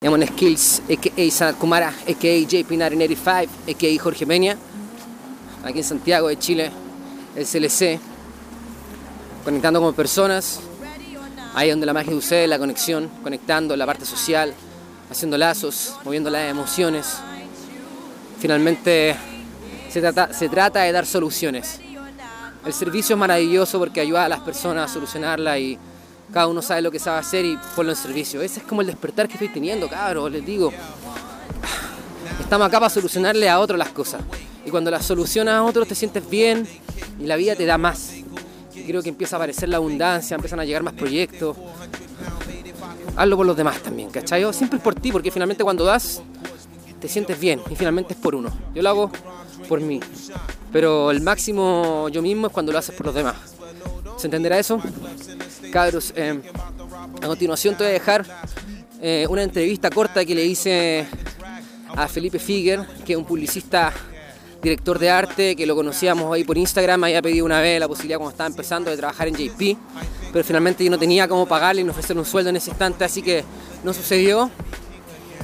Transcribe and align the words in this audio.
Demon 0.00 0.24
Skills, 0.24 0.82
a.k.a. 0.88 1.30
Sanat 1.32 1.58
Kumara, 1.58 1.88
a.k.a. 1.88 2.46
JP1985, 2.46 3.48
a.k.a. 3.66 4.00
Jorge 4.00 4.28
Peña, 4.28 4.56
aquí 5.64 5.78
en 5.78 5.84
Santiago 5.84 6.28
de 6.28 6.38
Chile, 6.38 6.70
el 7.34 7.44
CLC, 7.44 7.98
conectando 9.42 9.80
como 9.80 9.92
personas, 9.94 10.60
ahí 11.52 11.70
donde 11.70 11.84
la 11.84 11.92
magia 11.92 12.12
sucede, 12.12 12.46
la 12.46 12.60
conexión, 12.60 13.10
conectando 13.24 13.76
la 13.76 13.86
parte 13.86 14.04
social, 14.04 14.54
haciendo 15.10 15.36
lazos, 15.36 15.96
moviendo 16.04 16.30
las 16.30 16.48
emociones. 16.48 17.16
Finalmente 18.38 19.16
se 19.90 20.00
trata, 20.00 20.32
se 20.32 20.48
trata 20.48 20.82
de 20.82 20.92
dar 20.92 21.06
soluciones. 21.06 21.80
El 22.64 22.72
servicio 22.72 23.16
es 23.16 23.18
maravilloso 23.18 23.80
porque 23.80 24.00
ayuda 24.02 24.26
a 24.26 24.28
las 24.28 24.40
personas 24.42 24.88
a 24.88 24.94
solucionarla 24.94 25.58
y 25.58 25.76
cada 26.32 26.46
uno 26.46 26.62
sabe 26.62 26.82
lo 26.82 26.90
que 26.90 26.98
sabe 26.98 27.18
hacer 27.18 27.44
y 27.44 27.58
ponlo 27.74 27.92
en 27.92 27.96
servicio. 27.96 28.42
Ese 28.42 28.60
es 28.60 28.66
como 28.66 28.80
el 28.80 28.86
despertar 28.86 29.28
que 29.28 29.34
estoy 29.34 29.48
teniendo, 29.48 29.88
cabros, 29.88 30.30
les 30.30 30.44
digo. 30.44 30.72
Estamos 32.40 32.66
acá 32.66 32.78
para 32.78 32.90
solucionarle 32.90 33.48
a 33.48 33.58
otros 33.60 33.78
las 33.78 33.90
cosas. 33.90 34.22
Y 34.64 34.70
cuando 34.70 34.90
las 34.90 35.04
solucionas 35.04 35.54
a 35.54 35.62
otros 35.62 35.88
te 35.88 35.94
sientes 35.94 36.28
bien 36.28 36.66
y 37.18 37.26
la 37.26 37.36
vida 37.36 37.56
te 37.56 37.64
da 37.64 37.78
más. 37.78 38.12
Y 38.74 38.84
creo 38.86 39.02
que 39.02 39.08
empieza 39.08 39.36
a 39.36 39.38
aparecer 39.38 39.68
la 39.68 39.78
abundancia, 39.78 40.34
empiezan 40.34 40.60
a 40.60 40.64
llegar 40.64 40.82
más 40.82 40.94
proyectos. 40.94 41.56
Hazlo 43.16 43.36
por 43.36 43.46
los 43.46 43.56
demás 43.56 43.82
también, 43.82 44.10
¿cachai? 44.10 44.44
Siempre 44.52 44.76
es 44.76 44.82
por 44.82 44.94
ti, 44.94 45.10
porque 45.10 45.30
finalmente 45.30 45.64
cuando 45.64 45.84
das, 45.84 46.22
te 47.00 47.08
sientes 47.08 47.38
bien 47.40 47.60
y 47.70 47.74
finalmente 47.74 48.14
es 48.14 48.20
por 48.20 48.34
uno. 48.34 48.50
Yo 48.74 48.82
lo 48.82 48.88
hago 48.88 49.10
por 49.68 49.80
mí. 49.80 50.00
Pero 50.72 51.10
el 51.10 51.20
máximo 51.22 52.08
yo 52.10 52.22
mismo 52.22 52.46
es 52.46 52.52
cuando 52.52 52.72
lo 52.72 52.78
haces 52.78 52.94
por 52.94 53.06
los 53.06 53.14
demás. 53.14 53.57
¿Se 54.18 54.26
entenderá 54.26 54.58
eso? 54.58 54.82
Cabros, 55.72 56.12
eh, 56.16 56.40
a 57.22 57.26
continuación 57.26 57.76
te 57.76 57.84
voy 57.84 57.90
a 57.90 57.92
dejar 57.92 58.24
eh, 59.00 59.26
una 59.30 59.44
entrevista 59.44 59.90
corta 59.90 60.24
que 60.24 60.34
le 60.34 60.44
hice 60.44 61.06
a 61.94 62.08
Felipe 62.08 62.40
Figuer, 62.40 62.84
que 63.06 63.12
es 63.12 63.18
un 63.18 63.24
publicista, 63.24 63.92
director 64.60 64.98
de 64.98 65.08
arte, 65.08 65.54
que 65.54 65.64
lo 65.66 65.76
conocíamos 65.76 66.34
ahí 66.34 66.42
por 66.42 66.58
Instagram, 66.58 67.04
había 67.04 67.22
pedido 67.22 67.46
una 67.46 67.60
vez 67.60 67.78
la 67.78 67.86
posibilidad 67.86 68.18
cuando 68.18 68.32
estaba 68.32 68.48
empezando 68.48 68.90
de 68.90 68.96
trabajar 68.96 69.28
en 69.28 69.36
JP, 69.36 69.78
pero 70.32 70.44
finalmente 70.44 70.84
yo 70.84 70.90
no 70.90 70.98
tenía 70.98 71.28
cómo 71.28 71.46
pagarle 71.46 71.82
y 71.82 71.84
no 71.84 71.92
ofrecer 71.92 72.18
un 72.18 72.24
sueldo 72.24 72.50
en 72.50 72.56
ese 72.56 72.70
instante, 72.70 73.04
así 73.04 73.22
que 73.22 73.44
no 73.84 73.94
sucedió. 73.94 74.50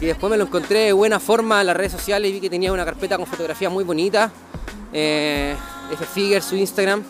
Y 0.01 0.07
después 0.07 0.29
me 0.33 0.37
lo 0.37 0.45
encontré 0.47 0.81
de 0.81 0.93
buena 0.93 1.21
forma 1.21 1.61
en 1.61 1.69
las 1.69 1.77
redes 1.77 1.93
sociales 1.93 2.29
y 2.29 2.35
vi 2.35 2.41
que 2.41 2.51
tenía 2.51 2.73
una 2.73 2.85
carpeta 2.85 3.17
con 3.17 3.27
fotografías 3.27 3.71
muy 3.71 3.85
bonita. 3.85 4.33
Eh, 4.93 5.55
F 5.93 6.05
Figure, 6.07 6.41
su 6.41 6.57
Instagram. 6.57 7.05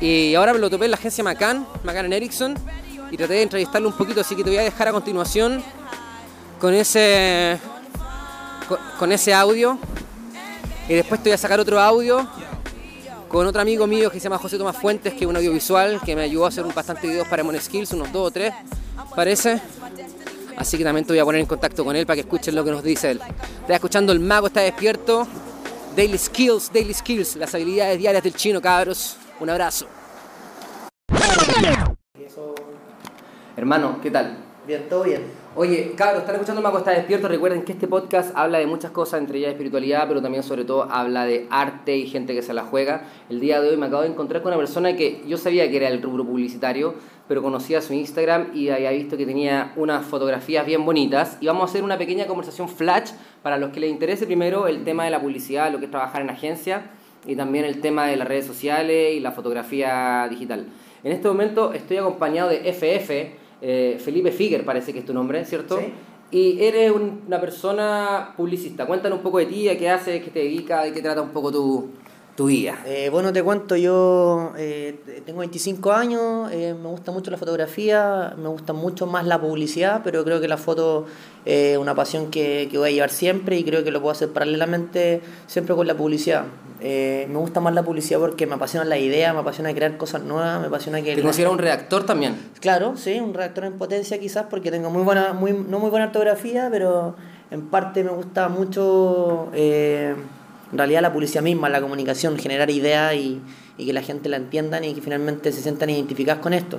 Y 0.00 0.34
ahora 0.34 0.52
me 0.52 0.58
lo 0.58 0.68
topé 0.68 0.84
en 0.84 0.90
la 0.90 0.96
agencia 0.96 1.24
Macan, 1.24 1.66
Macan 1.84 2.12
Ericsson, 2.12 2.54
y 3.10 3.16
traté 3.16 3.34
de 3.34 3.42
entrevistarlo 3.42 3.88
un 3.88 3.96
poquito, 3.96 4.20
así 4.20 4.34
que 4.36 4.44
te 4.44 4.50
voy 4.50 4.58
a 4.58 4.62
dejar 4.62 4.88
a 4.88 4.92
continuación 4.92 5.62
con 6.60 6.74
ese, 6.74 7.58
con, 8.98 9.12
ese 9.12 9.32
audio. 9.32 9.78
Y 10.88 10.94
después 10.94 11.22
te 11.22 11.30
voy 11.30 11.34
a 11.34 11.38
sacar 11.38 11.58
otro 11.58 11.80
audio 11.80 12.28
con 13.28 13.46
otro 13.46 13.60
amigo 13.60 13.86
mío 13.86 14.10
que 14.10 14.18
se 14.18 14.24
llama 14.24 14.38
José 14.38 14.56
Tomás 14.56 14.76
Fuentes, 14.76 15.14
que 15.14 15.20
es 15.20 15.26
un 15.26 15.36
audiovisual 15.36 16.00
que 16.04 16.14
me 16.14 16.22
ayudó 16.22 16.44
a 16.44 16.48
hacer 16.48 16.64
un 16.64 16.74
bastante 16.74 17.08
videos 17.08 17.26
para 17.26 17.42
Mon 17.42 17.58
Skills, 17.60 17.92
unos 17.92 18.12
dos 18.12 18.28
o 18.28 18.30
tres, 18.30 18.52
parece. 19.14 19.60
Así 20.56 20.78
que 20.78 20.84
también 20.84 21.04
te 21.04 21.12
voy 21.12 21.20
a 21.20 21.24
poner 21.24 21.40
en 21.40 21.46
contacto 21.46 21.84
con 21.84 21.96
él 21.96 22.06
para 22.06 22.14
que 22.14 22.20
escuchen 22.20 22.54
lo 22.54 22.64
que 22.64 22.70
nos 22.70 22.82
dice 22.82 23.10
él. 23.10 23.20
Estás 23.60 23.74
escuchando 23.74 24.12
El 24.12 24.20
Mago 24.20 24.46
está 24.46 24.60
despierto. 24.60 25.26
Daily 25.94 26.18
Skills, 26.18 26.70
Daily 26.72 26.94
Skills, 26.94 27.36
las 27.36 27.54
habilidades 27.54 27.98
diarias 27.98 28.22
del 28.22 28.34
chino, 28.34 28.60
cabros. 28.60 29.16
Un 29.38 29.50
abrazo. 29.50 29.86
Hermano, 33.54 33.98
¿qué 34.02 34.10
tal? 34.10 34.38
Bien, 34.66 34.88
todo 34.88 35.04
bien. 35.04 35.24
Oye, 35.54 35.92
cabros, 35.94 36.20
están 36.20 36.36
escuchando 36.36 36.62
Mago 36.62 36.78
está 36.78 36.92
despierto. 36.92 37.28
Recuerden 37.28 37.62
que 37.62 37.72
este 37.72 37.86
podcast 37.86 38.34
habla 38.34 38.58
de 38.58 38.66
muchas 38.66 38.92
cosas, 38.92 39.20
entre 39.20 39.38
ellas 39.38 39.50
espiritualidad, 39.50 40.08
pero 40.08 40.22
también 40.22 40.42
sobre 40.42 40.64
todo 40.64 40.84
habla 40.90 41.26
de 41.26 41.46
arte 41.50 41.96
y 41.98 42.06
gente 42.06 42.34
que 42.34 42.40
se 42.40 42.54
la 42.54 42.64
juega. 42.64 43.04
El 43.28 43.40
día 43.40 43.60
de 43.60 43.68
hoy 43.68 43.76
me 43.76 43.86
acabo 43.86 44.02
de 44.02 44.08
encontrar 44.08 44.42
con 44.42 44.52
una 44.52 44.58
persona 44.58 44.96
que 44.96 45.22
yo 45.26 45.36
sabía 45.36 45.70
que 45.70 45.76
era 45.76 45.88
el 45.88 46.00
rubro 46.00 46.24
publicitario, 46.24 46.94
pero 47.28 47.42
conocía 47.42 47.82
su 47.82 47.92
Instagram 47.92 48.52
y 48.54 48.70
había 48.70 48.90
visto 48.90 49.18
que 49.18 49.26
tenía 49.26 49.74
unas 49.76 50.06
fotografías 50.06 50.64
bien 50.64 50.86
bonitas. 50.86 51.36
Y 51.42 51.46
vamos 51.46 51.62
a 51.62 51.64
hacer 51.66 51.84
una 51.84 51.98
pequeña 51.98 52.26
conversación 52.26 52.70
flash 52.70 53.10
para 53.42 53.58
los 53.58 53.70
que 53.70 53.80
les 53.80 53.90
interese 53.90 54.24
primero 54.24 54.66
el 54.66 54.82
tema 54.82 55.04
de 55.04 55.10
la 55.10 55.20
publicidad, 55.20 55.70
lo 55.70 55.78
que 55.78 55.84
es 55.84 55.90
trabajar 55.90 56.22
en 56.22 56.30
agencia 56.30 56.90
y 57.26 57.36
también 57.36 57.64
el 57.64 57.80
tema 57.80 58.06
de 58.06 58.16
las 58.16 58.28
redes 58.28 58.46
sociales 58.46 59.14
y 59.14 59.20
la 59.20 59.32
fotografía 59.32 60.26
digital. 60.30 60.66
En 61.04 61.12
este 61.12 61.28
momento 61.28 61.72
estoy 61.72 61.96
acompañado 61.98 62.48
de 62.50 62.68
FF, 62.68 63.36
eh, 63.62 63.98
Felipe 64.02 64.30
Figuer 64.32 64.64
parece 64.64 64.92
que 64.92 65.00
es 65.00 65.04
tu 65.04 65.14
nombre, 65.14 65.44
¿cierto? 65.44 65.78
Sí. 65.78 65.92
Y 66.30 66.62
eres 66.64 66.90
un- 66.90 67.22
una 67.26 67.40
persona 67.40 68.34
publicista. 68.36 68.84
Cuéntanos 68.86 69.18
un 69.18 69.22
poco 69.22 69.38
de 69.38 69.46
ti, 69.46 69.68
a 69.68 69.78
qué 69.78 69.88
haces, 69.88 70.22
qué 70.24 70.30
te 70.30 70.40
dedicas, 70.40 70.84
de 70.84 70.92
qué 70.92 71.00
trata 71.00 71.22
un 71.22 71.30
poco 71.30 71.52
tu, 71.52 71.90
tu 72.36 72.46
vida. 72.46 72.78
Eh, 72.84 73.08
bueno, 73.10 73.32
te 73.32 73.42
cuento, 73.42 73.76
yo 73.76 74.52
eh, 74.58 74.98
tengo 75.24 75.38
25 75.38 75.92
años, 75.92 76.50
eh, 76.52 76.74
me 76.74 76.88
gusta 76.88 77.12
mucho 77.12 77.30
la 77.30 77.38
fotografía, 77.38 78.34
me 78.36 78.48
gusta 78.48 78.72
mucho 78.72 79.06
más 79.06 79.24
la 79.24 79.40
publicidad, 79.40 80.00
pero 80.04 80.22
creo 80.24 80.40
que 80.40 80.48
la 80.48 80.56
foto 80.58 81.06
es 81.44 81.78
una 81.78 81.94
pasión 81.94 82.30
que, 82.30 82.68
que 82.70 82.76
voy 82.76 82.88
a 82.90 82.92
llevar 82.92 83.10
siempre 83.10 83.56
y 83.56 83.64
creo 83.64 83.84
que 83.84 83.90
lo 83.92 84.00
puedo 84.02 84.12
hacer 84.12 84.30
paralelamente 84.30 85.20
siempre 85.46 85.74
con 85.76 85.86
la 85.86 85.96
publicidad. 85.96 86.44
Eh, 86.80 87.26
me 87.30 87.38
gusta 87.38 87.60
más 87.60 87.72
la 87.72 87.82
publicidad 87.82 88.20
porque 88.20 88.46
me 88.46 88.54
apasiona 88.54 88.84
la 88.84 88.98
idea, 88.98 89.32
me 89.32 89.40
apasiona 89.40 89.72
crear 89.72 89.96
cosas 89.96 90.22
nuevas, 90.22 90.60
me 90.60 90.66
apasiona 90.66 91.00
que... 91.00 91.14
¿Te 91.14 91.22
consideras 91.22 91.52
un 91.52 91.58
redactor 91.58 92.04
también? 92.04 92.36
Claro, 92.60 92.96
sí, 92.96 93.18
un 93.18 93.32
redactor 93.32 93.64
en 93.64 93.78
potencia 93.78 94.18
quizás 94.18 94.46
porque 94.50 94.70
tengo 94.70 94.90
muy 94.90 95.02
buena, 95.02 95.32
muy, 95.32 95.52
no 95.52 95.78
muy 95.78 95.90
buena 95.90 96.06
ortografía, 96.06 96.68
pero 96.70 97.16
en 97.50 97.62
parte 97.68 98.04
me 98.04 98.10
gusta 98.10 98.48
mucho 98.48 99.48
eh, 99.54 100.14
en 100.70 100.78
realidad 100.78 101.00
la 101.00 101.12
publicidad 101.12 101.42
misma, 101.42 101.68
la 101.70 101.80
comunicación, 101.80 102.38
generar 102.38 102.68
ideas 102.68 103.14
y, 103.14 103.40
y 103.78 103.86
que 103.86 103.92
la 103.92 104.02
gente 104.02 104.28
la 104.28 104.36
entiendan 104.36 104.84
y 104.84 104.92
que 104.92 105.00
finalmente 105.00 105.52
se 105.52 105.62
sientan 105.62 105.88
identificadas 105.88 106.42
con 106.42 106.52
esto. 106.52 106.78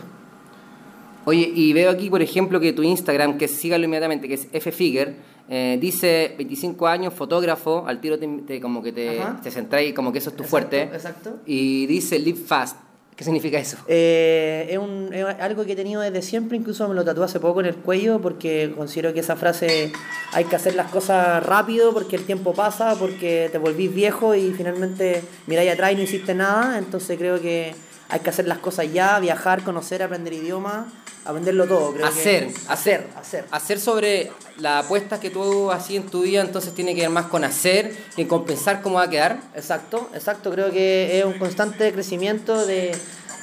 Oye, 1.25 1.51
y 1.53 1.73
veo 1.73 1.89
aquí, 1.91 2.09
por 2.09 2.21
ejemplo, 2.21 2.59
que 2.59 2.71
tu 2.71 2.83
Instagram, 2.83 3.37
que 3.37 3.49
sígalo 3.49 3.83
inmediatamente, 3.83 4.29
que 4.29 4.35
es 4.35 4.63
ffigure, 4.73 5.15
eh, 5.49 5.77
dice 5.79 6.33
25 6.37 6.87
años, 6.87 7.13
fotógrafo, 7.13 7.85
al 7.87 7.99
tiro 8.01 8.17
te, 8.19 8.27
te- 8.45 8.59
como 8.61 8.81
que 8.83 8.91
te, 8.91 9.19
te 9.43 9.51
centráis, 9.51 9.93
como 9.93 10.11
que 10.11 10.19
eso 10.19 10.29
es 10.31 10.35
tu 10.35 10.43
Exacto, 10.43 10.49
fuerte. 10.69 10.95
exacto. 10.95 11.37
Y 11.45 11.85
dice 11.87 12.19
live 12.19 12.39
fast. 12.39 12.77
¿Qué 13.15 13.23
significa 13.23 13.57
eso? 13.57 13.77
Eh, 13.87 14.67
es, 14.69 14.77
un, 14.77 15.09
es 15.11 15.25
algo 15.39 15.65
que 15.65 15.71
he 15.71 15.75
tenido 15.75 16.01
desde 16.01 16.21
siempre, 16.21 16.55
incluso 16.55 16.87
me 16.87 16.93
lo 16.93 17.03
tatué 17.03 17.25
hace 17.25 17.39
poco 17.39 17.61
en 17.61 17.65
el 17.65 17.75
cuello 17.75 18.19
porque 18.21 18.71
considero 18.77 19.11
que 19.11 19.21
esa 19.21 19.35
frase 19.35 19.91
hay 20.33 20.43
que 20.45 20.55
hacer 20.55 20.75
las 20.75 20.91
cosas 20.91 21.43
rápido 21.43 21.93
porque 21.93 22.15
el 22.15 22.25
tiempo 22.25 22.53
pasa, 22.53 22.93
porque 22.99 23.49
te 23.51 23.57
volvís 23.57 23.91
viejo 23.91 24.35
y 24.35 24.51
finalmente 24.51 25.23
miráis 25.47 25.71
atrás 25.71 25.93
y 25.93 25.95
no 25.95 26.03
hiciste 26.03 26.35
nada, 26.35 26.77
entonces 26.77 27.17
creo 27.17 27.41
que 27.41 27.73
hay 28.09 28.19
que 28.21 28.29
hacer 28.29 28.47
las 28.47 28.59
cosas 28.59 28.91
ya, 28.91 29.19
viajar, 29.19 29.63
conocer, 29.63 30.01
aprender 30.03 30.33
idiomas, 30.33 30.85
aprenderlo 31.25 31.65
todo. 31.67 31.91
Creo 31.93 32.03
que- 32.05 32.19
Hacer, 32.19 32.49
hacer, 32.69 33.07
hacer. 33.19 33.45
Hacer 33.51 33.79
sobre 33.79 34.31
las 34.57 34.85
apuestas 34.85 35.19
que 35.19 35.29
tú 35.29 35.71
hacías 35.71 36.03
en 36.05 36.09
tu 36.09 36.21
vida, 36.21 36.41
entonces 36.41 36.73
tiene 36.73 36.95
que 36.95 37.01
ver 37.01 37.09
más 37.09 37.25
con 37.25 37.43
hacer 37.43 37.95
que 38.15 38.27
con 38.27 38.45
pensar 38.45 38.81
cómo 38.81 38.95
va 38.95 39.03
a 39.03 39.09
quedar. 39.09 39.39
Exacto, 39.55 40.09
exacto. 40.13 40.51
Creo 40.51 40.71
que 40.71 41.19
es 41.19 41.25
un 41.25 41.33
constante 41.37 41.91
crecimiento 41.91 42.65
de, 42.65 42.95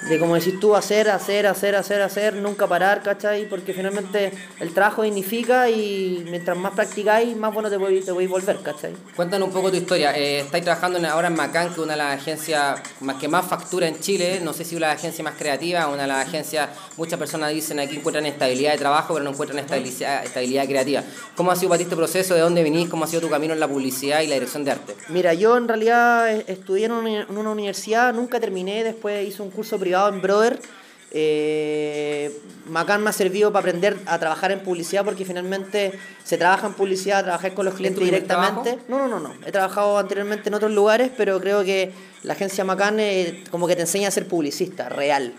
de 0.09 0.19
como 0.19 0.35
decís 0.35 0.61
tú, 0.61 0.77
hacer, 0.77 1.09
hacer, 1.09 1.47
hacer, 1.47 1.75
hacer, 1.75 2.03
hacer, 2.03 2.35
nunca 2.35 2.67
parar, 2.67 3.03
¿cachai? 3.03 3.49
Porque 3.49 3.73
finalmente 3.73 4.33
el 4.61 4.75
trabajo 4.75 5.03
dignifica 5.03 5.71
y 5.71 6.25
mientras 6.31 6.57
más 6.59 6.75
practicáis, 6.75 7.35
más 7.37 7.55
bueno 7.55 7.71
te 7.71 7.79
podéis, 7.79 8.05
te 8.05 8.13
podéis 8.13 8.31
volver, 8.31 8.59
¿cachai? 8.63 8.93
Cuéntanos 9.17 9.49
un 9.49 9.55
poco 9.55 9.71
tu 9.71 9.77
historia. 9.77 10.17
Eh, 10.17 10.41
estáis 10.41 10.63
trabajando 10.63 10.99
ahora 11.09 11.29
en 11.29 11.35
Macan, 11.35 11.69
que 11.69 11.73
es 11.75 11.79
una 11.79 11.93
de 11.93 11.99
las 11.99 12.21
agencias 12.21 12.81
más 13.01 13.17
que 13.17 13.29
más 13.29 13.47
factura 13.47 13.89
en 13.89 13.99
Chile. 13.99 14.41
No 14.43 14.53
sé 14.53 14.65
si 14.65 14.77
una 14.77 14.89
de 14.89 14.93
las 14.93 15.01
agencias 15.01 15.25
más 15.25 15.35
creativas, 15.39 15.87
una 15.87 16.03
de 16.03 16.09
las 16.09 16.27
agencias, 16.27 16.69
muchas 16.99 17.19
personas 17.19 17.51
dicen 17.51 17.81
aquí 17.81 17.97
encuentran 17.97 18.27
estabilidad 18.27 18.73
de 18.73 18.79
trabajo, 18.79 19.15
pero 19.15 19.25
no 19.25 19.31
encuentran 19.31 19.59
estabilidad, 19.61 20.25
estabilidad 20.25 20.67
creativa. 20.67 21.03
¿Cómo 21.35 21.51
ha 21.51 21.57
sido 21.57 21.71
para 21.71 21.79
ti 21.79 21.85
este 21.85 21.97
proceso? 21.97 22.35
¿De 22.35 22.41
dónde 22.41 22.63
venís? 22.63 22.91
¿Cómo 22.91 23.05
ha 23.05 23.07
sido 23.07 23.23
tu 23.23 23.31
camino 23.31 23.55
en 23.55 23.61
la 23.61 23.69
publicidad 23.69 24.21
y 24.21 24.27
la 24.27 24.35
dirección 24.35 24.65
de 24.65 24.73
arte? 24.73 24.95
Mira, 25.09 25.33
yo 25.33 25.57
en 25.57 25.67
realidad 25.67 26.31
eh, 26.31 26.45
estudié 26.49 26.87
en 26.87 26.93
una 26.93 27.51
universidad, 27.51 28.13
nunca 28.13 28.39
terminé, 28.39 28.85
después 28.85 29.27
hice 29.27 29.41
un 29.41 29.51
curso 29.51 29.79
privado 29.79 29.94
en 29.95 30.21
Brother. 30.21 30.61
Eh, 31.17 32.37
Macan 32.67 33.03
me 33.05 33.11
ha 33.11 33.13
servido 33.13 33.53
para 33.53 33.61
aprender 33.61 33.97
a 34.07 34.19
trabajar 34.19 34.51
en 34.51 34.61
publicidad 34.61 35.05
porque 35.05 35.25
finalmente 35.25 35.93
se 36.25 36.37
trabaja 36.37 36.67
en 36.67 36.75
publicidad, 36.75 37.23
trabajé 37.23 37.55
con 37.55 37.65
los 37.65 37.75
clientes 37.75 38.03
directamente. 38.03 38.81
No, 38.89 38.99
no, 38.99 39.07
no, 39.07 39.21
no. 39.21 39.35
He 39.47 39.53
trabajado 39.53 39.97
anteriormente 39.99 40.49
en 40.49 40.55
otros 40.55 40.73
lugares, 40.73 41.13
pero 41.17 41.41
creo 41.41 41.63
que 41.63 41.93
la 42.25 42.33
agencia 42.33 42.65
Macan 42.65 42.99
eh, 42.99 43.45
como 43.51 43.69
que 43.69 43.77
te 43.77 43.83
enseña 43.83 44.09
a 44.09 44.11
ser 44.11 44.27
publicista, 44.27 44.89
real. 44.89 45.35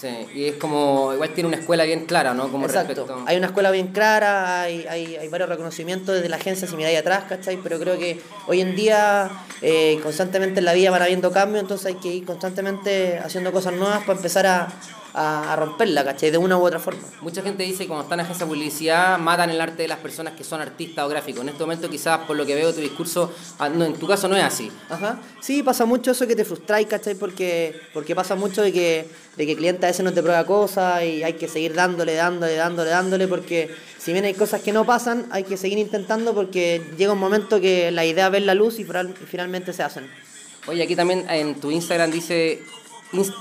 Sí, 0.00 0.08
y 0.34 0.44
es 0.46 0.54
como, 0.54 1.12
igual 1.12 1.34
tiene 1.34 1.48
una 1.48 1.58
escuela 1.58 1.84
bien 1.84 2.06
clara, 2.06 2.32
¿no? 2.32 2.50
Como 2.50 2.64
Exacto. 2.64 2.94
respecto... 2.94 3.22
Hay 3.26 3.36
una 3.36 3.48
escuela 3.48 3.70
bien 3.70 3.88
clara, 3.88 4.62
hay, 4.62 4.86
hay, 4.88 5.16
hay 5.16 5.28
varios 5.28 5.50
reconocimientos 5.50 6.14
desde 6.14 6.30
la 6.30 6.36
agencia 6.36 6.66
si 6.66 6.74
miráis 6.74 6.98
atrás, 6.98 7.24
¿cachai? 7.28 7.58
Pero 7.62 7.78
creo 7.78 7.98
que 7.98 8.18
hoy 8.46 8.62
en 8.62 8.74
día 8.74 9.30
eh, 9.60 10.00
constantemente 10.02 10.60
en 10.60 10.64
la 10.64 10.72
vida 10.72 10.90
van 10.90 11.02
habiendo 11.02 11.30
cambios, 11.32 11.60
entonces 11.60 11.86
hay 11.86 11.94
que 11.96 12.08
ir 12.08 12.24
constantemente 12.24 13.18
haciendo 13.18 13.52
cosas 13.52 13.74
nuevas 13.74 14.00
para 14.00 14.16
empezar 14.16 14.46
a, 14.46 14.72
a, 15.14 15.52
a 15.52 15.56
romperla, 15.56 16.04
¿cachai? 16.04 16.30
De 16.30 16.38
una 16.38 16.56
u 16.58 16.62
otra 16.64 16.78
forma. 16.78 17.00
Mucha 17.20 17.42
gente 17.42 17.62
dice 17.62 17.84
que 17.84 17.88
cuando 17.88 18.04
están 18.04 18.20
en 18.20 18.24
agencia 18.26 18.46
de 18.46 18.50
publicidad 18.52 19.18
matan 19.18 19.50
el 19.50 19.60
arte 19.60 19.82
de 19.82 19.88
las 19.88 19.98
personas 19.98 20.34
que 20.34 20.44
son 20.44 20.60
artistas 20.60 21.04
o 21.04 21.08
gráficos. 21.08 21.42
En 21.42 21.48
este 21.50 21.62
momento 21.62 21.88
quizás 21.90 22.20
por 22.26 22.36
lo 22.36 22.46
que 22.46 22.54
veo 22.54 22.72
tu 22.72 22.80
discurso, 22.80 23.32
ah, 23.58 23.68
no, 23.68 23.84
en 23.84 23.94
tu 23.94 24.06
caso 24.06 24.28
no 24.28 24.36
es 24.36 24.44
así. 24.44 24.70
Ajá. 24.88 25.20
Sí, 25.40 25.62
pasa 25.62 25.84
mucho 25.84 26.10
eso 26.12 26.26
que 26.26 26.36
te 26.36 26.44
frustráis, 26.44 26.86
¿cachai? 26.86 27.14
Porque, 27.14 27.80
porque 27.92 28.14
pasa 28.14 28.34
mucho 28.36 28.62
de 28.62 28.72
que, 28.72 29.08
de 29.36 29.46
que 29.46 29.52
el 29.52 29.58
cliente 29.58 29.86
a 29.86 29.88
veces 29.90 30.04
no 30.04 30.12
te 30.12 30.22
prueba 30.22 30.44
cosas 30.46 31.02
y 31.04 31.22
hay 31.22 31.32
que 31.34 31.48
seguir 31.48 31.74
dándole, 31.74 32.14
dándole, 32.14 32.54
dándole, 32.54 32.90
dándole, 32.90 33.28
porque 33.28 33.74
si 33.98 34.12
bien 34.12 34.24
hay 34.24 34.34
cosas 34.34 34.60
que 34.62 34.72
no 34.72 34.84
pasan, 34.86 35.26
hay 35.30 35.44
que 35.44 35.56
seguir 35.56 35.78
intentando 35.78 36.34
porque 36.34 36.82
llega 36.96 37.12
un 37.12 37.18
momento 37.18 37.60
que 37.60 37.90
la 37.90 38.04
idea 38.04 38.28
ve 38.28 38.40
la 38.40 38.54
luz 38.54 38.78
y 38.78 38.84
final- 38.84 39.14
y 39.22 39.26
finalmente 39.26 39.72
se 39.72 39.82
hacen. 39.82 40.08
Oye, 40.66 40.82
aquí 40.82 40.94
también 40.94 41.24
en 41.30 41.58
tu 41.58 41.70
Instagram 41.70 42.10
dice 42.10 42.62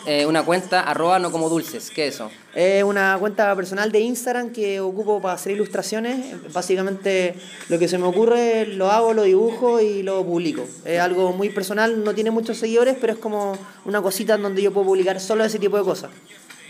eh, 0.06 0.25
una 0.25 0.44
cuenta 0.44 0.81
arroba 0.81 1.19
no 1.19 1.31
como 1.31 1.50
dulces. 1.50 1.92
¿Qué 1.92 2.07
es 2.07 2.16
eso? 2.16 2.31
Es 2.56 2.83
una 2.83 3.18
cuenta 3.19 3.56
personal 3.56 3.92
de 3.92 4.00
Instagram 4.00 4.51
que 4.51 4.80
ocupo 4.80 5.21
para 5.21 5.36
hacer 5.36 5.54
ilustraciones. 5.54 6.51
Básicamente 6.51 7.36
lo 7.69 7.77
que 7.77 7.88
se 7.88 7.98
me 7.98 8.06
ocurre 8.06 8.66
lo 8.66 8.92
hago, 8.92 9.13
lo 9.13 9.24
dibujo 9.24 9.80
y 9.80 10.01
lo 10.01 10.25
publico. 10.25 10.66
Es 10.86 11.00
algo 11.00 11.31
muy 11.33 11.50
personal, 11.50 12.04
no 12.04 12.16
tiene 12.16 12.31
muchos 12.31 12.57
seguidores, 12.57 12.98
pero 13.00 13.13
es 13.13 13.19
como 13.19 13.57
una 13.86 14.01
cosita 14.01 14.36
en 14.36 14.42
donde 14.42 14.62
yo 14.62 14.74
puedo 14.74 14.88
publicar 14.88 15.19
solo 15.19 15.44
ese 15.44 15.60
tipo 15.60 15.77
de 15.77 15.83
cosas. 15.83 16.10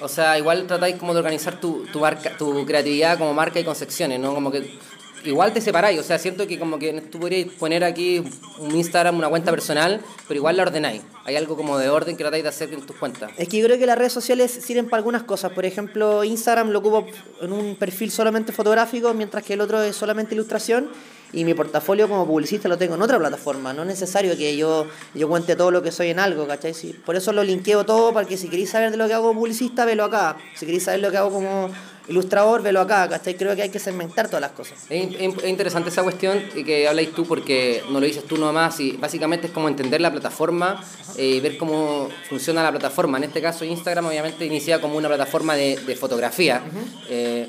O 0.02 0.08
sea, 0.08 0.38
igual 0.38 0.66
tratáis 0.68 0.96
como 0.96 1.14
de 1.14 1.20
organizar 1.20 1.60
tu, 1.60 1.86
tu, 1.92 2.00
marca, 2.00 2.38
tu 2.38 2.66
creatividad 2.66 3.18
como 3.18 3.34
marca 3.34 3.60
y 3.60 3.64
con 3.64 3.76
secciones, 3.76 4.20
¿no? 4.20 4.34
Como 4.34 4.52
que 4.52 4.78
igual 5.24 5.54
te 5.54 5.62
separáis, 5.62 6.00
o 6.00 6.04
sea, 6.04 6.18
siento 6.18 6.48
que 6.48 6.58
como 6.60 6.80
que 6.80 6.94
tú 7.02 7.20
podrías 7.20 7.50
poner 7.54 7.84
aquí 7.84 8.24
un 8.60 8.76
Instagram, 8.76 9.18
una 9.18 9.30
cuenta 9.30 9.52
personal, 9.52 10.02
pero 10.28 10.38
igual 10.38 10.58
la 10.58 10.64
ordenáis. 10.64 11.02
Hay 11.26 11.36
algo 11.36 11.56
como 11.56 11.78
de 11.78 11.90
orden 11.90 12.18
que 12.18 12.24
tratáis 12.24 12.44
de 12.44 12.50
hacer 12.50 12.74
en 12.74 12.82
tus 12.82 12.96
cuentas. 12.96 13.32
Es 13.38 13.48
que 13.48 13.58
yo 13.60 13.66
creo 13.66 13.78
que 13.78 13.86
las 13.86 13.98
redes 13.98 14.14
sociales 14.14 14.52
sirven 14.52 14.86
para 14.86 14.98
algunas 14.98 15.24
cosas. 15.24 15.52
Por 15.52 15.66
ejemplo, 15.66 16.24
Instagram 16.24 16.70
lo 16.70 16.80
ocupo 16.80 17.06
en 17.42 17.54
un 17.54 17.76
perfil 17.76 18.12
solamente 18.12 18.52
fotográfico, 18.52 19.14
mientras 19.14 19.44
que 19.44 19.54
el 19.54 19.62
otro 19.62 19.82
es 19.82 19.96
solamente 19.96 20.34
ilustración. 20.34 20.90
Y 21.32 21.46
mi 21.46 21.54
portafolio 21.54 22.10
como 22.10 22.26
publicista 22.26 22.68
lo 22.68 22.78
tengo 22.80 22.96
en 22.96 23.04
otra 23.04 23.20
plataforma. 23.20 23.72
No 23.72 23.84
es 23.84 23.88
necesario 23.88 24.36
que 24.36 24.58
yo, 24.58 24.88
yo 25.14 25.30
cuente 25.30 25.56
todo 25.56 25.70
lo 25.70 25.84
que 25.84 25.92
soy 25.92 26.10
en 26.10 26.18
algo, 26.18 26.48
¿cachai? 26.48 26.74
Sí, 26.74 26.96
por 27.06 27.16
eso 27.16 27.32
lo 27.32 27.44
linkeo 27.44 27.86
todo, 27.86 28.12
para 28.12 28.28
que 28.28 28.36
si 28.36 28.48
queréis 28.50 28.72
saber 28.72 28.90
de 28.90 28.98
lo 28.98 29.08
que 29.08 29.14
hago 29.14 29.28
como 29.28 29.42
publicista, 29.42 29.86
velo 29.86 30.06
acá. 30.06 30.38
Si 30.56 30.66
queréis 30.66 30.86
saber 30.86 31.02
lo 31.02 31.12
que 31.12 31.18
hago 31.18 31.30
como 31.30 31.70
ilustrador, 32.10 32.62
velo 32.62 32.82
acá, 32.82 33.08
¿cachai? 33.08 33.36
Creo 33.36 33.56
que 33.56 33.62
hay 33.62 33.70
que 33.70 33.80
segmentar 33.80 34.28
todas 34.28 34.42
las 34.42 34.52
cosas. 34.52 34.78
Es, 34.90 35.10
es- 35.20 35.38
es 35.44 35.50
interesante 35.50 35.90
esa 35.90 36.04
cuestión 36.04 36.44
y 36.56 36.64
que 36.64 36.88
habláis 36.88 37.14
tú 37.14 37.26
porque 37.26 37.84
no 37.92 38.00
lo 38.00 38.06
dices 38.06 38.24
tú 38.26 38.38
nomás 38.38 38.80
y 38.80 38.92
básicamente 38.94 39.48
es 39.48 39.54
como 39.54 39.68
entender 39.68 40.02
la 40.02 40.12
plataforma 40.12 40.84
eh, 41.18 41.26
y 41.26 41.40
ver 41.40 41.58
cómo 41.58 42.10
funciona 42.28 42.64
la 42.64 42.72
plataforma. 42.72 43.18
En 43.18 43.26
este 43.26 43.42
caso 43.42 43.64
Instagram 43.64 44.06
obviamente 44.08 44.46
inicia 44.46 44.82
como 44.82 44.98
una 44.98 45.08
plataforma 45.08 45.56
de, 45.56 45.78
de 45.78 45.96
fotografía 45.96 46.62
eh, 47.10 47.48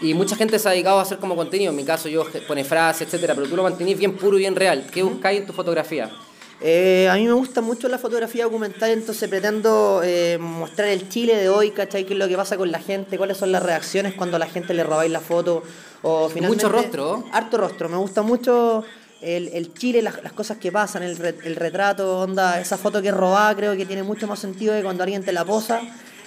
y 0.00 0.12
mucha 0.14 0.34
gente 0.36 0.58
se 0.58 0.68
ha 0.68 0.72
dedicado 0.72 0.98
a 0.98 1.02
hacer 1.02 1.18
como 1.18 1.36
contenido, 1.36 1.70
en 1.70 1.76
mi 1.76 1.84
caso 1.84 2.08
yo 2.08 2.26
pone 2.48 2.64
frases, 2.64 3.02
etcétera, 3.06 3.34
pero 3.34 3.46
tú 3.46 3.54
lo 3.56 3.62
mantenís 3.62 3.96
bien 3.98 4.14
puro 4.16 4.36
y 4.36 4.40
bien 4.40 4.56
real. 4.56 4.86
¿Qué 4.92 5.02
buscáis 5.02 5.40
en 5.40 5.46
tu 5.46 5.52
fotografía? 5.52 6.10
Eh, 6.60 7.08
a 7.10 7.14
mí 7.16 7.26
me 7.26 7.32
gusta 7.32 7.60
mucho 7.60 7.88
la 7.88 7.98
fotografía 7.98 8.44
documental, 8.44 8.90
entonces 8.90 9.28
pretendo 9.28 10.00
eh, 10.04 10.38
mostrar 10.40 10.88
el 10.88 11.08
Chile 11.08 11.36
de 11.36 11.48
hoy, 11.48 11.72
¿cachai? 11.72 12.04
¿Qué 12.04 12.14
es 12.14 12.18
lo 12.18 12.28
que 12.28 12.36
pasa 12.36 12.56
con 12.56 12.70
la 12.70 12.78
gente? 12.78 13.18
¿Cuáles 13.18 13.36
son 13.36 13.52
las 13.52 13.62
reacciones 13.62 14.14
cuando 14.14 14.36
a 14.36 14.38
la 14.38 14.46
gente 14.46 14.72
le 14.72 14.84
robáis 14.84 15.10
la 15.10 15.20
foto? 15.20 15.62
O 16.02 16.28
finalmente, 16.28 16.66
Mucho 16.66 16.76
rostro. 16.76 17.24
Harto 17.32 17.58
rostro. 17.58 17.88
Me 17.88 17.96
gusta 17.96 18.22
mucho 18.22 18.84
el, 19.20 19.48
el 19.48 19.74
Chile, 19.74 20.00
las, 20.00 20.22
las 20.22 20.32
cosas 20.32 20.58
que 20.58 20.70
pasan, 20.70 21.02
el, 21.02 21.20
el 21.44 21.56
retrato, 21.56 22.20
onda, 22.20 22.60
esa 22.60 22.78
foto 22.78 23.02
que 23.02 23.08
es 23.08 23.14
robada 23.14 23.54
creo 23.56 23.76
que 23.76 23.86
tiene 23.86 24.02
mucho 24.02 24.26
más 24.26 24.38
sentido 24.38 24.74
que 24.74 24.82
cuando 24.82 25.02
alguien 25.02 25.24
te 25.24 25.32
la 25.32 25.44
posa. 25.44 25.80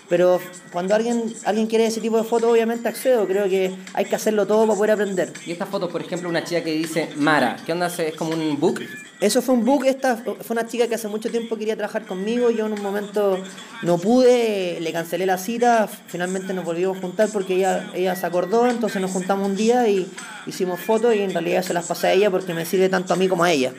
Pero 0.10 0.40
cuando 0.72 0.96
alguien, 0.96 1.34
alguien 1.44 1.68
quiere 1.68 1.86
ese 1.86 2.00
tipo 2.00 2.18
de 2.18 2.24
foto, 2.24 2.50
obviamente 2.50 2.88
accedo. 2.88 3.28
Creo 3.28 3.50
que 3.50 3.76
hay 3.94 4.06
que 4.06 4.16
hacerlo 4.16 4.48
todo 4.48 4.66
para 4.66 4.78
poder 4.78 4.92
aprender. 4.92 5.34
Y 5.46 5.52
esta 5.52 5.66
foto, 5.66 5.90
por 5.90 6.02
ejemplo, 6.02 6.30
una 6.30 6.44
chica 6.44 6.64
que 6.64 6.72
dice 6.72 7.10
Mara, 7.18 7.58
¿qué 7.66 7.74
onda? 7.74 7.88
¿Es 7.88 8.16
como 8.16 8.34
un 8.34 8.60
book? 8.60 8.82
Eso 9.20 9.42
fue 9.42 9.56
un 9.56 9.66
book, 9.66 9.86
esta 9.86 10.16
fue 10.16 10.36
una 10.52 10.68
chica 10.68 10.88
que 10.88 10.94
hace 10.94 11.08
mucho 11.08 11.32
tiempo 11.32 11.58
quería 11.58 11.76
trabajar 11.76 12.06
conmigo, 12.06 12.52
yo 12.52 12.68
en 12.68 12.74
un 12.74 12.84
momento 12.84 13.40
no 13.82 13.98
pude, 13.98 14.78
le 14.80 14.94
cancelé 14.94 15.26
la 15.26 15.40
cita, 15.40 15.88
finalmente 15.88 16.54
nos 16.54 16.64
volvimos 16.64 16.98
a 16.98 17.02
juntar 17.02 17.28
porque 17.34 17.56
ella, 17.56 17.90
ella 17.96 18.16
se 18.16 18.28
acordó, 18.28 18.68
entonces 18.68 19.02
nos 19.02 19.10
juntamos 19.10 19.50
un 19.50 19.56
día 19.56 19.88
y 19.88 20.08
hicimos 20.46 20.80
fotos 20.82 21.16
y 21.16 21.22
en 21.22 21.32
realidad 21.32 21.64
se 21.64 21.74
las 21.74 21.88
pasé 21.88 22.08
a 22.08 22.14
ella 22.14 22.30
porque 22.30 22.54
me 22.54 22.64
sirve 22.64 22.90
tanto 22.90 23.16
a 23.16 23.18
mí 23.18 23.28
como 23.28 23.44
a 23.44 23.52
ella. 23.52 23.74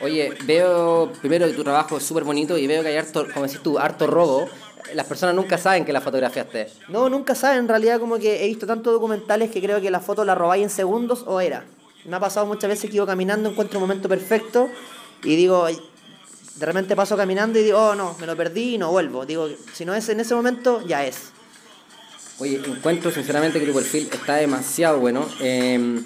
Oye, 0.00 0.32
veo 0.44 1.12
primero 1.20 1.46
que 1.46 1.54
tu 1.54 1.64
trabajo 1.64 1.96
es 1.96 2.04
súper 2.04 2.22
bonito 2.22 2.56
y 2.56 2.68
veo 2.68 2.82
que 2.82 2.90
hay 2.90 2.96
harto, 2.96 3.26
como 3.32 3.46
decís 3.46 3.60
tú, 3.62 3.80
harto 3.80 4.06
robo. 4.06 4.48
Las 4.92 5.06
personas 5.06 5.34
nunca 5.34 5.56
saben 5.56 5.84
que 5.84 5.92
la 5.92 6.00
fotografiaste. 6.00 6.68
No, 6.88 7.08
nunca 7.08 7.34
saben, 7.34 7.60
en 7.60 7.68
realidad 7.68 7.98
como 7.98 8.18
que 8.18 8.44
he 8.44 8.48
visto 8.48 8.66
tantos 8.66 8.92
documentales 8.92 9.50
que 9.50 9.62
creo 9.62 9.80
que 9.80 9.90
la 9.90 10.00
foto 10.00 10.24
la 10.24 10.34
robáis 10.34 10.62
en 10.62 10.70
segundos 10.70 11.24
o 11.26 11.40
era. 11.40 11.64
Me 12.04 12.16
ha 12.16 12.20
pasado 12.20 12.44
muchas 12.44 12.68
veces 12.68 12.90
que 12.90 12.96
iba 12.96 13.06
caminando, 13.06 13.48
encuentro 13.48 13.78
un 13.78 13.84
momento 13.84 14.08
perfecto 14.08 14.68
y 15.22 15.36
digo, 15.36 15.66
de 15.66 16.66
repente 16.66 16.94
paso 16.94 17.16
caminando 17.16 17.58
y 17.58 17.62
digo, 17.62 17.78
oh 17.78 17.94
no, 17.94 18.14
me 18.20 18.26
lo 18.26 18.36
perdí 18.36 18.74
y 18.74 18.78
no 18.78 18.90
vuelvo. 18.90 19.24
Digo, 19.24 19.48
si 19.72 19.84
no 19.86 19.94
es 19.94 20.08
en 20.10 20.20
ese 20.20 20.34
momento, 20.34 20.86
ya 20.86 21.04
es. 21.04 21.30
Oye, 22.38 22.60
encuentro 22.66 23.10
sinceramente 23.10 23.58
que 23.58 23.66
tu 23.66 23.72
perfil 23.72 24.08
está 24.12 24.36
demasiado 24.36 24.98
bueno. 24.98 25.26
Eh, 25.40 26.02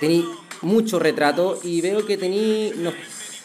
tení 0.00 0.26
mucho 0.62 0.98
retrato 0.98 1.60
y 1.62 1.80
veo 1.80 2.04
que 2.04 2.16
tení. 2.16 2.72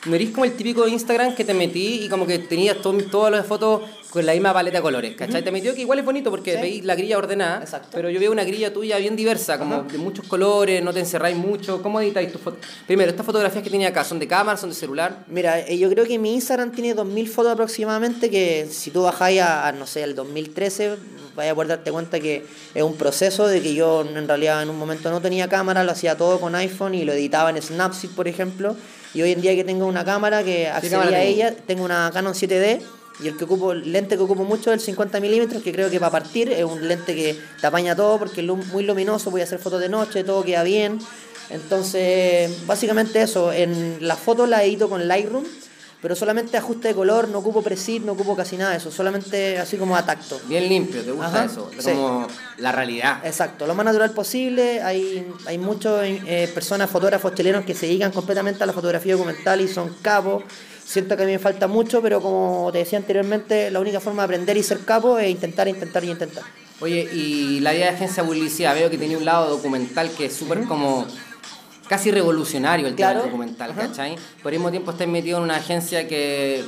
No 0.05 0.15
eres 0.15 0.31
como 0.31 0.45
el 0.45 0.53
típico 0.53 0.83
de 0.85 0.91
Instagram 0.91 1.35
que 1.35 1.45
te 1.45 1.53
metí 1.53 2.01
y 2.05 2.09
como 2.09 2.25
que 2.25 2.39
tenías 2.39 2.77
to- 2.81 2.91
todas 3.11 3.31
las 3.31 3.45
fotos 3.45 3.81
con 4.09 4.25
la 4.25 4.33
misma 4.33 4.51
paleta 4.51 4.79
de 4.79 4.81
colores, 4.81 5.15
¿cachai? 5.15 5.43
Te 5.43 5.51
metió 5.51 5.73
que 5.75 5.81
igual 5.81 5.99
es 5.99 6.03
bonito 6.05 6.29
porque 6.31 6.55
Sí. 6.55 6.61
veis 6.61 6.83
la 6.85 6.95
grilla 6.95 7.17
ordenada, 7.17 7.61
Exacto. 7.61 7.89
pero 7.93 8.09
yo 8.09 8.19
veo 8.19 8.31
una 8.31 8.43
grilla 8.43 8.73
tuya 8.73 8.97
bien 8.97 9.15
diversa, 9.15 9.57
como 9.57 9.83
de 9.83 9.97
muchos 9.99 10.27
colores, 10.27 10.83
no 10.83 10.91
te 10.91 10.99
encerráis 10.99 11.37
mucho. 11.37 11.81
¿Cómo 11.81 12.01
editáis 12.01 12.31
tus 12.31 12.41
fotos? 12.41 12.59
Primero, 12.87 13.11
estas 13.11 13.25
fotografías 13.25 13.63
que 13.63 13.69
tenía 13.69 13.89
acá, 13.89 14.03
¿son 14.03 14.19
de 14.19 14.27
cámara, 14.27 14.57
son 14.57 14.69
de 14.69 14.75
celular? 14.75 15.23
Mira, 15.27 15.59
eh, 15.59 15.77
yo 15.77 15.89
creo 15.89 16.03
que 16.05 16.17
mi 16.19 16.33
Instagram 16.33 16.71
tiene 16.71 16.93
2.000 16.93 17.27
fotos 17.29 17.53
aproximadamente, 17.53 18.29
que 18.29 18.67
si 18.69 18.91
tú 18.91 19.03
bajáis 19.03 19.39
a, 19.41 19.67
a, 19.67 19.71
no 19.71 19.85
sé, 19.87 20.03
al 20.03 20.13
2013, 20.15 20.95
vaya 21.35 21.51
a 21.51 21.55
poder 21.55 21.69
darte 21.69 21.91
cuenta 21.91 22.19
que 22.19 22.43
es 22.75 22.83
un 22.83 22.95
proceso 22.95 23.47
de 23.47 23.61
que 23.61 23.73
yo 23.75 24.01
en 24.01 24.27
realidad 24.27 24.61
en 24.63 24.69
un 24.71 24.77
momento 24.77 25.09
no 25.09 25.21
tenía 25.21 25.47
cámara, 25.47 25.85
lo 25.85 25.91
hacía 25.91 26.17
todo 26.17 26.41
con 26.41 26.55
iPhone 26.55 26.95
y 26.95 27.05
lo 27.05 27.13
editaba 27.13 27.49
en 27.51 27.61
Snapseed, 27.61 28.09
por 28.09 28.27
ejemplo. 28.27 28.75
Y 29.13 29.21
hoy 29.21 29.31
en 29.31 29.41
día 29.41 29.55
que 29.55 29.63
tengo 29.63 29.85
una 29.85 30.05
cámara 30.05 30.43
que 30.43 30.67
accedí 30.67 30.91
cámara 30.91 31.17
a 31.17 31.23
ella, 31.23 31.53
tengo 31.67 31.83
una 31.83 32.11
Canon 32.13 32.33
7D 32.33 32.81
y 33.21 33.27
el 33.27 33.37
que 33.37 33.43
ocupo, 33.43 33.73
el 33.73 33.91
lente 33.91 34.15
que 34.15 34.23
ocupo 34.23 34.43
mucho 34.43 34.71
es 34.71 34.79
el 34.79 34.79
50 34.79 35.19
milímetros, 35.19 35.61
que 35.61 35.71
creo 35.71 35.89
que 35.89 35.99
para 35.99 36.11
partir 36.11 36.51
es 36.51 36.63
un 36.63 36.87
lente 36.87 37.13
que 37.13 37.37
te 37.59 37.67
apaña 37.67 37.95
todo 37.95 38.17
porque 38.17 38.41
es 38.41 38.47
muy 38.47 38.83
luminoso, 38.83 39.29
voy 39.29 39.41
a 39.41 39.43
hacer 39.43 39.59
fotos 39.59 39.79
de 39.79 39.89
noche, 39.89 40.23
todo 40.23 40.43
queda 40.43 40.63
bien. 40.63 40.99
Entonces, 41.49 42.65
básicamente 42.65 43.21
eso, 43.21 43.51
en 43.51 43.97
las 43.99 44.17
fotos 44.17 44.47
la 44.47 44.63
edito 44.63 44.89
con 44.89 45.07
Lightroom, 45.07 45.43
pero 46.01 46.15
solamente 46.15 46.57
ajuste 46.57 46.89
de 46.89 46.95
color, 46.95 47.27
no 47.27 47.39
ocupo 47.39 47.61
preset, 47.61 48.01
no 48.03 48.13
ocupo 48.13 48.35
casi 48.35 48.57
nada 48.57 48.71
de 48.71 48.77
eso, 48.77 48.91
solamente 48.91 49.59
así 49.59 49.77
como 49.77 49.95
a 49.95 50.05
tacto. 50.05 50.41
Bien 50.47 50.67
limpio, 50.67 51.03
¿te 51.03 51.11
gusta 51.11 51.27
Ajá, 51.27 51.45
eso? 51.45 51.69
Es 51.77 51.85
sí. 51.85 51.91
como 51.91 52.27
la 52.57 52.71
realidad. 52.71 53.19
Exacto, 53.23 53.67
lo 53.67 53.75
más 53.75 53.85
natural 53.85 54.11
posible. 54.11 54.81
Hay, 54.81 55.31
hay 55.45 55.57
muchas 55.57 56.01
personas, 56.53 56.89
fotógrafos 56.89 57.35
chilenos 57.35 57.65
que 57.65 57.75
se 57.75 57.85
dedican 57.85 58.11
completamente 58.11 58.63
a 58.63 58.65
la 58.65 58.73
fotografía 58.73 59.13
documental 59.13 59.61
y 59.61 59.67
son 59.67 59.95
capos. 60.01 60.43
Siento 60.83 61.15
que 61.15 61.23
a 61.23 61.25
mí 61.25 61.31
me 61.31 61.39
falta 61.39 61.67
mucho, 61.67 62.01
pero 62.01 62.21
como 62.21 62.69
te 62.71 62.79
decía 62.79 62.97
anteriormente, 62.97 63.71
la 63.71 63.79
única 63.79 63.99
forma 63.99 64.23
de 64.23 64.25
aprender 64.25 64.57
y 64.57 64.63
ser 64.63 64.79
capo 64.83 65.19
es 65.19 65.29
intentar, 65.29 65.67
intentar 65.67 66.03
y 66.03 66.09
intentar. 66.09 66.43
Oye, 66.81 67.07
y 67.13 67.59
la 67.59 67.75
idea 67.75 67.91
de 67.91 67.95
agencia 67.95 68.23
publicidad, 68.23 68.73
veo 68.73 68.89
que 68.89 68.97
tenía 68.97 69.17
un 69.17 69.23
lado 69.23 69.49
documental 69.51 70.09
que 70.09 70.25
es 70.25 70.33
súper 70.33 70.63
como 70.65 71.05
casi 71.91 72.09
revolucionario 72.09 72.87
el 72.87 72.95
tema 72.95 73.09
Claro. 73.09 73.23
del 73.23 73.31
documental, 73.31 73.71
Ajá. 73.71 73.81
¿cachai? 73.87 74.15
Por 74.41 74.53
el 74.53 74.59
mismo 74.59 74.71
tiempo 74.71 74.91
estáis 74.91 75.09
metido 75.09 75.39
en 75.39 75.43
una 75.43 75.57
agencia 75.57 76.07
que, 76.07 76.63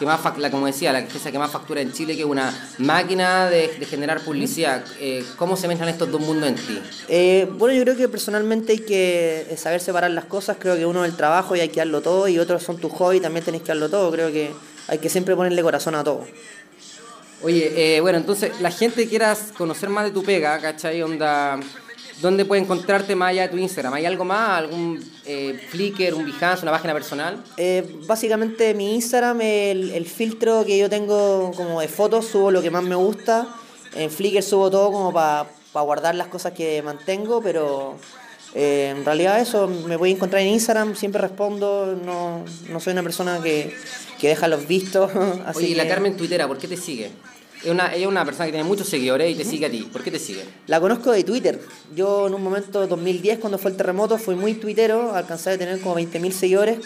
que 0.00 0.04
más, 0.04 0.18
la, 0.36 0.50
como 0.50 0.66
decía, 0.66 0.92
la 0.92 0.98
agencia 0.98 1.30
que 1.30 1.38
más 1.38 1.52
factura 1.52 1.80
en 1.80 1.92
Chile, 1.92 2.16
que 2.16 2.22
es 2.22 2.26
una 2.26 2.52
máquina 2.78 3.48
de, 3.48 3.68
de 3.68 3.86
generar 3.86 4.20
publicidad. 4.22 4.84
Eh, 4.98 5.24
¿Cómo 5.36 5.56
se 5.56 5.68
mezclan 5.68 5.90
estos 5.90 6.10
dos 6.10 6.20
mundos 6.20 6.48
en 6.48 6.56
ti? 6.56 6.82
Eh, 7.06 7.48
bueno, 7.52 7.72
yo 7.72 7.82
creo 7.84 7.96
que 7.96 8.08
personalmente 8.08 8.72
hay 8.72 8.80
que 8.80 9.46
eh, 9.48 9.56
saber 9.56 9.80
separar 9.80 10.10
las 10.10 10.24
cosas. 10.24 10.56
Creo 10.58 10.74
que 10.76 10.84
uno 10.84 11.04
es 11.04 11.10
el 11.12 11.16
trabajo 11.16 11.54
y 11.54 11.60
hay 11.60 11.68
que 11.68 11.78
darlo 11.78 12.00
todo, 12.00 12.26
y 12.26 12.40
otros 12.40 12.60
son 12.64 12.76
tus 12.78 12.90
hobbies, 12.90 13.22
también 13.22 13.44
tenés 13.44 13.62
que 13.62 13.68
darlo 13.68 13.88
todo. 13.88 14.10
Creo 14.10 14.32
que 14.32 14.50
hay 14.88 14.98
que 14.98 15.08
siempre 15.08 15.36
ponerle 15.36 15.62
corazón 15.62 15.94
a 15.94 16.02
todo. 16.02 16.26
Oye, 17.42 17.96
eh, 17.96 18.00
bueno, 18.00 18.18
entonces, 18.18 18.60
la 18.60 18.72
gente 18.72 19.04
que 19.04 19.08
quieras 19.08 19.52
conocer 19.56 19.88
más 19.88 20.04
de 20.04 20.10
tu 20.10 20.24
pega, 20.24 20.58
¿cachai? 20.58 21.00
Onda, 21.02 21.60
¿dónde 22.20 22.44
puede 22.44 22.62
encontrarte 22.62 23.14
más 23.14 23.30
allá 23.30 23.42
de 23.42 23.48
tu 23.48 23.56
Instagram? 23.58 23.94
¿Hay 23.94 24.06
algo 24.06 24.24
más? 24.24 24.58
¿Algún 24.58 25.02
eh, 25.26 25.58
Flickr, 25.70 26.14
un 26.14 26.24
Behance, 26.24 26.62
una 26.62 26.72
página 26.72 26.92
personal? 26.94 27.42
Eh, 27.56 27.84
básicamente 28.06 28.74
mi 28.74 28.94
Instagram, 28.94 29.40
el, 29.40 29.90
el 29.90 30.06
filtro 30.06 30.64
que 30.64 30.78
yo 30.78 30.88
tengo 30.90 31.52
como 31.56 31.80
de 31.80 31.88
fotos, 31.88 32.26
subo 32.26 32.50
lo 32.50 32.62
que 32.62 32.70
más 32.70 32.82
me 32.82 32.94
gusta. 32.94 33.46
En 33.94 34.10
Flickr 34.10 34.42
subo 34.42 34.70
todo 34.70 34.90
como 34.90 35.12
para 35.12 35.46
guardar 35.72 36.14
las 36.14 36.28
cosas 36.28 36.52
que 36.52 36.82
mantengo, 36.82 37.40
pero 37.42 37.96
eh, 38.54 38.92
en 38.96 39.04
realidad 39.04 39.40
eso 39.40 39.66
me 39.68 39.96
voy 39.96 40.10
a 40.10 40.12
encontrar 40.14 40.42
en 40.42 40.48
Instagram, 40.48 40.94
siempre 40.96 41.20
respondo, 41.20 41.98
no, 42.04 42.44
no 42.70 42.80
soy 42.80 42.92
una 42.92 43.02
persona 43.02 43.40
que, 43.42 43.74
que 44.20 44.28
deja 44.28 44.48
los 44.48 44.66
vistos. 44.66 45.10
así 45.46 45.58
Oye, 45.58 45.68
y 45.68 45.74
la 45.74 45.84
que- 45.84 45.88
Carmen 45.90 46.16
Twittera, 46.16 46.46
¿por 46.48 46.58
qué 46.58 46.68
te 46.68 46.76
sigue? 46.76 47.10
Es 47.64 47.70
una, 47.70 47.94
ella 47.94 48.02
es 48.02 48.06
una 48.06 48.24
persona 48.24 48.46
que 48.46 48.52
tiene 48.52 48.68
muchos 48.68 48.88
seguidores 48.88 49.32
y 49.32 49.34
te 49.34 49.44
sigue 49.44 49.66
a 49.66 49.70
ti. 49.70 49.88
¿Por 49.90 50.02
qué 50.02 50.10
te 50.10 50.18
sigue? 50.18 50.44
La 50.66 50.80
conozco 50.80 51.12
de 51.12 51.24
Twitter. 51.24 51.60
Yo 51.96 52.26
en 52.26 52.34
un 52.34 52.42
momento, 52.42 52.86
2010, 52.86 53.38
cuando 53.38 53.58
fue 53.58 53.70
el 53.70 53.76
terremoto, 53.76 54.18
fui 54.18 54.34
muy 54.34 54.54
tuitero, 54.54 55.14
alcancé 55.14 55.50
a 55.50 55.58
tener 55.58 55.80
como 55.80 55.96
20.000 55.96 56.30
seguidores. 56.32 56.78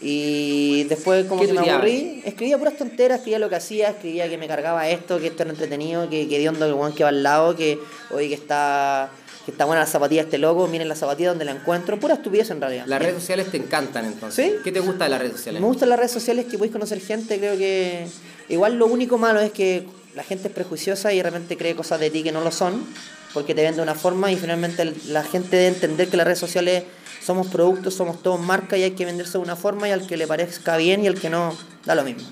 Y 0.00 0.84
después 0.84 1.26
como 1.26 1.40
¿Qué 1.40 1.48
que 1.48 1.54
me 1.54 1.70
aburrí, 1.70 2.22
escribía 2.24 2.58
puras 2.58 2.76
tonteras, 2.76 3.18
escribía 3.18 3.38
lo 3.38 3.48
que 3.48 3.56
hacía, 3.56 3.90
escribía 3.90 4.28
que 4.28 4.38
me 4.38 4.46
cargaba 4.46 4.88
esto, 4.88 5.18
que 5.18 5.28
esto 5.28 5.42
era 5.42 5.50
entretenido, 5.50 6.08
que, 6.08 6.28
que 6.28 6.38
de 6.38 6.48
hondo 6.48 6.66
el 6.66 6.74
weón 6.74 6.94
que 6.94 7.02
va 7.02 7.08
al 7.08 7.22
lado, 7.22 7.56
que 7.56 7.78
hoy 8.10 8.28
que 8.28 8.34
está 8.34 9.10
que 9.44 9.52
está 9.52 9.64
buena 9.64 9.80
la 9.80 9.86
zapatilla 9.86 10.20
este 10.20 10.36
loco, 10.36 10.68
miren 10.68 10.88
la 10.88 10.94
zapatilla 10.94 11.30
donde 11.30 11.46
la 11.46 11.52
encuentro, 11.52 11.98
pura 11.98 12.14
estupidez 12.14 12.50
en 12.50 12.60
realidad. 12.60 12.84
Las 12.86 13.00
redes 13.00 13.14
sociales 13.14 13.50
te 13.50 13.56
encantan 13.56 14.04
entonces. 14.04 14.46
¿Sí? 14.46 14.56
¿Qué 14.62 14.70
te 14.70 14.80
gusta 14.80 15.04
de 15.04 15.10
las 15.10 15.20
redes 15.20 15.36
sociales? 15.36 15.62
Me 15.62 15.66
gustan 15.66 15.88
las 15.88 15.98
redes 15.98 16.12
sociales 16.12 16.44
que 16.44 16.58
podéis 16.58 16.72
conocer 16.72 17.00
gente, 17.00 17.38
creo 17.38 17.56
que 17.56 18.06
igual 18.50 18.74
lo 18.74 18.86
único 18.86 19.16
malo 19.16 19.40
es 19.40 19.50
que 19.50 19.86
la 20.14 20.22
gente 20.24 20.48
es 20.48 20.54
prejuiciosa 20.54 21.12
y 21.12 21.18
de 21.18 21.22
repente 21.22 21.56
cree 21.56 21.74
cosas 21.76 22.00
de 22.00 22.10
ti 22.10 22.22
que 22.22 22.32
no 22.32 22.40
lo 22.42 22.50
son, 22.50 22.84
porque 23.34 23.54
te 23.54 23.62
ven 23.62 23.76
de 23.76 23.82
una 23.82 23.94
forma 23.94 24.32
y 24.32 24.36
finalmente 24.36 24.84
la 25.08 25.22
gente 25.22 25.56
debe 25.56 25.68
entender 25.68 26.08
que 26.08 26.16
las 26.16 26.26
redes 26.26 26.38
sociales 26.38 26.84
somos 27.24 27.46
productos, 27.48 27.94
somos 27.94 28.22
todos 28.22 28.40
marcas 28.40 28.78
y 28.78 28.84
hay 28.84 28.92
que 28.92 29.04
venderse 29.04 29.32
de 29.32 29.38
una 29.44 29.54
forma 29.56 29.88
y 29.88 29.92
al 29.92 30.06
que 30.06 30.16
le 30.16 30.26
parezca 30.26 30.76
bien 30.76 31.04
y 31.04 31.08
al 31.08 31.20
que 31.20 31.28
no, 31.30 31.54
da 31.84 31.94
lo 31.94 32.04
mismo. 32.04 32.22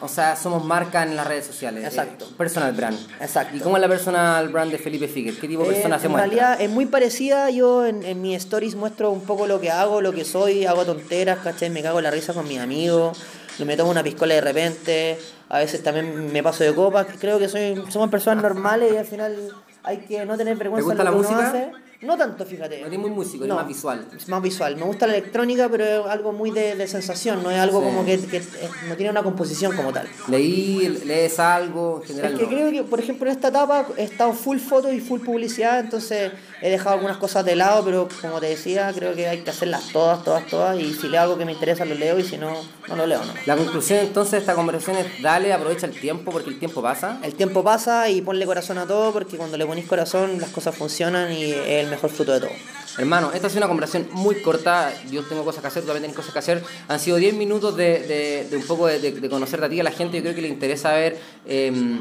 O 0.00 0.08
sea, 0.08 0.36
somos 0.36 0.62
marca 0.64 1.02
en 1.04 1.16
las 1.16 1.26
redes 1.26 1.46
sociales. 1.46 1.82
Exacto. 1.84 2.26
eh, 2.26 2.34
personal 2.36 2.72
brand. 2.74 2.98
Exacto. 3.20 3.56
¿Y 3.56 3.60
cómo 3.60 3.76
es 3.78 3.80
la 3.80 3.88
personal 3.88 4.48
brand 4.50 4.70
de 4.70 4.76
Felipe 4.76 5.08
Figuer? 5.08 5.34
¿Qué 5.38 5.48
tipo 5.48 5.62
de 5.62 5.70
Eh, 5.70 5.72
persona 5.72 5.98
se 5.98 6.06
en 6.06 6.12
muestra? 6.12 6.26
realidad 6.30 6.60
es 6.60 6.68
muy 6.70 6.84
parecida, 6.84 7.48
yo 7.50 7.86
en, 7.86 8.02
en 8.04 8.20
mis 8.20 8.36
stories 8.36 8.74
muestro 8.74 9.10
un 9.10 9.22
poco 9.22 9.46
lo 9.46 9.58
que 9.58 9.70
hago, 9.70 10.02
lo 10.02 10.12
que 10.12 10.24
soy, 10.26 10.66
hago 10.66 10.84
tonteras, 10.84 11.38
¿cachai? 11.38 11.70
Me 11.70 11.82
cago 11.82 11.98
en 11.98 12.04
la 12.04 12.10
risa 12.10 12.34
con 12.34 12.46
mis 12.46 12.58
amigos, 12.58 13.16
me 13.64 13.76
tomo 13.76 13.90
una 13.90 14.02
piscola 14.02 14.34
de 14.34 14.40
repente, 14.40 15.18
a 15.48 15.58
veces 15.58 15.82
también 15.82 16.32
me 16.32 16.42
paso 16.42 16.64
de 16.64 16.74
copas, 16.74 17.06
creo 17.18 17.38
que 17.38 17.48
soy, 17.48 17.82
somos 17.88 18.10
personas 18.10 18.42
normales 18.42 18.92
y 18.92 18.96
al 18.96 19.06
final 19.06 19.34
hay 19.82 19.98
que 19.98 20.26
no 20.26 20.36
tener 20.36 20.56
vergüenza 20.56 20.84
gusta 20.84 21.02
en 21.02 21.04
lo 21.04 21.04
la 21.04 21.10
que 21.10 21.16
uno 21.16 21.28
música? 21.30 21.48
hace. 21.48 21.86
No 22.02 22.14
tanto, 22.14 22.44
fíjate. 22.44 22.82
No 22.82 22.88
eres 22.88 22.98
muy 22.98 23.08
músico, 23.10 23.44
eres 23.44 23.56
más 23.56 23.66
visual. 23.66 24.06
Es 24.14 24.28
más 24.28 24.42
visual. 24.42 24.76
Me 24.76 24.82
gusta 24.84 25.06
la 25.06 25.14
electrónica, 25.16 25.66
pero 25.70 25.84
es 25.84 26.06
algo 26.06 26.30
muy 26.30 26.50
de, 26.50 26.76
de 26.76 26.86
sensación, 26.86 27.42
no 27.42 27.50
es 27.50 27.58
algo 27.58 27.80
Sí. 27.80 27.86
como 27.86 28.04
que, 28.04 28.18
que, 28.18 28.36
eh, 28.36 28.42
no 28.86 28.96
tiene 28.96 29.10
una 29.12 29.22
composición 29.22 29.74
como 29.74 29.94
tal. 29.94 30.06
Leí, 30.28 31.00
lees 31.06 31.38
algo, 31.40 32.00
en 32.02 32.08
general 32.08 32.32
Es 32.34 32.38
que 32.38 32.44
no. 32.44 32.50
creo 32.50 32.70
que, 32.70 32.82
por 32.82 33.00
ejemplo, 33.00 33.26
en 33.30 33.34
esta 33.34 33.48
etapa 33.48 33.86
he 33.96 34.04
estado 34.04 34.34
full 34.34 34.58
foto 34.58 34.92
y 34.92 35.00
full 35.00 35.20
publicidad, 35.20 35.80
entonces 35.80 36.32
he 36.62 36.70
dejado 36.70 36.94
algunas 36.94 37.16
cosas 37.18 37.44
de 37.44 37.54
lado, 37.56 37.84
pero 37.84 38.08
como 38.22 38.40
te 38.40 38.46
decía, 38.46 38.90
creo 38.94 39.14
que 39.14 39.28
hay 39.28 39.38
que 39.40 39.50
hacerlas 39.50 39.92
todas, 39.92 40.24
todas, 40.24 40.46
todas, 40.46 40.78
y 40.80 40.94
si 40.94 41.08
leo 41.08 41.20
algo 41.20 41.36
que 41.38 41.44
me 41.44 41.52
interesa 41.52 41.84
lo 41.84 41.94
leo 41.94 42.18
y 42.18 42.24
si 42.24 42.38
no, 42.38 42.54
no 42.88 42.96
lo 42.96 43.06
leo, 43.06 43.24
no. 43.24 43.32
La 43.44 43.56
conclusión 43.56 44.00
entonces 44.00 44.32
de 44.32 44.38
esta 44.38 44.54
conversación 44.54 44.96
es 44.96 45.06
dale, 45.22 45.52
aprovecha 45.52 45.86
el 45.86 45.92
tiempo 46.00 46.32
porque 46.32 46.50
el 46.50 46.58
tiempo 46.58 46.80
pasa. 46.82 47.18
El 47.22 47.34
tiempo 47.34 47.62
pasa 47.62 48.08
y 48.08 48.22
ponle 48.22 48.46
corazón 48.46 48.78
a 48.78 48.86
todo, 48.86 49.12
porque 49.12 49.36
cuando 49.36 49.56
le 49.58 49.66
ponís 49.66 49.86
corazón 49.86 50.40
las 50.40 50.50
cosas 50.50 50.74
funcionan 50.74 51.32
y 51.32 51.44
es 51.52 51.84
el 51.84 51.88
mejor 51.88 52.10
fruto 52.10 52.32
de 52.32 52.40
todo. 52.40 52.50
Hermano, 52.98 53.30
esta 53.34 53.48
ha 53.48 53.50
sido 53.50 53.58
una 53.60 53.68
conversación 53.68 54.08
muy 54.12 54.40
corta. 54.40 54.90
Yo 55.10 55.22
tengo 55.24 55.44
cosas 55.44 55.60
que 55.60 55.66
hacer, 55.68 55.82
tú 55.82 55.88
también 55.88 56.04
tienes 56.04 56.16
cosas 56.16 56.32
que 56.32 56.38
hacer. 56.38 56.64
Han 56.88 56.98
sido 56.98 57.18
10 57.18 57.34
minutos 57.34 57.76
de, 57.76 58.00
de- 58.00 58.46
de 58.50 58.56
un 58.56 58.62
poco 58.66 58.86
de, 58.86 58.98
de, 58.98 59.28
conocerte 59.28 59.66
a 59.66 59.68
ti, 59.68 59.78
a 59.80 59.84
la 59.84 59.90
gente. 59.90 60.16
Yo 60.16 60.22
creo 60.22 60.34
que 60.34 60.40
le 60.40 60.48
interesa 60.48 60.92
ver. 60.92 61.18
eh, 61.46 62.00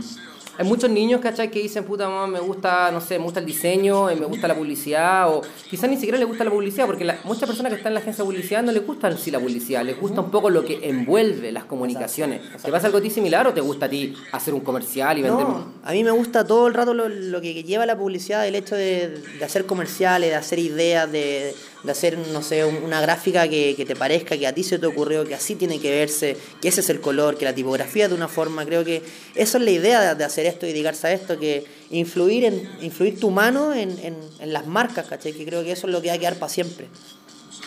hay 0.58 0.66
muchos 0.66 0.90
niños, 0.90 1.22
¿cachai? 1.22 1.50
Que 1.52 1.62
dicen, 1.62 1.84
puta 1.84 2.08
mamá, 2.10 2.28
me 2.28 2.40
gusta, 2.40 2.92
no 2.92 3.02
sé, 3.02 3.18
me 3.18 3.26
gusta 3.26 3.40
el 3.40 3.46
diseño, 3.46 4.10
eh, 4.10 4.16
me 4.16 4.26
gusta 4.26 4.48
la 4.48 4.56
publicidad, 4.56 5.30
o 5.34 5.42
quizás 5.70 5.90
ni 5.90 5.96
siquiera 5.96 6.18
les 6.18 6.28
gusta 6.28 6.44
la 6.44 6.52
publicidad, 6.52 6.86
porque 6.86 7.04
la- 7.06 7.20
muchas 7.24 7.48
personas 7.48 7.72
que 7.72 7.78
están 7.78 7.92
en 7.92 7.96
la 7.96 8.00
agencia 8.02 8.24
de 8.24 8.30
publicidad 8.30 8.64
no 8.64 8.72
les 8.72 8.86
gusta 8.86 9.16
sí 9.18 9.32
la 9.32 9.40
publicidad, 9.40 9.84
les 9.84 10.00
gusta 10.00 10.22
un 10.22 10.32
poco 10.32 10.50
lo 10.50 10.64
que 10.66 10.80
envuelve 10.88 11.52
las 11.52 11.66
comunicaciones. 11.66 12.42
¿Te 12.64 12.72
pasa 12.72 12.88
algo 12.88 13.00
a 13.00 13.02
ti 13.02 13.10
similar 13.10 13.48
o 13.48 13.54
te 13.54 13.62
gusta 13.62 13.86
a 13.88 13.90
ti 13.90 14.14
hacer 14.32 14.54
un 14.54 14.62
comercial 14.62 15.18
y 15.18 15.22
vender? 15.22 15.46
No, 15.46 15.74
a 15.84 15.92
mí 15.92 16.04
me 16.04 16.12
gusta 16.12 16.46
todo 16.46 16.68
el 16.68 16.74
rato 16.74 16.94
lo, 16.94 17.08
lo 17.10 17.42
que 17.42 17.64
lleva 17.64 17.86
la 17.86 17.98
publicidad, 17.98 18.48
el 18.48 18.56
hecho 18.56 18.76
de, 18.76 19.22
de 19.40 19.46
hacer 19.46 19.66
comerciales, 19.66 20.30
de 20.30 20.36
hacer 20.36 20.60
ideas, 20.60 21.12
de, 21.12 21.20
de 21.20 21.56
hacer, 21.92 22.18
no 22.18 22.42
sé, 22.42 22.64
un- 22.66 22.84
una 22.84 23.02
gráfica 23.02 23.48
que, 23.48 23.74
que 23.76 23.86
te 23.86 23.96
parezca, 23.96 24.38
que 24.38 24.48
a 24.48 24.54
ti 24.54 24.64
se 24.64 24.80
te 24.80 24.86
ocurrió, 24.88 25.24
que 25.26 25.36
así 25.36 25.56
tiene 25.56 25.80
que 25.80 25.92
verse, 25.92 26.38
que 26.62 26.68
ese 26.68 26.82
es 26.82 26.90
el 26.90 27.02
color, 27.02 27.38
que 27.38 27.46
la 27.46 27.54
tipografía 27.56 28.06
es 28.06 28.10
de 28.10 28.16
una 28.16 28.28
forma. 28.28 28.66
Creo 28.66 28.84
que 28.84 29.02
eso 29.36 29.58
es 29.58 29.64
la 29.64 29.72
idea 29.72 30.02
de, 30.02 30.16
de 30.16 30.24
hacer 30.24 30.46
esto 30.46 30.66
y 30.66 30.70
dedicarse 30.70 31.08
a 31.08 31.14
esto, 31.14 31.40
que 31.40 31.66
influir, 31.92 32.46
en, 32.46 32.70
influir 32.82 33.20
tu 33.20 33.30
mano 33.32 33.74
en, 33.74 33.92
en, 34.00 34.16
en 34.40 34.54
las 34.54 34.68
marcas, 34.68 35.08
¿cachai? 35.08 35.34
Que 35.34 35.46
creo 35.46 35.64
que 35.64 35.72
eso 35.72 35.88
es 35.88 35.94
lo 35.94 36.02
que 36.02 36.10
va 36.10 36.16
a 36.16 36.18
quedar 36.18 36.36
para 36.36 36.52
siempre. 36.52 36.88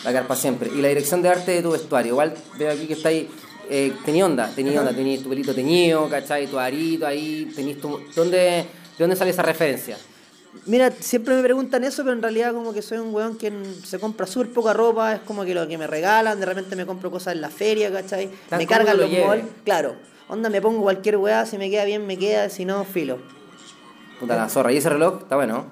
Va 0.05 0.09
a 0.09 0.13
quedar 0.13 0.27
para 0.27 0.39
siempre. 0.39 0.69
Y 0.75 0.81
la 0.81 0.87
dirección 0.89 1.21
de 1.21 1.29
arte 1.29 1.51
de 1.51 1.61
tu 1.61 1.71
vestuario. 1.71 2.11
Igual 2.13 2.33
veo 2.57 2.71
aquí 2.71 2.85
que 2.87 2.93
está 2.93 3.09
ahí. 3.09 3.27
Eh, 3.71 3.93
tenía 4.03 4.25
onda, 4.25 4.51
tenía 4.55 4.79
onda, 4.79 4.93
tenías 4.95 5.21
tu 5.21 5.29
pelito 5.29 5.53
teñido, 5.53 6.09
¿cachai? 6.09 6.47
Tu 6.47 6.57
arito 6.57 7.05
ahí, 7.05 7.51
tenías 7.55 7.77
tu. 7.79 7.99
¿Dónde, 8.15 8.37
¿De 8.37 8.65
dónde 8.97 9.15
sale 9.15 9.29
esa 9.31 9.43
referencia? 9.43 9.95
Mira, 10.65 10.91
siempre 10.99 11.35
me 11.35 11.43
preguntan 11.43 11.83
eso, 11.83 12.03
pero 12.03 12.15
en 12.15 12.21
realidad 12.23 12.53
como 12.53 12.73
que 12.73 12.81
soy 12.81 12.97
un 12.97 13.13
weón 13.13 13.37
que 13.37 13.47
n- 13.47 13.65
se 13.85 13.99
compra 13.99 14.25
súper 14.25 14.51
poca 14.51 14.73
ropa, 14.73 15.13
es 15.15 15.19
como 15.21 15.45
que 15.45 15.53
lo 15.53 15.67
que 15.67 15.77
me 15.77 15.85
regalan, 15.87 16.39
de 16.39 16.45
repente 16.45 16.75
me 16.75 16.85
compro 16.87 17.11
cosas 17.11 17.35
en 17.35 17.41
la 17.41 17.49
feria, 17.49 17.91
¿cachai? 17.91 18.29
Tan 18.49 18.57
me 18.57 18.65
cargan 18.67 18.97
lo 18.97 19.03
los 19.03 19.11
lleve. 19.11 19.27
malls, 19.27 19.45
claro. 19.63 19.95
Onda, 20.27 20.49
me 20.49 20.59
pongo 20.61 20.81
cualquier 20.81 21.17
weá, 21.17 21.45
si 21.45 21.57
me 21.57 21.69
queda 21.69 21.85
bien, 21.85 22.05
me 22.07 22.17
queda, 22.17 22.49
si 22.49 22.65
no, 22.65 22.83
filo. 22.83 23.19
Puta 24.19 24.35
la 24.35 24.49
zorra. 24.49 24.71
¿Y 24.73 24.77
ese 24.77 24.89
reloj? 24.89 25.19
Está 25.21 25.35
bueno. 25.35 25.65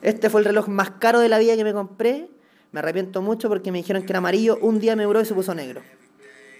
Este 0.00 0.30
fue 0.30 0.40
el 0.40 0.44
reloj 0.46 0.68
más 0.68 0.90
caro 0.92 1.20
de 1.20 1.28
la 1.28 1.38
vida 1.38 1.56
que 1.56 1.64
me 1.64 1.72
compré. 1.72 2.28
Me 2.72 2.78
arrepiento 2.80 3.22
mucho 3.22 3.48
porque 3.48 3.72
me 3.72 3.78
dijeron 3.78 4.02
que 4.04 4.12
era 4.12 4.18
amarillo, 4.18 4.58
un 4.62 4.78
día 4.80 4.94
me 4.96 5.04
duró 5.04 5.20
y 5.20 5.24
se 5.24 5.34
puso 5.34 5.54
negro. 5.54 5.82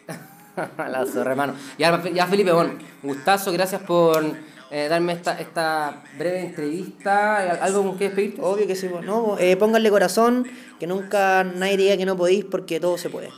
la 0.76 1.06
zorra, 1.06 1.30
hermano. 1.30 1.54
Ya, 1.78 2.02
ya 2.12 2.26
Felipe, 2.26 2.52
bueno, 2.52 2.72
gustazo, 3.02 3.52
gracias 3.52 3.80
por 3.82 4.24
eh, 4.70 4.88
darme 4.88 5.12
esta, 5.12 5.40
esta 5.40 6.04
breve 6.18 6.40
entrevista. 6.40 7.38
¿Algo 7.62 7.82
con 7.82 7.98
qué 7.98 8.04
despedirte? 8.04 8.40
Obvio 8.40 8.66
que 8.66 8.76
sí, 8.76 8.88
pues, 8.88 9.04
no, 9.04 9.36
eh, 9.38 9.56
pónganle 9.56 9.90
corazón, 9.90 10.46
que 10.78 10.86
nunca 10.86 11.44
nadie 11.44 11.76
diga 11.76 11.96
que 11.96 12.06
no 12.06 12.16
podéis 12.16 12.44
porque 12.44 12.78
todo 12.78 12.96
se 12.96 13.10
puede. 13.10 13.30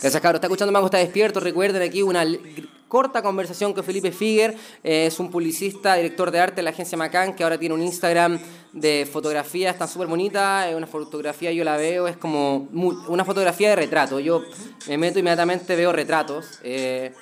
Gracias, 0.00 0.22
cabros. 0.22 0.38
Está 0.38 0.46
escuchando 0.46 0.72
Mago 0.72 0.86
Está 0.86 0.98
Despierto. 0.98 1.40
Recuerden 1.40 1.82
aquí 1.82 2.02
una 2.02 2.24
corta 2.88 3.22
conversación 3.22 3.74
con 3.74 3.84
Felipe 3.84 4.10
Figuer. 4.10 4.56
Eh, 4.82 5.06
es 5.06 5.20
un 5.20 5.30
publicista, 5.30 5.94
director 5.94 6.30
de 6.30 6.40
arte 6.40 6.56
de 6.56 6.62
la 6.62 6.70
agencia 6.70 6.96
Macan, 6.96 7.36
que 7.36 7.44
ahora 7.44 7.58
tiene 7.58 7.74
un 7.74 7.82
Instagram 7.82 8.40
de 8.72 9.06
fotografía. 9.10 9.70
Está 9.70 9.86
súper 9.86 10.08
bonita. 10.08 10.68
Es 10.70 10.74
una 10.74 10.86
fotografía, 10.86 11.52
yo 11.52 11.64
la 11.64 11.76
veo, 11.76 12.08
es 12.08 12.16
como 12.16 12.68
una 12.72 13.24
fotografía 13.26 13.68
de 13.68 13.76
retrato. 13.76 14.20
Yo 14.20 14.42
me 14.88 14.96
meto 14.96 15.18
inmediatamente, 15.18 15.76
veo 15.76 15.92
retratos. 15.92 16.58
eh, 16.62 17.12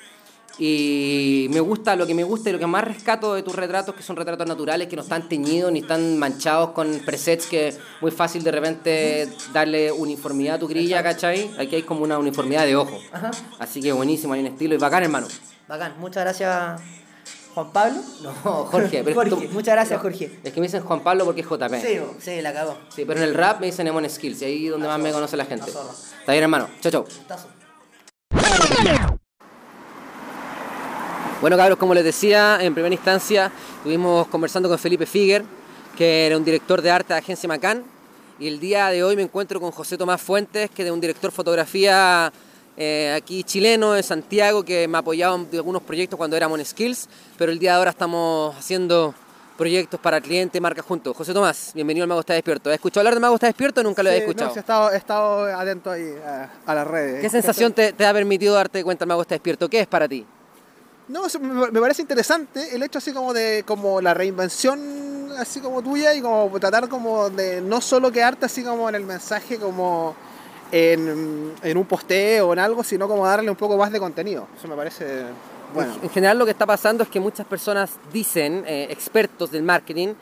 y 0.61 1.47
me 1.51 1.61
gusta, 1.61 1.95
lo 1.95 2.07
que 2.07 2.15
me 2.15 2.25
gusta 2.25 2.51
y 2.51 2.53
lo 2.53 2.59
que 2.59 2.67
más 2.67 2.83
rescato 2.85 3.35
de 3.35 3.43
tus 3.43 3.55
retratos, 3.55 3.95
que 3.95 4.03
son 4.03 4.17
retratos 4.17 4.47
naturales, 4.47 4.89
que 4.89 4.97
no 4.97 5.03
están 5.03 5.29
teñidos 5.29 5.71
ni 5.71 5.81
están 5.81 6.19
manchados 6.19 6.71
con 6.71 6.99
presets, 7.07 7.47
que 7.47 7.69
es 7.69 7.79
muy 8.01 8.11
fácil 8.11 8.43
de 8.43 8.51
repente 8.51 9.29
darle 9.53 9.93
uniformidad 9.93 10.57
a 10.57 10.59
tu 10.59 10.67
grilla, 10.67 11.03
¿cachai? 11.03 11.51
Aquí 11.59 11.77
hay 11.77 11.83
como 11.83 12.03
una 12.03 12.19
uniformidad 12.19 12.67
de 12.67 12.75
ojo. 12.77 12.99
Ajá. 13.13 13.31
Así 13.59 13.81
que 13.81 13.93
buenísimo, 13.93 14.33
hay 14.35 14.41
un 14.41 14.47
estilo 14.47 14.75
y 14.75 14.79
bacán, 14.79 15.05
hermano. 15.05 15.29
Bacán, 15.69 15.95
muchas 16.01 16.25
gracias 16.25 16.81
Juan 17.55 17.73
Pablo. 17.73 18.01
No, 18.23 18.33
Jorge. 18.67 19.03
pero 19.05 19.15
Jorge, 19.15 19.31
tú- 19.31 19.53
muchas 19.53 19.75
gracias 19.75 20.01
Jorge. 20.01 20.41
Es 20.43 20.53
que 20.53 20.61
me 20.61 20.67
dicen 20.67 20.83
Juan 20.83 21.01
Pablo 21.05 21.25
porque 21.25 21.43
es 21.43 21.47
JP. 21.47 21.81
Sí, 21.81 21.99
sí, 22.19 22.43
la 22.43 22.53
cagó. 22.53 22.77
Sí, 22.95 23.05
pero 23.07 23.21
en 23.21 23.29
el 23.29 23.35
rap 23.35 23.61
me 23.61 23.67
dicen 23.67 23.87
Emon 23.87 24.09
Skills, 24.11 24.43
y 24.43 24.45
ahí 24.45 24.65
es 24.67 24.73
donde 24.73 24.89
más 24.89 24.99
me 24.99 25.13
conoce 25.13 25.37
la 25.37 25.45
gente. 25.45 25.71
Está 25.71 26.33
bien, 26.33 26.43
hermano. 26.43 26.69
Chau, 26.81 26.91
chau. 26.91 27.07
Bueno, 31.41 31.57
cabros, 31.57 31.79
como 31.79 31.95
les 31.95 32.03
decía, 32.05 32.59
en 32.61 32.75
primera 32.75 32.93
instancia 32.95 33.53
estuvimos 33.77 34.27
conversando 34.29 34.69
con 34.69 34.77
Felipe 34.79 35.07
Figuer, 35.07 35.45
que 35.97 36.27
era 36.27 36.37
un 36.37 36.45
director 36.45 36.83
de 36.83 36.91
arte 36.91 37.13
de 37.13 37.19
Agencia 37.21 37.47
Macán, 37.47 37.85
y 38.41 38.49
el 38.49 38.59
día 38.59 38.89
de 38.89 39.05
hoy 39.05 39.15
me 39.15 39.23
encuentro 39.23 39.61
con 39.61 39.71
José 39.71 39.97
Tomás 39.97 40.21
Fuentes, 40.21 40.69
que 40.71 40.85
es 40.85 40.91
un 40.91 41.01
director 41.01 41.31
de 41.31 41.37
fotografía 41.37 42.33
eh, 42.77 43.15
aquí 43.17 43.45
chileno, 43.45 43.93
de 43.93 44.03
Santiago, 44.03 44.65
que 44.65 44.89
me 44.89 44.97
ha 44.99 45.01
apoyado 45.01 45.37
en 45.37 45.49
algunos 45.57 45.83
proyectos 45.83 46.17
cuando 46.17 46.37
éramos 46.37 46.59
en 46.59 46.65
Skills, 46.67 47.09
pero 47.37 47.53
el 47.53 47.59
día 47.61 47.73
de 47.73 47.79
ahora 47.79 47.91
estamos 47.91 48.57
haciendo 48.57 49.15
proyectos 49.57 49.99
para 50.01 50.21
clientes, 50.21 50.61
marcas 50.61 50.85
juntos. 50.85 51.17
José 51.17 51.33
Tomás, 51.33 51.71
bienvenido 51.75 52.03
al 52.05 52.09
Mago 52.09 52.21
Está 52.21 52.35
Despierto. 52.35 52.69
¿Has 52.71 52.75
escuchado 52.75 53.01
hablar 53.03 53.15
de 53.15 53.21
Mago 53.21 53.35
Está 53.35 53.47
Despierto 53.47 53.81
o 53.81 53.85
nunca 53.85 54.03
lo 54.03 54.11
Sí, 54.11 54.17
no, 54.17 54.21
escuchado? 54.23 54.51
sí, 54.51 54.57
he, 54.57 54.61
estado, 54.61 54.91
he 54.93 54.97
estado 54.97 55.45
atento 55.57 55.91
ahí 55.91 56.15
a, 56.25 56.51
a 56.67 56.75
las 56.75 56.87
redes. 56.87 57.21
¿Qué 57.21 57.31
sensación 57.31 57.73
te, 57.73 57.93
te 57.93 58.07
ha 58.07 58.13
permitido 58.13 58.55
darte 58.55 58.83
cuenta 58.83 59.05
el 59.05 59.09
Mago 59.09 59.23
Está 59.23 59.37
Despierto? 59.37 59.69
¿Qué 59.69 59.81
es 59.81 59.87
para 59.87 60.09
ti? 60.09 60.25
No, 61.09 61.23
me 61.73 61.81
parece 61.81 62.03
interesante 62.03 62.75
el 62.75 62.83
hecho 62.83 62.99
así 62.99 63.13
como 63.13 63.33
de 63.33 63.65
como 63.67 64.01
la 64.01 64.13
reinvención 64.13 65.33
así 65.39 65.61
como 65.61 65.83
tuya 65.83 66.15
y 66.15 66.21
como 66.21 66.51
tratar 66.61 66.89
como 66.89 67.31
de 67.31 67.61
no 67.61 67.81
solo 67.81 68.13
quedarte 68.13 68.47
así 68.47 68.63
como 68.63 68.89
en 68.89 68.95
el 68.95 69.05
mensaje 69.05 69.59
como 69.59 70.15
en, 70.71 71.55
en 71.63 71.79
un 71.79 71.87
posteo 71.87 72.49
o 72.49 72.53
en 72.53 72.59
algo, 72.59 72.83
sino 72.85 73.09
como 73.09 73.27
darle 73.27 73.51
un 73.51 73.57
poco 73.57 73.77
más 73.77 73.91
de 73.91 73.99
contenido. 73.99 74.49
Eso 74.59 74.69
me 74.69 74.77
parece 74.77 75.25
bueno. 75.75 75.95
En 76.03 76.11
general 76.11 76.39
lo 76.39 76.45
que 76.45 76.53
está 76.53 76.67
pasando 76.67 77.05
es 77.05 77.11
que 77.11 77.21
muchas 77.21 77.47
personas 77.47 77.91
dicen, 78.13 78.65
eh, 78.67 78.87
expertos 78.91 79.51
del 79.51 79.63
marketing, 79.63 80.15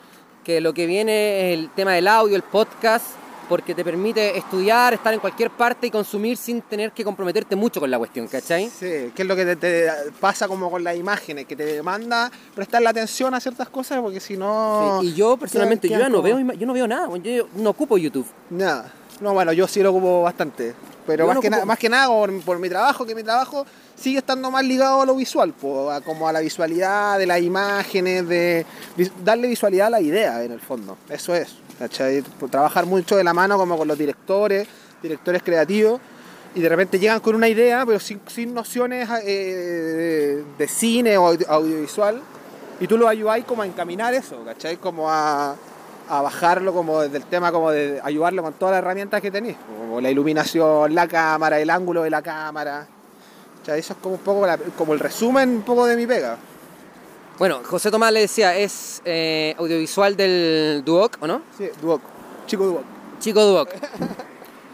que 0.43 0.61
lo 0.61 0.73
que 0.73 0.85
viene 0.85 1.53
es 1.53 1.59
el 1.59 1.69
tema 1.71 1.93
del 1.93 2.07
audio, 2.07 2.35
el 2.35 2.43
podcast, 2.43 3.05
porque 3.49 3.73
te 3.73 3.83
permite 3.83 4.37
estudiar, 4.37 4.93
estar 4.93 5.13
en 5.13 5.19
cualquier 5.19 5.49
parte 5.51 5.87
y 5.87 5.91
consumir 5.91 6.37
sin 6.37 6.61
tener 6.61 6.91
que 6.91 7.03
comprometerte 7.03 7.55
mucho 7.55 7.79
con 7.79 7.89
la 7.89 7.97
cuestión, 7.97 8.27
¿cachai? 8.27 8.69
Sí, 8.69 9.11
que 9.15 9.21
es 9.21 9.25
lo 9.27 9.35
que 9.35 9.45
te, 9.45 9.55
te 9.55 9.87
pasa 10.19 10.47
como 10.47 10.69
con 10.69 10.83
las 10.83 10.95
imágenes, 10.97 11.45
que 11.45 11.55
te 11.55 11.65
demanda 11.65 12.29
prestarle 12.55 12.89
atención 12.89 13.33
a 13.33 13.39
ciertas 13.39 13.69
cosas 13.69 13.99
porque 14.01 14.19
si 14.19 14.35
no... 14.37 14.99
Sí, 15.01 15.07
Y 15.07 15.13
yo 15.13 15.37
personalmente, 15.37 15.87
yo 15.89 15.97
ya 15.97 16.09
no 16.09 16.21
veo, 16.21 16.39
yo 16.39 16.67
no 16.67 16.73
veo 16.73 16.87
nada, 16.87 17.07
yo, 17.17 17.47
no 17.55 17.69
ocupo 17.69 17.97
YouTube. 17.97 18.27
Nada. 18.49 18.91
No, 19.21 19.33
bueno, 19.33 19.51
yo 19.53 19.67
sí 19.67 19.81
lo 19.81 19.89
ocupo 19.91 20.21
bastante. 20.21 20.75
Pero 21.07 21.23
Yo 21.25 21.33
más, 21.33 21.39
que 21.39 21.47
ocupo- 21.49 21.65
más 21.65 21.79
que 21.79 21.89
nada 21.89 22.07
por, 22.09 22.41
por 22.41 22.59
mi 22.59 22.67
trabajo, 22.69 23.05
que 23.05 23.15
mi 23.15 23.23
trabajo 23.23 23.65
sigue 23.95 24.17
estando 24.19 24.51
más 24.51 24.63
ligado 24.65 25.01
a 25.01 25.05
lo 25.05 25.15
visual, 25.15 25.53
po, 25.53 25.89
a- 25.89 26.01
como 26.01 26.27
a 26.27 26.33
la 26.33 26.41
visualidad 26.41 27.17
de 27.17 27.25
las 27.25 27.41
imágenes, 27.41 28.27
de 28.27 28.65
vis- 28.97 29.11
darle 29.23 29.47
visualidad 29.47 29.87
a 29.87 29.91
la 29.91 30.01
idea 30.01 30.43
en 30.43 30.51
el 30.51 30.59
fondo. 30.59 30.97
Eso 31.09 31.33
es. 31.33 31.55
¿Cachai? 31.79 32.23
Trabajar 32.49 32.85
mucho 32.85 33.15
de 33.15 33.23
la 33.23 33.33
mano 33.33 33.57
como 33.57 33.77
con 33.77 33.87
los 33.87 33.97
directores, 33.97 34.67
directores 35.01 35.43
creativos, 35.43 35.99
y 36.55 36.61
de 36.61 36.69
repente 36.69 36.97
llegan 36.97 37.19
con 37.19 37.35
una 37.35 37.47
idea, 37.47 37.85
pero 37.85 37.99
sin, 37.99 38.19
sin 38.27 38.53
nociones 38.53 39.07
eh, 39.23 40.43
de 40.57 40.67
cine 40.67 41.17
o 41.17 41.27
audio- 41.27 41.49
audiovisual, 41.49 42.21
y 42.79 42.87
tú 42.87 42.97
lo 42.97 43.07
ayudáis 43.07 43.45
como 43.45 43.61
a 43.61 43.65
encaminar 43.65 44.13
eso, 44.13 44.43
¿cachai? 44.45 44.77
Como 44.77 45.09
a, 45.09 45.55
a 46.09 46.21
bajarlo 46.21 46.73
como 46.73 47.01
desde 47.01 47.17
el 47.17 47.25
tema, 47.25 47.51
como 47.51 47.71
de 47.71 47.99
ayudarlo 48.03 48.41
con 48.43 48.53
todas 48.53 48.73
las 48.73 48.79
herramientas 48.79 49.21
que 49.21 49.29
tenéis, 49.31 49.57
como 49.67 49.99
la 50.01 50.09
iluminación, 50.09 50.95
la 50.95 51.07
cámara, 51.07 51.59
el 51.59 51.69
ángulo 51.69 52.03
de 52.03 52.09
la 52.09 52.21
cámara. 52.21 52.87
Eso 53.67 53.93
es 53.93 53.99
como 54.01 54.15
un 54.15 54.21
poco 54.21 54.47
como 54.77 54.93
el 54.93 54.99
resumen 54.99 55.49
un 55.49 55.61
poco 55.63 55.85
de 55.85 55.97
mi 55.97 56.07
pega. 56.07 56.37
Bueno, 57.37 57.61
José 57.63 57.91
Tomás 57.91 58.11
le 58.11 58.21
decía, 58.21 58.57
es 58.57 59.01
eh, 59.05 59.53
audiovisual 59.59 60.17
del 60.17 60.81
Duoc, 60.83 61.17
¿o 61.21 61.27
no? 61.27 61.43
Sí, 61.55 61.69
Duoc, 61.79 62.01
chico 62.47 62.65
Duoc. 62.65 62.83
Chico 63.19 63.43
Duoc. 63.43 63.69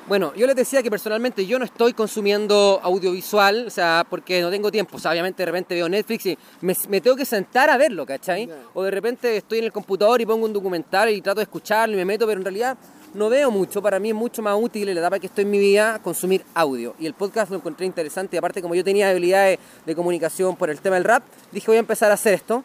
Bueno, 0.06 0.34
yo 0.36 0.46
les 0.48 0.56
decía 0.58 0.84
que 0.84 0.92
personalmente 0.92 1.46
yo 1.46 1.58
no 1.58 1.64
estoy 1.64 1.94
consumiendo 1.94 2.82
audiovisual, 2.84 3.68
o 3.68 3.70
sea, 3.70 4.06
porque 4.10 4.42
no 4.42 4.52
tengo 4.52 4.70
tiempo. 4.70 4.98
O 4.98 5.00
sea, 5.00 5.12
obviamente 5.12 5.42
de 5.42 5.46
repente 5.46 5.76
veo 5.76 5.88
Netflix 5.88 6.26
y 6.26 6.38
me, 6.60 6.76
me 6.90 7.00
tengo 7.00 7.16
que 7.16 7.24
sentar 7.24 7.70
a 7.70 7.78
verlo, 7.78 8.06
¿cachai? 8.06 8.48
Ya. 8.48 8.56
O 8.74 8.84
de 8.84 8.92
repente 8.92 9.38
estoy 9.38 9.60
en 9.60 9.64
el 9.64 9.72
computador 9.72 10.20
y 10.20 10.26
pongo 10.26 10.46
un 10.46 10.52
documental 10.52 11.10
y 11.10 11.22
trato 11.22 11.40
de 11.40 11.44
escucharlo 11.44 11.94
y 11.94 11.98
me 11.98 12.04
meto, 12.04 12.28
pero 12.28 12.38
en 12.38 12.44
realidad 12.44 12.78
no 13.14 13.30
veo 13.30 13.52
mucho. 13.52 13.82
Para 13.82 14.00
mí 14.00 14.10
es 14.10 14.16
mucho 14.16 14.42
más 14.42 14.56
útil 14.60 14.90
en 14.90 14.96
la 14.96 15.02
etapa 15.02 15.20
que 15.20 15.28
estoy 15.28 15.44
en 15.44 15.52
mi 15.52 15.60
vida 15.60 16.00
consumir 16.04 16.44
audio. 16.54 16.96
Y 17.00 17.06
el 17.06 17.14
podcast 17.14 17.52
lo 17.52 17.58
encontré 17.58 17.86
interesante. 17.86 18.36
Y 18.36 18.40
aparte, 18.40 18.62
como 18.62 18.76
yo 18.76 18.84
tenía 18.84 19.10
habilidades 19.10 19.60
de 19.86 19.96
comunicación 19.96 20.56
por 20.56 20.70
el 20.70 20.80
tema 20.80 20.96
del 20.96 21.04
rap, 21.04 21.24
dije 21.52 21.68
voy 21.68 21.78
a 21.78 21.80
empezar 21.80 22.12
a 22.12 22.16
hacer 22.16 22.34
esto. 22.34 22.64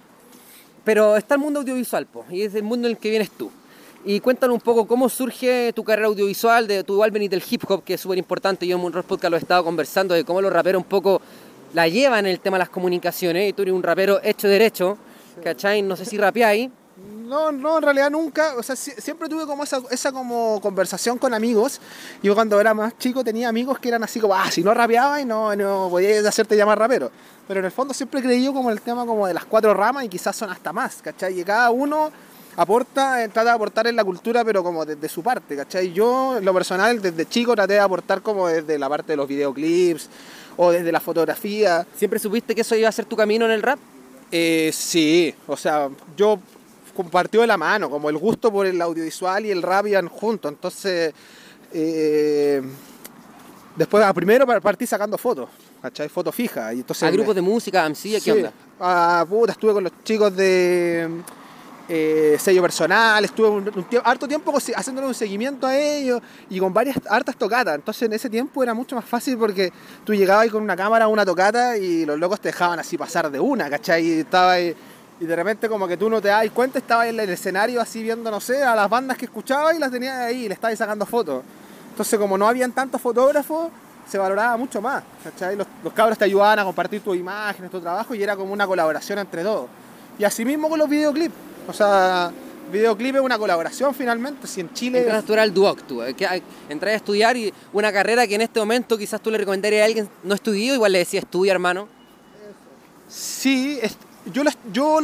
Pero 0.85 1.17
está 1.17 1.35
el 1.35 1.41
mundo 1.41 1.61
audiovisual, 1.61 2.07
po, 2.07 2.25
y 2.31 2.43
es 2.43 2.55
el 2.55 2.63
mundo 2.63 2.89
en 2.89 2.93
el 2.93 2.99
que 2.99 3.11
vienes 3.11 3.31
tú. 3.31 3.51
Y 4.05 4.21
cuéntanos 4.21 4.55
un 4.55 4.61
poco 4.61 4.87
cómo 4.87 5.09
surge 5.09 5.73
tu 5.75 5.85
carrera 5.85 6.07
audiovisual, 6.07 6.67
de 6.67 6.83
tu 6.85 7.03
álbum 7.03 7.21
y 7.23 7.29
del 7.29 7.43
hip 7.49 7.65
hop, 7.69 7.85
que 7.85 7.95
es 7.95 8.01
súper 8.01 8.17
importante. 8.17 8.67
Yo 8.67 8.77
en 8.77 8.81
Moonrock 8.81 9.05
Podcast 9.05 9.31
lo 9.31 9.37
he 9.37 9.41
estado 9.41 9.65
conversando, 9.65 10.15
de 10.15 10.25
cómo 10.25 10.41
los 10.41 10.53
raperos 10.53 10.83
un 10.83 10.89
poco 10.89 11.21
la 11.75 11.89
llevan 11.89 12.25
en 12.25 12.33
el 12.33 12.41
tema 12.41 12.57
de 12.57 12.61
las 12.61 12.71
comunicaciones. 12.71 13.51
Y 13.51 13.53
tú 13.53 13.63
eres 13.63 13.75
un 13.75 13.83
rapero 13.83 14.21
hecho 14.23 14.49
derecho, 14.49 14.97
¿cachai? 15.43 15.83
No 15.83 15.97
sé 15.97 16.07
si 16.07 16.17
rapeáis. 16.17 16.71
No, 17.29 17.53
no, 17.53 17.77
en 17.77 17.83
realidad 17.83 18.11
nunca, 18.11 18.55
o 18.57 18.63
sea, 18.63 18.75
si- 18.75 18.93
siempre 18.93 19.29
tuve 19.29 19.45
como 19.47 19.63
esa, 19.63 19.83
esa 19.91 20.11
como 20.13 20.61
conversación 20.63 21.19
con 21.19 21.35
amigos. 21.35 21.79
Yo 22.23 22.35
cuando 22.35 22.59
era 22.61 22.73
más 22.73 22.97
chico 22.99 23.23
tenía 23.23 23.49
amigos 23.51 23.79
que 23.79 23.89
eran 23.89 24.03
así 24.03 24.19
como, 24.19 24.35
ah, 24.35 24.51
si 24.51 24.63
no 24.63 24.73
rapeaba 24.73 25.21
y 25.21 25.25
no, 25.27 25.55
no 25.55 25.89
podías 25.91 26.25
hacerte 26.25 26.57
llamar 26.57 26.79
rapero. 26.79 27.11
Pero 27.47 27.61
en 27.61 27.67
el 27.67 27.73
fondo 27.73 27.93
siempre 27.93 28.21
he 28.21 28.23
creído 28.23 28.53
como 28.55 28.71
el 28.71 28.81
tema 28.81 29.05
como 29.05 29.27
de 29.27 29.35
las 29.35 29.45
cuatro 29.45 29.75
ramas 29.75 30.05
y 30.05 30.09
quizás 30.09 30.35
son 30.37 30.51
hasta 30.51 30.73
más, 30.73 31.01
¿cachai? 31.03 31.39
Y 31.39 31.45
cada 31.45 31.71
uno 31.71 32.11
aporta, 32.57 33.23
eh, 33.23 33.29
trata 33.29 33.51
de 33.51 33.55
aportar 33.57 33.87
en 33.87 33.97
la 33.97 34.05
cultura, 34.05 34.43
pero 34.45 34.65
como 34.65 34.85
desde 34.87 35.09
su 35.09 35.23
parte, 35.23 35.55
¿cachai? 35.55 35.93
Yo, 35.93 36.39
en 36.39 36.45
lo 36.45 36.55
personal, 36.55 37.01
desde 37.01 37.27
chico 37.27 37.55
traté 37.55 37.75
de 37.75 37.81
aportar 37.81 38.23
como 38.23 38.49
desde 38.49 38.79
la 38.79 38.89
parte 38.89 39.13
de 39.13 39.17
los 39.17 39.29
videoclips 39.29 40.09
o 40.57 40.71
desde 40.73 40.91
la 40.91 41.01
fotografía. 41.01 41.87
¿Siempre 41.95 42.19
supiste 42.19 42.55
que 42.55 42.63
eso 42.63 42.75
iba 42.75 42.89
a 42.89 42.93
ser 42.93 43.05
tu 43.05 43.17
camino 43.17 43.45
en 43.45 43.51
el 43.53 43.63
rap? 43.63 43.79
Eh, 44.33 44.71
sí, 44.75 45.35
o 45.47 45.57
sea, 45.57 45.89
yo 46.17 46.39
compartió 46.99 47.43
de 47.43 47.47
la 47.47 47.57
mano, 47.57 47.89
como 47.89 48.11
el 48.11 48.19
gusto 48.19 48.51
por 48.51 48.67
el 48.67 48.83
audiovisual 48.83 49.47
y 49.47 49.53
el 49.53 49.63
rap 49.63 49.87
iban 49.87 50.09
juntos, 50.09 50.51
entonces 50.51 51.15
eh, 51.73 52.61
después 53.77 54.03
a 54.05 54.13
primero 54.13 54.45
par- 54.45 54.61
partí 54.61 54.85
sacando 54.85 55.17
fotos, 55.17 55.49
¿cachai? 55.81 56.09
Fotos 56.09 56.35
fijas. 56.35 56.75
Y 56.75 56.81
entonces 56.81 57.05
¿A 57.05 57.11
grupos 57.13 57.35
de 57.37 57.41
música, 57.43 57.87
qué 57.93 58.21
Sí. 58.21 58.31
onda? 58.33 58.53
Ah, 58.81 59.25
puta, 59.29 59.53
estuve 59.53 59.73
con 59.75 59.85
los 59.85 59.93
chicos 60.03 60.35
de 60.35 61.09
eh, 61.89 62.37
sello 62.39 62.63
personal, 62.63 63.25
estuve 63.25 63.49
un, 63.49 63.63
un 63.69 63.89
tie- 63.89 64.03
harto 64.05 64.27
tiempo 64.27 64.53
haciéndole 64.77 65.07
un 65.07 65.15
seguimiento 65.15 65.67
a 65.69 65.79
ellos 65.79 66.21
y 66.51 66.59
con 66.59 66.75
varias 66.75 66.97
hartas 67.09 67.37
tocatas. 67.37 67.77
Entonces 67.77 68.03
en 68.03 68.13
ese 68.13 68.29
tiempo 68.29 68.61
era 68.63 68.75
mucho 68.75 68.97
más 68.97 69.05
fácil 69.05 69.39
porque 69.39 69.73
tú 70.05 70.13
llegabas 70.15 70.43
ahí 70.45 70.51
con 70.51 70.63
una 70.65 70.77
cámara 70.77 71.07
una 71.09 71.25
tocata 71.25 71.77
y 71.79 72.05
los 72.05 72.19
locos 72.19 72.41
te 72.41 72.49
dejaban 72.49 72.79
así 72.81 72.99
pasar 72.99 73.31
de 73.31 73.39
una, 73.41 73.71
¿cachai? 73.71 74.05
Y, 74.05 74.21
estaba 74.21 74.53
ahí- 74.53 74.75
y 75.21 75.25
de 75.27 75.35
repente 75.37 75.69
como 75.69 75.87
que 75.89 75.97
tú 75.97 76.09
no 76.09 76.21
te 76.21 76.29
das 76.29 76.49
cuenta, 76.51 76.79
estabas 76.79 77.09
en 77.09 77.19
el 77.19 77.31
escenario 77.31 77.81
así 77.81 78.03
viendo, 78.03 78.31
no 78.31 78.41
sé, 78.41 78.63
a 78.63 78.75
las 78.77 78.89
bandas 78.89 79.17
que 79.19 79.25
escuchabas 79.25 79.75
y 79.75 79.79
las 79.79 79.91
tenías 79.91 80.17
ahí 80.17 80.45
y 80.45 80.49
le 80.49 80.55
estabas 80.55 80.79
sacando 80.79 81.05
fotos. 81.07 81.43
Entonces 81.91 82.19
como 82.19 82.39
no 82.39 82.47
habían 82.47 82.73
tantos 82.73 83.01
fotógrafos, 83.01 83.71
se 84.09 84.17
valoraba 84.17 84.57
mucho 84.57 84.81
más, 84.81 85.03
¿cachai? 85.23 85.57
Los, 85.57 85.67
los 85.85 85.93
cabros 85.93 86.17
te 86.17 86.25
ayudaban 86.25 86.59
a 86.61 86.65
compartir 86.65 87.01
tus 87.03 87.17
imágenes, 87.17 87.71
tu 87.71 87.81
trabajo 87.81 88.15
y 88.15 88.23
era 88.23 88.37
como 88.37 88.53
una 88.53 88.67
colaboración 88.67 89.19
entre 89.19 89.43
todos. 89.43 89.67
Y 90.19 90.25
así 90.25 90.45
mismo 90.45 90.69
con 90.69 90.79
los 90.79 90.89
videoclips. 90.89 91.35
O 91.69 91.73
sea, 91.73 92.31
videoclip 92.73 93.17
es 93.17 93.21
una 93.21 93.37
colaboración 93.39 93.95
finalmente. 93.95 94.47
Si 94.47 94.61
en 94.61 94.73
Chile... 94.73 95.01
Entras 95.01 95.25
tú 95.25 95.33
eras 95.35 95.45
el 95.47 95.53
Duoc, 95.53 95.83
tú. 95.83 96.03
eh, 96.03 96.15
a 96.27 96.91
estudiar 96.93 97.37
y 97.37 97.53
una 97.73 97.93
carrera 97.93 98.27
que 98.27 98.37
en 98.37 98.41
este 98.43 98.59
momento 98.61 98.97
quizás 98.97 99.21
tú 99.21 99.31
le 99.31 99.37
recomendarías 99.39 99.83
a 99.83 99.87
alguien 99.87 100.09
no 100.23 100.35
estudió, 100.35 100.75
igual 100.75 100.93
le 100.93 101.01
decías 101.01 101.25
estudia, 101.25 101.53
hermano. 101.53 101.87
Sí, 103.09 103.79
es- 103.83 103.97
yo, 104.27 104.45
lo, 104.45 104.51
yo 104.73 105.01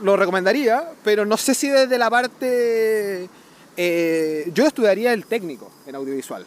lo, 0.00 0.16
recomendaría, 0.16 0.90
pero 1.04 1.24
no 1.24 1.36
sé 1.36 1.54
si 1.54 1.68
desde 1.68 1.98
la 1.98 2.10
parte... 2.10 3.28
eh, 3.76 4.50
yo 4.54 4.66
estudiaría 4.66 5.12
el 5.12 5.26
técnico 5.26 5.70
en 5.86 5.94
audiovisual. 5.94 6.46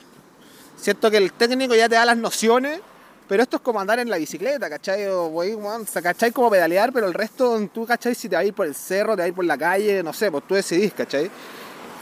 Siento 0.78 1.12
que 1.12 1.18
el 1.18 1.34
técnico 1.34 1.76
ya 1.76 1.90
te 1.90 1.96
da 1.96 2.06
las 2.06 2.18
nociones, 2.18 2.80
pero 3.28 3.44
esto 3.44 3.58
es 3.58 3.62
como 3.62 3.80
andar 3.80 4.00
en 4.00 4.10
la 4.10 4.18
bicicleta, 4.18 4.70
¿cachai? 4.70 5.06
O, 5.08 5.26
o 5.26 5.86
sea, 5.86 6.02
¿cachai? 6.02 6.32
Como 6.32 6.50
pedalear, 6.50 6.92
pero 6.92 7.08
el 7.08 7.14
resto, 7.14 7.60
tú, 7.74 7.86
¿cachai? 7.86 8.16
Si 8.16 8.28
te 8.28 8.36
vas 8.36 8.44
a 8.44 8.48
ir 8.48 8.54
por 8.54 8.66
el 8.66 8.74
cerro, 8.74 9.12
te 9.16 9.18
vas 9.18 9.26
a 9.26 9.28
ir 9.28 9.34
por 9.36 9.46
la 9.46 9.58
calle, 9.58 10.02
no 10.02 10.14
sé, 10.14 10.32
pues 10.32 10.48
tú 10.48 10.56
decidís, 10.56 10.94
¿cachai? 10.94 11.30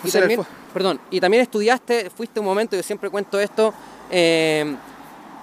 Y 0.04 0.12
también, 0.12 0.42
perdón, 0.74 1.00
y 1.10 1.20
también 1.20 1.44
estudiaste, 1.44 2.10
fuiste 2.12 2.40
un 2.40 2.46
momento, 2.46 2.76
yo 2.76 2.84
siempre 2.84 3.10
cuento 3.10 3.40
esto, 3.40 3.74
eh, 4.10 4.76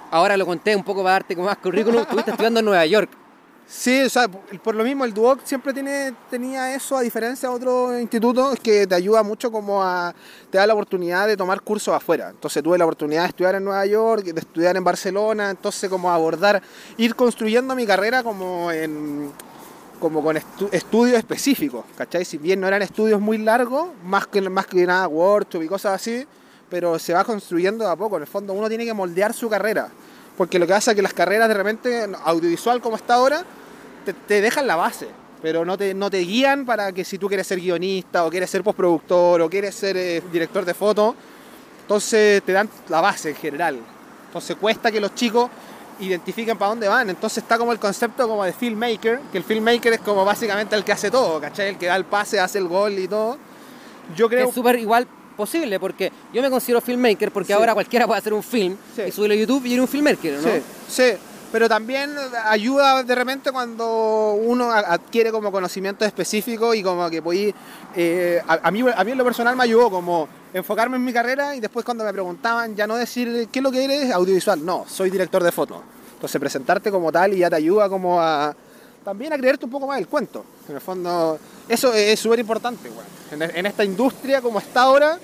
ahora 0.09 0.37
lo 0.37 0.45
conté 0.45 0.75
un 0.75 0.83
poco 0.83 1.03
para 1.03 1.13
darte 1.13 1.35
como 1.35 1.47
más 1.47 1.57
currículum, 1.57 2.01
estuviste 2.01 2.31
estudiando 2.31 2.61
en 2.61 2.65
Nueva 2.65 2.85
York. 2.85 3.09
Sí, 3.67 4.03
o 4.03 4.09
sea, 4.09 4.27
por 4.27 4.75
lo 4.75 4.83
mismo 4.83 5.05
el 5.05 5.13
Duoc 5.13 5.39
siempre 5.43 5.73
tiene, 5.73 6.13
tenía 6.29 6.75
eso, 6.75 6.97
a 6.97 7.01
diferencia 7.01 7.49
de 7.49 7.55
otros 7.55 7.99
institutos, 7.99 8.59
que 8.59 8.85
te 8.85 8.93
ayuda 8.93 9.23
mucho 9.23 9.51
como 9.51 9.81
a, 9.83 10.13
te 10.51 10.59
da 10.59 10.67
la 10.67 10.73
oportunidad 10.73 11.25
de 11.27 11.35
tomar 11.35 11.61
cursos 11.61 11.93
afuera. 11.95 12.29
Entonces 12.29 12.61
tuve 12.61 12.77
la 12.77 12.85
oportunidad 12.85 13.23
de 13.23 13.29
estudiar 13.29 13.55
en 13.55 13.63
Nueva 13.63 13.83
York, 13.87 14.23
de 14.23 14.39
estudiar 14.39 14.77
en 14.77 14.83
Barcelona, 14.83 15.49
entonces 15.49 15.89
como 15.89 16.11
abordar, 16.11 16.61
ir 16.97 17.15
construyendo 17.15 17.75
mi 17.75 17.87
carrera 17.87 18.21
como 18.23 18.71
en 18.71 19.31
como 19.99 20.21
con 20.21 20.35
estu- 20.35 20.69
estudios 20.71 21.17
específicos, 21.17 21.85
¿cachai? 21.97 22.23
Si 22.25 22.37
bien 22.37 22.59
no 22.59 22.67
eran 22.67 22.81
estudios 22.81 23.19
muy 23.19 23.37
largos, 23.39 23.87
más 24.03 24.27
que, 24.27 24.41
más 24.47 24.67
que 24.67 24.85
nada 24.85 25.07
workshop 25.07 25.63
y 25.63 25.67
cosas 25.67 25.93
así, 25.93 26.27
pero 26.69 26.99
se 26.99 27.13
va 27.13 27.23
construyendo 27.23 27.87
a 27.89 27.95
poco. 27.95 28.17
En 28.17 28.23
el 28.23 28.27
fondo 28.27 28.53
uno 28.53 28.67
tiene 28.67 28.85
que 28.85 28.93
moldear 28.93 29.33
su 29.33 29.49
carrera, 29.49 29.87
porque 30.37 30.59
lo 30.59 30.67
que 30.67 30.73
pasa 30.73 30.91
es 30.91 30.95
que 30.95 31.01
las 31.01 31.13
carreras 31.13 31.47
de 31.47 31.53
repente, 31.53 32.07
audiovisual 32.23 32.81
como 32.81 32.95
está 32.95 33.15
ahora, 33.15 33.43
te, 34.03 34.13
te 34.13 34.41
dejan 34.41 34.67
la 34.67 34.75
base, 34.75 35.07
pero 35.41 35.63
no 35.65 35.77
te, 35.77 35.93
no 35.93 36.09
te 36.09 36.19
guían 36.19 36.65
para 36.65 36.91
que 36.91 37.05
si 37.05 37.17
tú 37.17 37.27
quieres 37.27 37.47
ser 37.47 37.59
guionista 37.59 38.25
o 38.25 38.29
quieres 38.29 38.49
ser 38.49 38.63
postproductor 38.63 39.41
o 39.41 39.49
quieres 39.49 39.75
ser 39.75 39.95
eh, 39.97 40.21
director 40.31 40.65
de 40.65 40.73
foto, 40.73 41.15
entonces 41.81 42.41
te 42.43 42.51
dan 42.51 42.69
la 42.89 43.01
base 43.01 43.29
en 43.29 43.35
general. 43.35 43.79
Entonces 44.27 44.55
cuesta 44.57 44.91
que 44.91 44.99
los 44.99 45.13
chicos 45.15 45.49
identifiquen 45.99 46.57
para 46.57 46.69
dónde 46.69 46.87
van. 46.87 47.09
Entonces 47.09 47.43
está 47.43 47.57
como 47.57 47.71
el 47.71 47.79
concepto 47.79 48.27
como 48.27 48.43
de 48.43 48.53
filmmaker, 48.53 49.19
que 49.31 49.37
el 49.37 49.43
filmmaker 49.43 49.93
es 49.93 49.99
como 49.99 50.25
básicamente 50.25 50.75
el 50.75 50.83
que 50.83 50.91
hace 50.91 51.11
todo, 51.11 51.39
¿cachai? 51.39 51.69
El 51.69 51.77
que 51.77 51.85
da 51.85 51.95
el 51.95 52.05
pase, 52.05 52.39
hace 52.39 52.57
el 52.57 52.67
gol 52.67 52.97
y 52.99 53.07
todo. 53.07 53.37
Yo 54.15 54.27
creo... 54.27 54.49
es 54.49 54.53
súper 54.53 54.77
igual 54.77 55.07
posible, 55.35 55.79
porque 55.79 56.11
yo 56.33 56.41
me 56.41 56.49
considero 56.49 56.81
filmmaker, 56.81 57.31
porque 57.31 57.47
Sí. 57.47 57.53
ahora 57.53 57.73
cualquiera 57.73 58.07
puede 58.07 58.19
hacer 58.19 58.33
un 58.33 58.43
film 58.43 58.75
Sí. 58.95 59.03
y 59.07 59.11
subirlo 59.11 59.33
a 59.33 59.37
YouTube 59.37 59.65
y 59.65 59.73
eres 59.73 59.81
un 59.81 59.87
filmmaker, 59.87 60.33
¿no? 60.41 60.49
Sí, 60.49 60.61
sí, 60.87 61.03
pero 61.51 61.69
también 61.69 62.11
ayuda 62.45 63.03
de 63.03 63.15
repente 63.15 63.51
cuando 63.51 64.33
uno 64.33 64.71
adquiere 64.71 65.31
como 65.31 65.51
conocimientos 65.51 66.05
específicos 66.07 66.75
y 66.75 66.83
como 66.83 67.09
que 67.09 67.19
voy, 67.21 67.53
eh, 67.95 68.41
a, 68.47 68.59
a 68.67 68.71
mí, 68.71 68.83
a 68.93 69.03
mí 69.03 69.11
en 69.11 69.17
lo 69.17 69.23
personal 69.23 69.55
me 69.55 69.63
ayudó 69.63 69.89
como 69.89 70.27
enfocarme 70.53 70.97
en 70.97 71.05
mi 71.05 71.13
carrera 71.13 71.55
y 71.55 71.59
después 71.59 71.85
cuando 71.85 72.03
me 72.03 72.11
preguntaban 72.13 72.75
ya 72.75 72.87
no 72.87 72.95
decir 72.95 73.47
qué 73.51 73.59
es 73.59 73.63
lo 73.63 73.71
que 73.71 73.83
eres 73.85 74.11
audiovisual, 74.11 74.65
no, 74.65 74.85
soy 74.87 75.09
director 75.09 75.43
de 75.43 75.51
foto. 75.51 75.81
Entonces 76.15 76.39
presentarte 76.39 76.89
como 76.91 77.11
tal 77.11 77.33
y 77.33 77.39
ya 77.39 77.49
te 77.49 77.57
ayuda 77.57 77.87
como 77.89 78.19
a 78.21 78.55
también 79.03 79.31
a 79.33 79.37
creerte 79.37 79.65
un 79.65 79.71
poco 79.71 79.85
más 79.85 79.99
el 79.99 80.07
cuento. 80.07 80.43
En 80.67 80.75
el 80.75 80.81
fondo, 80.81 81.37
eso 81.69 81.93
es 81.93 82.19
súper 82.19 82.39
importante. 82.39 82.89
En, 83.31 83.41
en 83.41 83.65
esta 83.65 83.83
industria 83.83 84.41
como 84.41 84.59
está 84.59 84.83
ahora, 84.83 85.17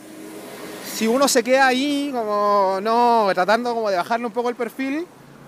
si 0.93 1.07
uno 1.07 1.27
se 1.27 1.43
queda 1.43 1.67
ahí 1.67 2.09
como 2.13 2.79
no, 2.81 3.29
tratando 3.33 3.73
como 3.73 3.89
de 3.89 3.97
bajarle 3.97 4.25
un 4.25 4.31
poco 4.33 4.49
el 4.49 4.55
perfil, 4.55 5.05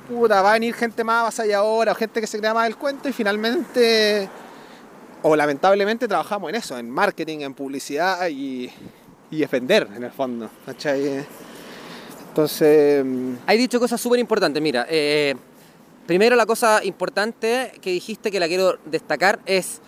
puta, 0.08 0.42
va 0.42 0.52
a 0.52 0.54
venir 0.54 0.74
gente 0.74 1.04
más 1.04 1.22
avasalladora 1.22 1.92
o 1.92 1.96
gente 1.96 2.22
que 2.22 2.28
se 2.28 2.38
crea 2.40 2.54
más 2.54 2.68
el 2.68 2.76
cuento 2.78 3.10
y 3.10 3.14
finalmente, 3.14 4.30
o 5.22 5.36
lamentablemente 5.36 6.08
trabajamos 6.08 6.50
en 6.50 6.56
eso, 6.56 6.78
en 6.78 6.90
marketing, 6.90 7.40
en 7.40 7.54
publicidad 7.54 8.28
y, 8.28 8.70
y 9.32 9.38
defender 9.40 9.88
en 9.96 10.04
el 10.04 10.12
fondo. 10.12 10.50
¿cachai? 10.66 11.26
Entonces... 12.30 13.04
mm, 13.06 13.34
Hay 13.48 13.58
dicho 13.58 13.80
cosas 13.80 14.00
súper 14.00 14.20
importantes, 14.20 14.62
mira. 14.62 14.86
eh, 14.90 15.36
primero 16.06 16.36
la 16.36 16.46
cosa 16.46 16.84
importante 16.84 17.72
que 17.82 17.92
dijiste 17.92 18.30
que 18.30 18.40
la 18.40 18.48
quiero 18.48 18.78
destacar 18.86 19.40
es 19.46 19.80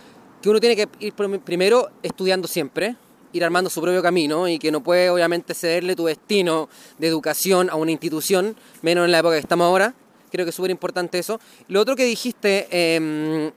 que 0.45 0.49
uno 0.51 0.59
tiene 0.59 0.75
que 0.75 0.87
ir 0.99 1.13
prim- 1.13 1.39
primero 1.39 1.89
estudiando 2.03 2.47
siempre, 2.47 2.95
ir 3.33 3.43
armando 3.43 3.67
su 3.67 3.81
propio 3.81 4.03
camino 4.03 4.47
y 4.47 4.59
que 4.59 4.71
no 4.71 4.83
puede 4.83 5.09
obviamente 5.09 5.55
cederle 5.55 5.95
tu 5.95 6.05
destino 6.05 6.69
de 6.99 7.07
educación 7.07 7.71
a 7.71 7.75
una 7.75 7.89
institución, 7.89 8.55
menos 8.83 9.05
en 9.05 9.11
la 9.11 9.17
época 9.17 9.33
que 9.33 9.39
estamos 9.39 9.65
ahora. 9.65 9.95
Creo 10.31 10.45
que 10.45 10.51
es 10.51 10.55
súper 10.55 10.69
importante 10.69 11.17
eso. 11.17 11.39
Lo 11.67 11.81
otro 11.81 11.95
que 11.95 12.05
dijiste, 12.05 12.67
eh, 12.69 13.51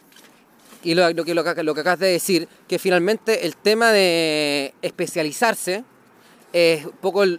y 0.82 0.94
lo, 0.94 1.10
lo 1.12 1.24
que, 1.26 1.34
lo, 1.34 1.44
que- 1.44 1.50
acabas 1.50 1.98
de 1.98 2.06
decir, 2.06 2.48
que 2.66 2.78
finalmente 2.78 3.44
el 3.44 3.54
tema 3.56 3.92
de 3.92 4.72
especializarse 4.80 5.84
es 6.54 6.86
un 6.86 6.92
poco 7.02 7.22
el 7.22 7.38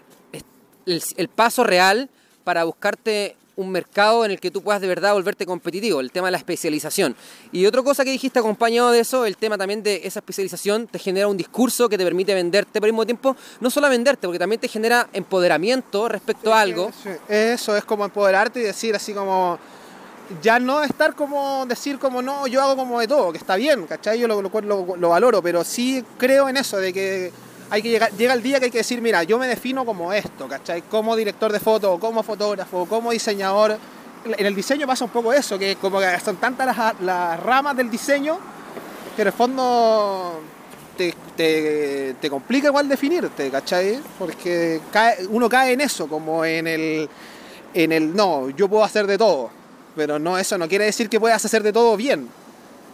paso 1.35 1.63
real 1.63 2.07
para 2.43 2.65
buscarte 2.65 3.35
un 3.59 3.71
mercado 3.71 4.23
en 4.25 4.31
el 4.31 4.39
que 4.39 4.51
tú 4.51 4.61
puedas 4.61 4.81
de 4.81 4.87
verdad 4.87 5.13
volverte 5.13 5.45
competitivo, 5.45 5.99
el 5.99 6.11
tema 6.11 6.27
de 6.27 6.31
la 6.31 6.37
especialización. 6.37 7.15
Y 7.51 7.65
otra 7.65 7.83
cosa 7.83 8.03
que 8.03 8.11
dijiste 8.11 8.39
acompañado 8.39 8.91
de 8.91 9.01
eso, 9.01 9.25
el 9.25 9.35
tema 9.37 9.57
también 9.57 9.83
de 9.83 10.01
esa 10.05 10.19
especialización 10.19 10.87
te 10.87 10.97
genera 10.97 11.27
un 11.27 11.37
discurso 11.37 11.89
que 11.89 11.97
te 11.97 12.03
permite 12.03 12.33
venderte, 12.33 12.71
pero 12.73 12.85
al 12.85 12.91
mismo 12.93 13.05
tiempo 13.05 13.35
no 13.59 13.69
solo 13.69 13.89
venderte, 13.89 14.27
porque 14.27 14.39
también 14.39 14.59
te 14.61 14.67
genera 14.67 15.09
empoderamiento 15.13 16.07
respecto 16.07 16.53
a 16.53 16.61
algo. 16.61 16.91
Eso 17.27 17.75
es 17.75 17.83
como 17.83 18.05
empoderarte 18.05 18.59
y 18.59 18.63
decir 18.63 18.95
así 18.95 19.13
como. 19.13 19.59
Ya 20.43 20.59
no 20.59 20.83
estar 20.83 21.15
como 21.15 21.65
decir 21.65 21.97
como 21.97 22.21
no, 22.21 22.45
yo 22.45 22.61
hago 22.61 22.75
como 22.75 22.99
de 22.99 23.07
todo, 23.07 23.31
que 23.31 23.39
está 23.39 23.55
bien, 23.55 23.87
¿cachai? 23.87 24.19
Yo 24.19 24.27
lo, 24.27 24.41
lo, 24.43 24.51
lo- 24.61 24.95
lo 24.95 25.09
valoro, 25.09 25.41
pero 25.41 25.63
sí 25.63 26.05
creo 26.19 26.47
en 26.47 26.57
eso, 26.57 26.77
de 26.77 26.93
que 26.93 27.31
hay 27.69 27.81
que 27.81 27.89
llegar, 27.89 28.11
llega 28.11 28.33
el 28.33 28.41
día 28.41 28.59
que 28.59 28.65
hay 28.65 28.71
que 28.71 28.79
decir, 28.79 29.01
mira, 29.01 29.23
yo 29.23 29.37
me 29.37 29.47
defino 29.47 29.85
como 29.85 30.11
esto, 30.13 30.47
¿cachai? 30.47 30.81
Como 30.83 31.15
director 31.15 31.51
de 31.51 31.59
foto, 31.59 31.99
como 31.99 32.23
fotógrafo, 32.23 32.85
como 32.85 33.11
diseñador. 33.11 33.77
En 34.37 34.45
el 34.45 34.53
diseño 34.55 34.85
pasa 34.85 35.05
un 35.05 35.11
poco 35.11 35.31
eso, 35.31 35.57
que 35.57 35.75
como 35.77 35.99
que 35.99 36.19
son 36.19 36.37
tantas 36.37 36.75
las, 36.75 36.99
las 37.01 37.39
ramas 37.39 37.75
del 37.77 37.89
diseño 37.89 38.37
que 39.15 39.21
en 39.21 39.27
el 39.27 39.33
fondo 39.33 40.41
te, 40.97 41.13
te, 41.37 42.15
te 42.19 42.29
complica 42.29 42.67
igual 42.67 42.89
definirte, 42.89 43.49
¿cachai? 43.49 43.99
Porque 44.17 44.81
cae- 44.91 45.25
uno 45.29 45.47
cae 45.47 45.73
en 45.73 45.81
eso, 45.81 46.07
como 46.07 46.43
en 46.43 46.67
el, 46.67 47.09
en 47.73 47.91
el, 47.91 48.15
no, 48.15 48.49
yo 48.49 48.67
puedo 48.67 48.83
hacer 48.83 49.07
de 49.07 49.17
todo, 49.17 49.49
pero 49.95 50.19
no, 50.19 50.37
eso 50.37 50.57
no 50.57 50.67
quiere 50.67 50.85
decir 50.85 51.07
que 51.09 51.19
puedas 51.19 51.43
hacer 51.45 51.63
de 51.63 51.71
todo 51.71 51.95
bien. 51.95 52.27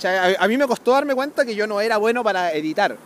A, 0.03 0.43
a 0.43 0.47
mí 0.47 0.57
me 0.57 0.67
costó 0.67 0.91
darme 0.91 1.15
cuenta 1.15 1.45
que 1.45 1.55
yo 1.55 1.65
no 1.65 1.79
era 1.81 1.97
bueno 1.97 2.23
para 2.23 2.51
editar. 2.53 2.97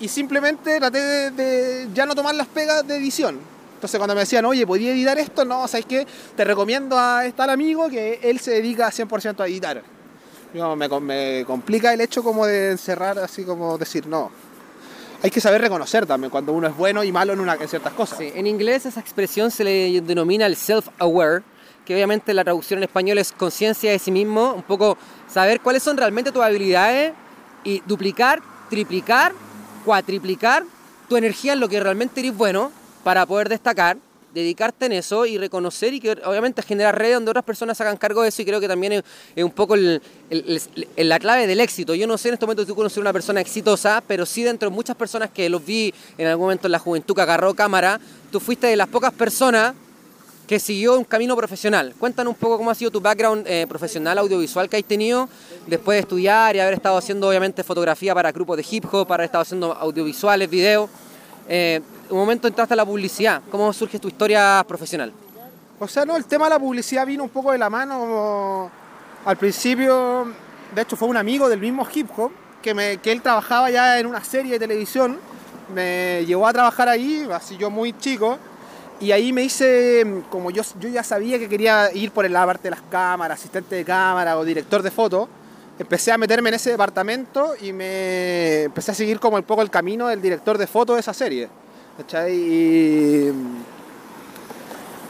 Y 0.00 0.08
simplemente 0.08 0.78
traté 0.78 0.98
de, 0.98 1.30
de 1.30 1.88
ya 1.94 2.06
no 2.06 2.14
tomar 2.14 2.34
las 2.34 2.46
pegas 2.48 2.86
de 2.86 2.96
edición. 2.96 3.38
Entonces 3.80 3.96
cuando 3.96 4.14
me 4.14 4.20
decían, 4.20 4.44
oye, 4.44 4.66
¿podía 4.66 4.92
editar 4.92 5.18
esto? 5.18 5.42
No, 5.44 5.66
¿sabes 5.66 5.86
qué? 5.86 6.06
Te 6.36 6.44
recomiendo 6.44 6.98
a 6.98 7.22
tal 7.34 7.48
amigo 7.48 7.88
que 7.88 8.20
él 8.22 8.38
se 8.38 8.50
dedica 8.50 8.90
100% 8.90 9.40
a 9.40 9.46
editar. 9.46 9.82
No, 10.52 10.76
me, 10.76 10.88
me 11.00 11.44
complica 11.46 11.90
el 11.94 12.02
hecho 12.02 12.22
como 12.22 12.44
de 12.44 12.72
encerrar, 12.72 13.18
así 13.18 13.42
como 13.42 13.78
decir, 13.78 14.06
no. 14.06 14.30
Hay 15.22 15.30
que 15.30 15.40
saber 15.40 15.62
reconocer 15.62 16.04
también 16.04 16.30
cuando 16.30 16.52
uno 16.52 16.66
es 16.66 16.76
bueno 16.76 17.04
y 17.04 17.10
malo 17.10 17.32
en, 17.32 17.40
una, 17.40 17.54
en 17.54 17.68
ciertas 17.68 17.92
cosas. 17.92 18.18
Sí, 18.18 18.32
en 18.34 18.46
inglés 18.46 18.84
esa 18.84 19.00
expresión 19.00 19.50
se 19.50 19.64
le 19.64 20.00
denomina 20.02 20.44
el 20.44 20.56
self-aware, 20.56 21.42
que 21.86 21.94
obviamente 21.94 22.34
la 22.34 22.44
traducción 22.44 22.80
en 22.80 22.84
español 22.84 23.16
es 23.16 23.32
conciencia 23.32 23.92
de 23.92 23.98
sí 23.98 24.10
mismo, 24.10 24.52
un 24.52 24.62
poco 24.62 24.98
saber 25.26 25.60
cuáles 25.60 25.82
son 25.82 25.96
realmente 25.96 26.32
tus 26.32 26.42
habilidades 26.42 27.12
y 27.64 27.80
duplicar, 27.86 28.42
triplicar, 28.68 29.32
cuatriplicar 29.84 30.64
tu 31.08 31.16
energía 31.16 31.52
en 31.54 31.60
lo 31.60 31.68
que 31.68 31.80
realmente 31.80 32.20
eres 32.20 32.36
bueno 32.36 32.70
para 33.04 33.26
poder 33.26 33.48
destacar, 33.48 33.96
dedicarte 34.32 34.86
en 34.86 34.92
eso 34.92 35.26
y 35.26 35.38
reconocer 35.38 35.92
y 35.92 35.98
que 36.00 36.12
obviamente 36.24 36.62
generar 36.62 36.96
redes 36.96 37.14
donde 37.14 37.30
otras 37.30 37.44
personas 37.44 37.80
hagan 37.80 37.96
cargo 37.96 38.22
de 38.22 38.28
eso 38.28 38.42
y 38.42 38.44
creo 38.44 38.60
que 38.60 38.68
también 38.68 38.92
es, 39.34 39.44
un 39.44 39.50
poco 39.50 39.74
el- 39.74 40.00
la 40.96 41.18
clave 41.18 41.48
del 41.48 41.58
éxito. 41.60 41.94
Yo 41.94 42.06
no 42.06 42.16
sé 42.16 42.28
en 42.28 42.34
este 42.34 42.46
momento 42.46 42.62
si 42.62 42.68
tú 42.68 42.76
conoces 42.76 42.98
una 42.98 43.12
persona 43.12 43.40
exitosa, 43.40 44.02
pero 44.06 44.24
sí 44.26 44.44
dentro 44.44 44.70
de 44.70 44.74
muchas 44.76 44.94
personas 44.96 45.30
que 45.30 45.48
los 45.48 45.64
vi 45.64 45.92
en 46.16 46.28
algún 46.28 46.44
momento 46.44 46.68
en 46.68 46.72
la 46.72 46.78
juventud 46.78 47.14
que 47.14 47.22
agarró 47.22 47.54
cámara, 47.54 47.98
tú 48.30 48.38
fuiste 48.38 48.68
de 48.68 48.76
las 48.76 48.86
pocas 48.88 49.12
personas 49.12 49.74
que 50.50 50.58
siguió 50.58 50.98
un 50.98 51.04
camino 51.04 51.36
profesional. 51.36 51.94
Cuéntanos 51.96 52.32
un 52.32 52.36
poco 52.36 52.58
cómo 52.58 52.72
ha 52.72 52.74
sido 52.74 52.90
tu 52.90 53.00
background 53.00 53.46
eh, 53.46 53.66
profesional 53.68 54.18
audiovisual 54.18 54.68
que 54.68 54.78
has 54.78 54.82
tenido 54.82 55.28
después 55.68 55.94
de 55.94 56.00
estudiar 56.00 56.56
y 56.56 56.58
haber 56.58 56.74
estado 56.74 56.96
haciendo 56.96 57.28
obviamente 57.28 57.62
fotografía 57.62 58.12
para 58.16 58.32
grupos 58.32 58.56
de 58.56 58.66
hip 58.68 58.84
hop, 58.90 59.12
haber 59.12 59.26
estado 59.26 59.42
haciendo 59.42 59.72
audiovisuales, 59.72 60.50
videos. 60.50 60.90
Eh, 61.48 61.80
un 62.08 62.18
momento 62.18 62.48
entraste 62.48 62.74
a 62.74 62.78
la 62.78 62.84
publicidad. 62.84 63.42
¿Cómo 63.48 63.72
surge 63.72 64.00
tu 64.00 64.08
historia 64.08 64.64
profesional? 64.66 65.12
O 65.78 65.86
sea, 65.86 66.04
no, 66.04 66.16
el 66.16 66.24
tema 66.24 66.46
de 66.46 66.50
la 66.50 66.58
publicidad 66.58 67.06
vino 67.06 67.22
un 67.22 67.30
poco 67.30 67.52
de 67.52 67.58
la 67.58 67.70
mano 67.70 68.68
al 69.24 69.36
principio, 69.36 70.32
de 70.74 70.82
hecho 70.82 70.96
fue 70.96 71.06
un 71.06 71.16
amigo 71.16 71.48
del 71.48 71.60
mismo 71.60 71.86
hip 71.94 72.08
hop, 72.16 72.32
que, 72.60 72.74
me, 72.74 72.96
que 72.96 73.12
él 73.12 73.22
trabajaba 73.22 73.70
ya 73.70 74.00
en 74.00 74.06
una 74.06 74.24
serie 74.24 74.54
de 74.54 74.58
televisión, 74.58 75.16
me 75.72 76.24
llevó 76.26 76.48
a 76.48 76.52
trabajar 76.52 76.88
ahí, 76.88 77.28
así 77.32 77.56
yo 77.56 77.70
muy 77.70 77.96
chico, 77.96 78.36
y 79.00 79.12
ahí 79.12 79.32
me 79.32 79.42
hice, 79.42 80.04
como 80.30 80.50
yo, 80.50 80.62
yo 80.78 80.88
ya 80.88 81.02
sabía 81.02 81.38
que 81.38 81.48
quería 81.48 81.90
ir 81.94 82.10
por 82.10 82.28
la 82.30 82.44
parte 82.44 82.64
de 82.64 82.70
las 82.70 82.82
cámaras, 82.82 83.38
asistente 83.40 83.74
de 83.74 83.84
cámara 83.84 84.38
o 84.38 84.44
director 84.44 84.82
de 84.82 84.90
foto, 84.90 85.28
empecé 85.78 86.12
a 86.12 86.18
meterme 86.18 86.50
en 86.50 86.56
ese 86.56 86.70
departamento 86.70 87.54
y 87.60 87.72
me 87.72 88.64
empecé 88.64 88.90
a 88.90 88.94
seguir 88.94 89.18
como 89.18 89.36
un 89.38 89.42
poco 89.42 89.62
el 89.62 89.70
camino 89.70 90.08
del 90.08 90.20
director 90.20 90.58
de 90.58 90.66
foto 90.66 90.94
de 90.94 91.00
esa 91.00 91.14
serie. 91.14 91.48
¿cachai? 91.96 92.34
Y, 92.34 93.32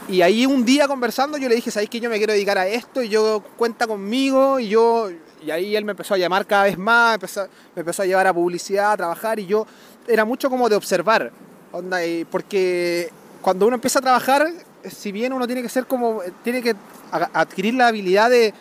y 0.09 0.21
ahí 0.21 0.45
un 0.45 0.63
día 0.65 0.87
conversando 0.87 1.37
yo 1.37 1.47
le 1.47 1.55
dije, 1.55 1.71
¿sabéis 1.71 1.89
que 1.89 1.99
yo 1.99 2.09
me 2.09 2.17
quiero 2.17 2.33
dedicar 2.33 2.57
a 2.57 2.67
esto? 2.67 3.01
Y 3.01 3.09
yo 3.09 3.43
cuenta 3.57 3.87
conmigo 3.87 4.59
y 4.59 4.69
yo... 4.69 5.09
Y 5.43 5.49
ahí 5.49 5.75
él 5.75 5.83
me 5.85 5.91
empezó 5.91 6.13
a 6.13 6.17
llamar 6.17 6.45
cada 6.45 6.65
vez 6.65 6.77
más, 6.77 7.15
empezó- 7.15 7.47
me 7.75 7.79
empezó 7.79 8.03
a 8.03 8.05
llevar 8.05 8.27
a 8.27 8.33
publicidad, 8.33 8.91
a 8.91 8.97
trabajar 8.97 9.39
y 9.39 9.47
yo 9.47 9.65
era 10.07 10.23
mucho 10.23 10.49
como 10.49 10.69
de 10.69 10.75
observar. 10.75 11.31
Onda, 11.71 11.97
porque 12.29 13.09
cuando 13.41 13.67
uno 13.67 13.75
empieza 13.75 13.99
a 13.99 14.01
trabajar, 14.01 14.47
si 14.89 15.11
bien 15.11 15.33
uno 15.33 15.45
tiene 15.45 15.61
que 15.61 15.69
ser 15.69 15.85
como, 15.85 16.21
tiene 16.43 16.61
que 16.61 16.75
adquirir 17.11 17.73
la 17.73 17.87
habilidad 17.87 18.29
de, 18.29 18.53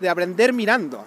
de 0.00 0.08
aprender 0.08 0.52
mirando. 0.52 1.04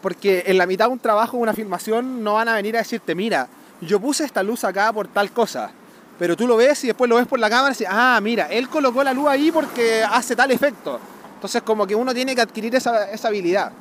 Porque 0.00 0.44
en 0.46 0.58
la 0.58 0.66
mitad 0.66 0.86
de 0.86 0.92
un 0.92 0.98
trabajo, 0.98 1.36
una 1.36 1.52
filmación, 1.52 2.24
no 2.24 2.34
van 2.34 2.48
a 2.48 2.54
venir 2.54 2.76
a 2.76 2.80
decirte, 2.80 3.14
mira, 3.14 3.48
yo 3.80 4.00
puse 4.00 4.24
esta 4.24 4.42
luz 4.42 4.64
acá 4.64 4.92
por 4.92 5.08
tal 5.08 5.30
cosa. 5.30 5.70
Pero 6.18 6.36
tú 6.36 6.46
lo 6.46 6.56
ves 6.56 6.84
y 6.84 6.88
después 6.88 7.08
lo 7.08 7.16
ves 7.16 7.26
por 7.26 7.38
la 7.38 7.48
cámara 7.48 7.70
y 7.70 7.78
dices, 7.78 7.88
ah, 7.90 8.18
mira, 8.22 8.46
él 8.46 8.68
colocó 8.68 9.02
la 9.02 9.12
luz 9.12 9.28
ahí 9.28 9.50
porque 9.50 10.02
hace 10.02 10.36
tal 10.36 10.50
efecto. 10.50 10.98
Entonces 11.34 11.62
como 11.62 11.86
que 11.86 11.94
uno 11.94 12.14
tiene 12.14 12.34
que 12.34 12.40
adquirir 12.40 12.74
esa, 12.74 13.10
esa 13.10 13.28
habilidad. 13.28 13.72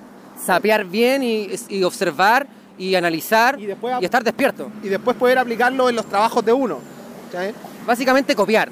Sapear 0.43 0.86
bien 0.86 1.23
y, 1.23 1.49
y 1.69 1.84
observar 1.84 2.47
y 2.77 2.95
analizar 2.95 3.60
Y 3.60 3.63
y, 3.63 3.65
después 3.67 3.95
estar 4.01 4.23
despierto. 4.23 4.71
Y 4.82 4.89
después 4.89 5.15
poder 5.17 5.38
aplicarlo 5.38 5.89
en 5.89 5.95
los 5.95 6.06
trabajos 6.08 6.43
de 6.43 6.54
uno. 6.54 6.80
¿cachai? 7.32 7.54
Básicamente 7.85 8.35
copiar. 8.35 8.69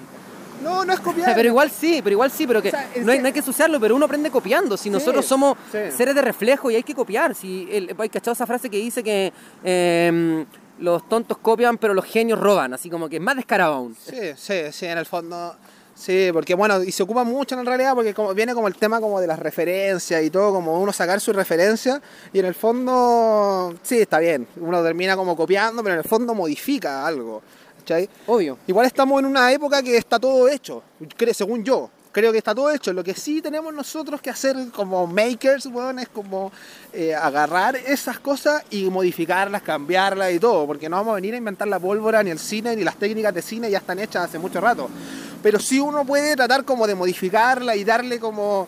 No, 0.64 0.84
no 0.84 0.92
es 0.94 1.00
copiar. 1.00 1.34
Pero 1.36 1.48
igual 1.48 1.72
sí, 1.72 2.02
pero 2.04 2.14
igual 2.14 2.30
sí, 2.32 2.46
pero 2.46 2.62
que 2.62 2.68
O 2.68 2.72
sea, 2.72 2.90
es 2.94 3.06
no, 3.06 3.12
hay, 3.12 3.18
que- 3.18 3.22
no 3.22 3.28
hay 3.28 3.34
que 3.34 3.40
ensuciarlo, 3.40 3.80
pero 3.80 3.96
uno 3.96 4.06
aprende 4.06 4.30
copiando. 4.30 4.76
Si 4.76 4.90
nosotros 4.90 5.26
somos 5.26 5.58
sí. 5.72 5.78
seres 5.96 6.16
de 6.16 6.22
reflejo 6.22 6.70
y 6.70 6.76
hay 6.76 6.84
que 6.84 6.94
copiar. 6.94 7.34
Si 7.34 7.68
el, 7.72 7.96
hay 7.98 8.10
cachado 8.10 8.34
esa 8.34 8.46
frase 8.46 8.70
que 8.70 8.78
dice 8.78 9.02
que 9.02 9.32
eh, 9.64 10.46
los 10.80 11.08
tontos 11.08 11.38
copian, 11.38 11.78
pero 11.78 11.94
los 11.94 12.04
genios 12.06 12.40
roban, 12.40 12.74
así 12.74 12.90
como 12.90 13.08
que 13.08 13.18
es 13.18 13.22
más 13.22 13.36
descarado 13.38 13.74
aún. 13.76 13.96
Sí, 13.96 14.18
sí, 14.36 14.56
sí, 14.72 14.86
en 14.86 14.98
el 14.98 15.06
fondo. 15.06 15.56
Sí, 15.96 16.30
porque 16.32 16.56
bueno, 16.56 16.82
y 16.82 16.94
se 16.94 17.04
ocupa 17.04 17.26
mucho 17.26 17.60
en 17.60 17.66
realidad 17.66 17.94
porque 17.94 18.14
como, 18.14 18.34
viene 18.34 18.54
como 18.54 18.70
el 18.70 18.76
tema 18.76 19.02
como 19.02 19.20
de 19.20 19.28
las 19.28 19.38
referencias 19.38 20.24
y 20.24 20.30
todo, 20.30 20.54
como 20.54 20.80
uno 20.82 20.94
sacar 20.94 21.20
su 21.20 21.34
referencia 21.34 22.02
y 22.32 22.40
en 22.40 22.46
el 22.46 22.54
fondo, 22.56 23.76
sí, 23.84 24.00
está 24.00 24.20
bien, 24.20 24.48
uno 24.62 24.82
termina 24.82 25.18
como 25.18 25.36
copiando, 25.36 25.84
pero 25.84 25.96
en 25.96 26.00
el 26.02 26.08
fondo 26.08 26.34
modifica 26.34 27.06
algo, 27.06 27.42
¿cachai? 27.80 28.10
Obvio. 28.28 28.58
Igual 28.68 28.86
estamos 28.86 29.20
en 29.20 29.26
una 29.26 29.52
época 29.52 29.82
que 29.82 29.98
está 29.98 30.20
todo 30.20 30.48
hecho, 30.48 30.84
según 31.34 31.64
yo. 31.64 31.90
Creo 32.12 32.32
que 32.32 32.40
está 32.40 32.56
todo 32.56 32.72
hecho. 32.72 32.92
Lo 32.92 33.04
que 33.04 33.14
sí 33.14 33.40
tenemos 33.40 33.72
nosotros 33.72 34.20
que 34.20 34.32
hacer 34.32 34.56
como 34.74 35.06
makers, 35.06 35.68
weón, 35.68 36.00
es 36.00 36.10
como 36.10 36.52
eh, 36.92 37.14
agarrar 37.14 37.76
esas 37.76 38.20
cosas 38.20 38.64
y 38.72 38.90
modificarlas, 38.90 39.62
cambiarlas 39.62 40.34
y 40.34 40.40
todo. 40.40 40.66
Porque 40.66 40.90
no 40.90 40.96
vamos 40.98 41.12
a 41.12 41.16
venir 41.16 41.36
a 41.36 41.38
inventar 41.38 41.68
la 41.68 41.80
pólvora, 41.80 42.24
ni 42.24 42.32
el 42.32 42.40
cine, 42.40 42.76
ni 42.76 42.84
las 42.84 42.96
técnicas 42.96 43.34
de 43.34 43.44
cine 43.44 43.70
ya 43.70 43.78
están 43.78 44.00
hechas 44.00 44.26
hace 44.26 44.40
mucho 44.40 44.60
rato. 44.60 44.90
Pero 45.44 45.60
sí 45.60 45.80
uno 45.80 46.04
puede 46.04 46.36
tratar 46.36 46.66
como 46.66 46.88
de 46.88 46.96
modificarla 46.96 47.76
y 47.76 47.84
darle 47.84 48.20
como 48.20 48.68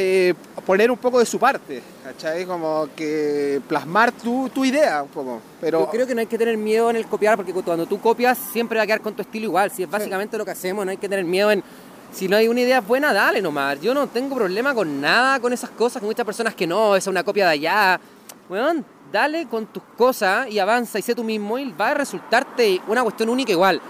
eh, 0.00 0.34
poner 0.64 0.90
un 0.90 0.96
poco 0.96 1.18
de 1.18 1.26
su 1.26 1.38
parte, 1.38 1.82
¿cachai? 2.04 2.46
Como 2.46 2.88
que 2.94 3.60
plasmar 3.66 4.12
tu, 4.12 4.48
tu 4.48 4.64
idea 4.64 5.02
un 5.02 5.08
poco. 5.08 5.40
Pero 5.60 5.80
Yo 5.80 5.90
creo 5.90 6.06
que 6.06 6.14
no 6.14 6.20
hay 6.20 6.26
que 6.26 6.38
tener 6.38 6.56
miedo 6.56 6.88
en 6.88 6.96
el 6.96 7.06
copiar, 7.06 7.36
porque 7.36 7.52
cuando 7.52 7.84
tú 7.84 8.00
copias 8.00 8.38
siempre 8.52 8.78
va 8.78 8.84
a 8.84 8.86
quedar 8.86 9.00
con 9.00 9.14
tu 9.14 9.22
estilo 9.22 9.46
igual. 9.46 9.70
Si 9.72 9.82
es 9.82 9.90
básicamente 9.90 10.38
lo 10.38 10.44
que 10.44 10.52
hacemos, 10.52 10.84
no 10.84 10.92
hay 10.92 10.96
que 10.96 11.08
tener 11.08 11.24
miedo 11.24 11.50
en. 11.50 11.64
Si 12.12 12.28
no 12.28 12.36
hay 12.36 12.46
una 12.46 12.60
idea 12.60 12.80
buena, 12.80 13.12
dale 13.12 13.42
nomás. 13.42 13.80
Yo 13.80 13.92
no 13.92 14.06
tengo 14.06 14.36
problema 14.36 14.72
con 14.72 15.00
nada 15.00 15.40
con 15.40 15.52
esas 15.52 15.70
cosas, 15.70 16.00
con 16.00 16.08
muchas 16.08 16.24
personas 16.24 16.54
que 16.54 16.66
no, 16.66 16.94
esa 16.94 17.10
es 17.10 17.12
una 17.12 17.24
copia 17.24 17.46
de 17.46 17.52
allá. 17.52 18.00
Weón, 18.48 18.84
dale 19.12 19.46
con 19.46 19.66
tus 19.66 19.82
cosas 19.96 20.48
y 20.48 20.58
avanza 20.58 20.98
y 20.98 21.02
sé 21.02 21.14
tú 21.14 21.24
mismo 21.24 21.58
y 21.58 21.72
va 21.72 21.90
a 21.90 21.94
resultarte 21.94 22.80
una 22.86 23.02
cuestión 23.02 23.28
única 23.28 23.52
igual. 23.52 23.82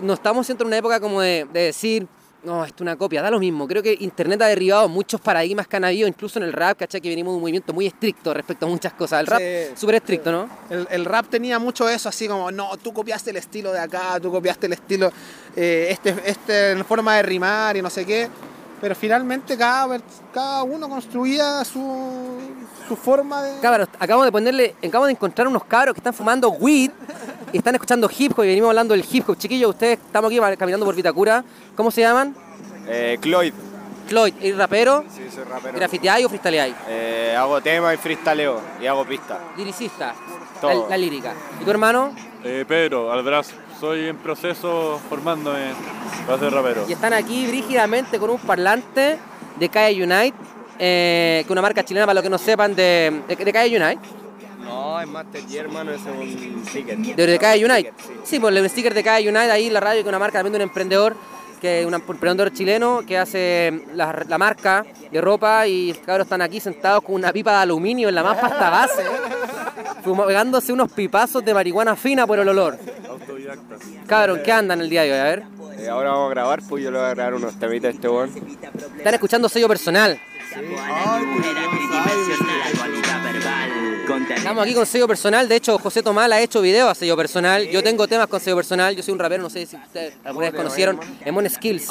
No 0.00 0.14
estamos 0.14 0.46
siempre 0.46 0.62
en 0.62 0.68
una 0.68 0.76
época 0.78 1.00
como 1.00 1.20
de, 1.20 1.46
de 1.52 1.60
decir, 1.64 2.06
no, 2.42 2.64
esto 2.64 2.76
es 2.76 2.80
una 2.82 2.96
copia, 2.96 3.20
da 3.20 3.30
lo 3.30 3.38
mismo. 3.38 3.68
Creo 3.68 3.82
que 3.82 3.96
Internet 4.00 4.40
ha 4.42 4.46
derribado 4.46 4.88
muchos 4.88 5.20
paradigmas 5.20 5.66
que 5.68 5.76
han 5.76 5.84
habido, 5.84 6.08
incluso 6.08 6.38
en 6.38 6.44
el 6.46 6.52
rap, 6.52 6.78
¿cachai? 6.78 7.00
Que 7.00 7.08
venimos 7.08 7.32
de 7.32 7.36
un 7.36 7.40
movimiento 7.42 7.72
muy 7.72 7.86
estricto 7.86 8.32
respecto 8.32 8.66
a 8.66 8.68
muchas 8.68 8.92
cosas. 8.94 9.20
El 9.20 9.26
rap, 9.26 9.40
Sí, 9.40 9.76
súper 9.76 9.96
estricto, 9.96 10.32
¿no? 10.32 10.48
El, 10.70 10.86
el 10.90 11.04
rap 11.04 11.26
tenía 11.28 11.58
mucho 11.58 11.88
eso, 11.88 12.08
así 12.08 12.26
como, 12.26 12.50
no, 12.50 12.76
tú 12.78 12.92
copiaste 12.92 13.30
el 13.30 13.36
estilo 13.36 13.72
de 13.72 13.80
acá, 13.80 14.18
tú 14.20 14.30
copiaste 14.30 14.66
el 14.66 14.72
estilo, 14.72 15.12
eh, 15.54 15.88
este, 15.90 16.14
este, 16.24 16.70
en 16.72 16.84
forma 16.84 17.16
de 17.16 17.22
rimar 17.22 17.76
y 17.76 17.82
no 17.82 17.90
sé 17.90 18.06
qué. 18.06 18.28
Pero 18.80 18.94
finalmente 18.94 19.58
cada, 19.58 20.00
cada 20.32 20.62
uno 20.62 20.88
construía 20.88 21.62
su, 21.66 22.38
su 22.88 22.96
forma 22.96 23.42
de... 23.42 23.60
Cabros, 23.60 23.88
acabamos 23.98 24.24
de 24.24 24.32
ponerle, 24.32 24.74
acabamos 24.78 25.08
de 25.08 25.12
encontrar 25.12 25.46
unos 25.46 25.64
cabros 25.64 25.92
que 25.94 26.00
están 26.00 26.14
fumando 26.14 26.48
weed 26.48 26.90
están 27.58 27.74
escuchando 27.74 28.10
hip 28.16 28.32
hop 28.38 28.44
y 28.44 28.48
venimos 28.48 28.68
hablando 28.70 28.94
del 28.94 29.04
hip 29.10 29.28
hop. 29.28 29.36
Chiquillos, 29.38 29.70
ustedes 29.70 29.98
estamos 29.98 30.30
aquí 30.30 30.40
caminando 30.56 30.84
por 30.86 30.94
Vitacura. 30.94 31.44
¿Cómo 31.76 31.90
se 31.90 32.00
llaman? 32.02 32.34
Eh, 32.88 33.18
Cloyd, 33.20 33.52
Floyd, 34.08 34.34
¿eres 34.40 34.56
rapero? 34.56 35.04
sí, 35.14 35.22
soy 35.32 35.44
rapero. 35.44 35.76
¿Grafiteáis 35.78 36.26
o 36.26 36.28
freestyleáis? 36.28 36.74
Eh, 36.88 37.34
hago 37.38 37.60
tema 37.60 37.94
y 37.94 37.96
freestaleo 37.96 38.60
y 38.82 38.86
hago 38.86 39.04
pista. 39.04 39.38
Liricista, 39.56 40.14
Todo. 40.60 40.84
la, 40.84 40.90
la 40.90 40.96
lírica. 40.96 41.32
¿Y 41.60 41.64
tu 41.64 41.70
hermano? 41.70 42.12
Eh, 42.44 42.64
Pedro, 42.66 43.12
Albrazo. 43.12 43.52
Soy 43.78 44.08
en 44.08 44.16
proceso 44.16 45.00
formándome 45.08 45.72
para 46.26 46.38
ser 46.38 46.52
rapero. 46.52 46.84
Y 46.88 46.92
están 46.92 47.12
aquí 47.12 47.46
brígidamente 47.46 48.18
con 48.18 48.30
un 48.30 48.38
parlante 48.38 49.18
de 49.58 49.68
Calle 49.68 50.02
Unite, 50.02 50.36
eh, 50.78 51.38
que 51.42 51.46
es 51.46 51.50
una 51.50 51.62
marca 51.62 51.84
chilena 51.84 52.04
para 52.06 52.14
los 52.14 52.22
que 52.22 52.30
no 52.30 52.38
sepan 52.38 52.74
de, 52.74 53.22
de, 53.28 53.36
de 53.36 53.52
Calle 53.52 53.76
Unite. 53.80 54.00
Master 55.06 55.42
G, 55.42 55.56
hermano, 55.56 55.92
ese 55.92 56.10
es 56.10 56.16
un 56.16 56.62
ticket. 56.64 56.98
¿De, 56.98 57.26
de 57.26 57.38
Calle 57.38 57.64
Unite? 57.64 57.92
Sí, 58.24 58.38
pues 58.38 58.54
el 58.54 58.68
sticker 58.70 58.94
de 58.94 59.02
Calle 59.02 59.28
Unite 59.28 59.50
ahí 59.50 59.66
en 59.66 59.74
la 59.74 59.80
radio, 59.80 59.96
que 59.96 60.00
es 60.00 60.08
una 60.08 60.18
marca 60.18 60.38
también 60.38 60.52
de 60.52 60.58
un 60.58 60.62
emprendedor, 60.62 61.16
que 61.60 61.80
es 61.80 61.86
un 61.86 61.94
emprendedor 61.94 62.52
chileno 62.52 63.02
que 63.06 63.18
hace 63.18 63.84
la, 63.94 64.24
la 64.26 64.38
marca 64.38 64.84
de 65.10 65.20
ropa 65.20 65.66
y 65.66 65.92
cabros 66.06 66.26
están 66.26 66.40
aquí 66.42 66.58
sentados 66.60 67.04
con 67.04 67.16
una 67.16 67.32
pipa 67.32 67.52
de 67.52 67.58
aluminio 67.58 68.08
en 68.08 68.14
la 68.14 68.22
más 68.22 68.38
pasta 68.38 68.70
base, 68.70 69.04
fumándose 70.02 70.72
unos 70.72 70.90
pipazos 70.90 71.44
de 71.44 71.52
marihuana 71.52 71.96
fina 71.96 72.26
por 72.26 72.38
el 72.38 72.48
olor. 72.48 72.78
Cabrón, 74.06 74.40
¿qué 74.44 74.52
andan 74.52 74.80
el 74.80 74.88
día 74.88 75.02
de 75.02 75.12
hoy? 75.12 75.18
A 75.18 75.24
ver. 75.24 75.42
Eh, 75.78 75.88
ahora 75.88 76.10
vamos 76.10 76.26
a 76.26 76.30
grabar, 76.30 76.60
pues 76.68 76.82
yo 76.84 76.90
le 76.90 76.98
voy 76.98 77.06
a 77.06 77.14
grabar 77.14 77.34
unos 77.34 77.58
temitas 77.58 77.88
a 77.88 77.94
este 77.94 78.08
weón. 78.08 78.30
Están 78.96 79.14
escuchando 79.14 79.48
sello 79.48 79.68
personal. 79.68 80.20
Estamos 84.40 84.64
aquí 84.64 84.72
con 84.72 84.86
sello 84.86 85.06
personal. 85.06 85.46
De 85.46 85.54
hecho, 85.54 85.78
José 85.78 86.02
Tomás 86.02 86.32
ha 86.32 86.40
hecho 86.40 86.62
video 86.62 86.88
a 86.88 86.94
sello 86.94 87.14
personal. 87.14 87.68
Yo 87.68 87.82
tengo 87.82 88.08
temas 88.08 88.26
con 88.26 88.40
sello 88.40 88.56
personal. 88.56 88.96
Yo 88.96 89.02
soy 89.02 89.12
un 89.12 89.18
rapero, 89.18 89.42
no 89.42 89.50
sé 89.50 89.66
si 89.66 89.76
ustedes 89.76 90.14
alguna 90.24 90.46
vez 90.46 90.56
conocieron. 90.56 90.98
Emon 91.26 91.48
Skills. 91.48 91.88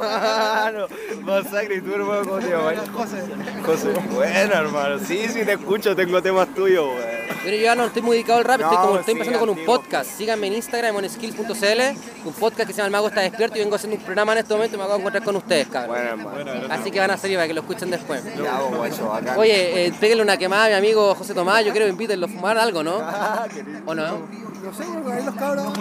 hermano, 0.00 0.86
masacre 1.22 1.76
y 1.76 1.80
tu 1.80 1.94
hermano, 1.94 2.24
¿cómo 2.24 2.38
te 2.40 2.48
llamas? 2.50 2.88
José. 2.90 3.22
José, 3.64 3.92
bueno, 4.10 4.54
hermano, 4.54 4.98
sí, 4.98 5.28
sí 5.28 5.44
te 5.44 5.52
escucho, 5.52 5.94
tengo 5.94 6.20
temas 6.20 6.52
tuyos, 6.52 6.84
weón. 6.84 7.20
Pero 7.42 7.56
yo 7.56 7.62
ya 7.62 7.74
no 7.74 7.86
estoy 7.86 8.02
muy 8.02 8.16
dedicado 8.16 8.40
al 8.40 8.44
rap, 8.44 8.60
estoy, 8.60 8.76
como, 8.76 8.98
estoy 8.98 9.04
sí, 9.04 9.10
empezando 9.12 9.38
con 9.38 9.48
un 9.48 9.64
podcast. 9.64 10.10
Síganme 10.10 10.48
en 10.48 10.54
Instagram, 10.54 10.90
emonskills.cl, 10.90 12.26
un 12.26 12.32
podcast 12.34 12.66
que 12.66 12.74
se 12.74 12.78
llama 12.78 12.86
El 12.86 12.92
Mago 12.92 13.08
está 13.08 13.22
despierto 13.22 13.56
y 13.56 13.60
vengo 13.60 13.76
haciendo 13.76 13.96
un 13.96 14.02
programa 14.02 14.32
en 14.32 14.38
este 14.38 14.52
momento 14.52 14.76
y 14.76 14.78
me 14.78 14.84
acabo 14.84 14.98
de 14.98 15.00
encontrar 15.00 15.24
con 15.24 15.36
ustedes, 15.36 15.68
cabrón. 15.68 16.22
Bueno, 16.22 16.50
hermano. 16.50 16.74
Así 16.74 16.90
que 16.90 17.00
van 17.00 17.10
a 17.12 17.16
salir 17.16 17.36
para 17.36 17.46
que 17.46 17.54
lo 17.54 17.62
escuchen 17.62 17.90
después. 17.90 18.22
Ya, 18.36 18.58
vos, 18.58 18.76
guacho, 18.76 19.08
bacán. 19.08 19.38
Oye, 19.38 19.86
eh, 19.86 19.92
péguenle 19.98 20.22
una 20.22 20.36
quemada 20.40 20.68
mi 20.68 20.74
amigo 20.74 21.14
José 21.14 21.34
Tomás, 21.34 21.64
yo 21.64 21.70
quiero 21.70 21.86
que 21.86 21.92
invítenlo 21.92 22.26
a 22.26 22.28
fumar 22.28 22.58
algo, 22.58 22.82
¿no? 22.82 22.98
Ah. 23.20 23.46
¿O 23.84 23.94
no? 23.94 24.26
No 24.62 24.74
sé, 24.74 24.84
porque 24.84 25.12
ahí 25.12 25.24
los 25.24 25.34
cabros... 25.34 25.72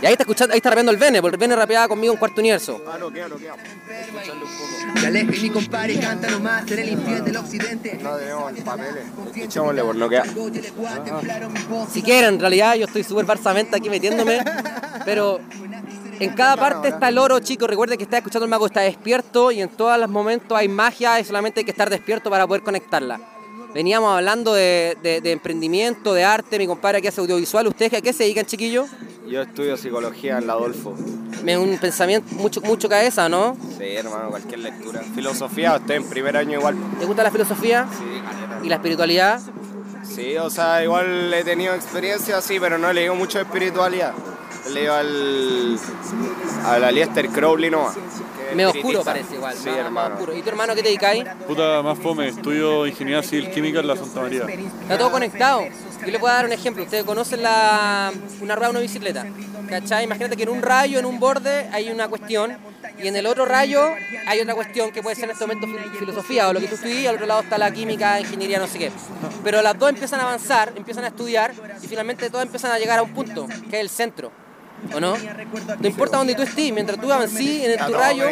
Y 0.00 0.06
ahí 0.06 0.12
está 0.12 0.22
escuchando, 0.22 0.52
ahí 0.52 0.58
está 0.58 0.70
rapeando 0.70 0.92
el 0.92 0.98
Bene, 0.98 1.20
porque 1.20 1.34
el 1.34 1.40
Bene 1.40 1.56
rapeaba 1.56 1.88
conmigo 1.88 2.12
en 2.12 2.18
Cuarto 2.18 2.40
Universo. 2.40 2.80
Ah, 2.86 2.96
no, 2.98 3.10
queda, 3.10 3.28
no 3.28 3.36
queda. 3.36 3.54
Escucharle 3.54 4.44
un 4.44 4.50
poco. 4.50 5.00
Que 5.00 5.06
aleje 5.06 5.42
mi 5.42 5.50
compadre, 5.50 5.98
canta 5.98 6.30
nomás, 6.30 6.66
ser 6.66 6.80
el 6.80 6.90
infiel 6.90 7.24
del 7.24 7.36
occidente. 7.36 7.98
No 8.02 8.16
tenemos 8.16 8.52
papeles. 8.60 9.04
Escuchémosle 9.34 9.82
por 9.82 9.96
no 9.96 10.08
queda. 10.08 10.24
Si 11.90 12.02
quieren, 12.02 12.34
en 12.34 12.40
realidad 12.40 12.74
yo 12.76 12.86
estoy 12.86 13.04
súper 13.04 13.26
barsamente 13.26 13.76
aquí 13.76 13.90
metiéndome, 13.90 14.44
pero 15.04 15.40
en 16.20 16.34
cada 16.34 16.56
parte 16.56 16.88
está 16.88 17.08
el 17.08 17.18
oro, 17.18 17.38
chicos. 17.40 17.68
Recuerden 17.68 17.96
que 17.98 18.04
está 18.04 18.18
escuchando 18.18 18.44
el 18.44 18.50
mago, 18.50 18.66
está 18.66 18.80
despierto 18.80 19.50
y 19.50 19.60
en 19.60 19.68
todos 19.68 19.98
los 19.98 20.08
momentos 20.08 20.56
hay 20.56 20.68
magia 20.68 21.18
y 21.20 21.24
solamente 21.24 21.60
hay 21.60 21.64
que 21.64 21.70
estar 21.70 21.90
despierto 21.90 22.30
para 22.30 22.46
poder 22.46 22.62
conectarla. 22.62 23.20
Veníamos 23.74 24.16
hablando 24.16 24.54
de, 24.54 24.96
de- 25.02 25.20
de 25.20 25.32
emprendimiento, 25.32 26.14
de 26.14 26.24
arte, 26.24 26.58
mi 26.58 26.66
compadre 26.66 27.02
que 27.02 27.08
hace 27.08 27.20
audiovisual. 27.20 27.66
¿Ustedes 27.66 27.92
a 27.94 28.00
qué 28.00 28.12
se 28.12 28.22
dedican, 28.22 28.46
chiquillos? 28.46 28.88
Yo 29.28 29.42
estudio 29.42 29.76
psicología 29.76 30.38
en 30.38 30.46
la 30.46 30.52
Adolfo. 30.52 30.94
Me 31.42 31.58
un 31.58 31.76
pensamiento, 31.78 32.32
mucho, 32.36 32.60
mucho 32.60 32.88
cabeza, 32.88 33.28
¿no? 33.28 33.56
Sí, 33.78 33.84
hermano, 33.96 34.28
cualquier 34.30 34.60
lectura. 34.60 35.02
Filosofía, 35.14 35.76
estoy 35.76 35.96
en 35.96 36.04
primer 36.04 36.36
año 36.36 36.58
igual. 36.58 36.76
¿Te 37.00 37.04
gusta 37.06 37.22
la 37.24 37.30
filosofía 37.32 37.88
Sí, 37.98 38.64
y 38.66 38.68
la 38.68 38.76
espiritualidad? 38.76 39.40
Sí, 40.04 40.36
o 40.36 40.50
sea, 40.50 40.84
igual 40.84 41.32
he 41.34 41.42
tenido 41.42 41.74
experiencia 41.74 42.36
así, 42.36 42.60
pero 42.60 42.78
no 42.78 42.90
he 42.90 42.94
leído 42.94 43.14
mucho 43.14 43.38
de 43.38 43.44
espiritualidad. 43.44 44.12
He 44.66 44.70
leído 44.70 44.94
al, 44.94 45.78
al 46.66 46.84
Alistair 46.84 47.28
Crowley 47.28 47.70
es 48.50 48.54
Medio 48.56 48.70
oscuro 48.70 49.02
parece 49.02 49.34
igual. 49.34 49.54
Sí, 49.56 49.66
más- 49.68 49.76
más 49.76 49.84
hermano. 49.86 50.14
oscuro. 50.16 50.36
¿Y 50.36 50.42
tu 50.42 50.48
hermano 50.48 50.74
qué 50.74 50.82
te 50.82 50.88
dedicáis? 50.88 51.24
Puta 51.46 51.82
más 51.82 51.98
fome, 51.98 52.28
estudio 52.28 52.86
ingeniería 52.86 53.22
civil 53.22 53.50
química 53.50 53.80
en 53.80 53.86
la 53.88 53.96
Santa 53.96 54.20
María. 54.20 54.44
Está 54.82 54.98
todo 54.98 55.10
conectado. 55.10 55.62
Yo 56.04 56.12
le 56.12 56.18
puedo 56.18 56.32
dar 56.34 56.44
un 56.44 56.52
ejemplo. 56.52 56.82
Ustedes 56.84 57.04
conocen 57.04 57.42
la, 57.42 58.12
una 58.40 58.54
rueda 58.54 58.68
de 58.68 58.70
una 58.72 58.80
bicicleta. 58.80 59.26
¿Cachai? 59.68 60.04
Imagínate 60.04 60.36
que 60.36 60.42
en 60.44 60.50
un 60.50 60.62
rayo, 60.62 60.98
en 60.98 61.06
un 61.06 61.18
borde, 61.18 61.68
hay 61.72 61.90
una 61.90 62.08
cuestión. 62.08 62.56
Y 63.02 63.08
en 63.08 63.16
el 63.16 63.26
otro 63.26 63.44
rayo 63.44 63.82
hay 64.26 64.40
otra 64.40 64.54
cuestión 64.54 64.92
que 64.92 65.02
puede 65.02 65.16
ser 65.16 65.24
en 65.24 65.30
este 65.30 65.46
momento 65.46 65.66
fil- 65.66 65.98
filosofía 65.98 66.48
o 66.48 66.52
lo 66.52 66.60
que 66.60 66.68
tú 66.68 66.74
estudias. 66.76 67.08
Al 67.08 67.14
otro 67.16 67.26
lado 67.26 67.40
está 67.40 67.58
la 67.58 67.72
química, 67.72 68.20
ingeniería, 68.20 68.58
no 68.58 68.66
sé 68.68 68.78
qué. 68.78 68.92
Pero 69.42 69.62
las 69.62 69.76
dos 69.78 69.88
empiezan 69.90 70.20
a 70.20 70.24
avanzar, 70.24 70.72
empiezan 70.76 71.04
a 71.04 71.08
estudiar 71.08 71.52
y 71.82 71.86
finalmente 71.88 72.28
todas 72.30 72.44
empiezan 72.46 72.70
a 72.72 72.78
llegar 72.78 72.98
a 72.98 73.02
un 73.02 73.12
punto, 73.14 73.46
que 73.70 73.76
es 73.76 73.80
el 73.82 73.88
centro. 73.88 74.30
¿O 74.94 75.00
no? 75.00 75.16
No 75.80 75.88
importa 75.88 76.18
dónde 76.18 76.34
tú 76.34 76.42
estés, 76.42 76.72
mientras 76.72 77.00
tú 77.00 77.10
avancís 77.10 77.64
en 77.64 77.86
tu 77.86 77.92
rayo, 77.94 78.26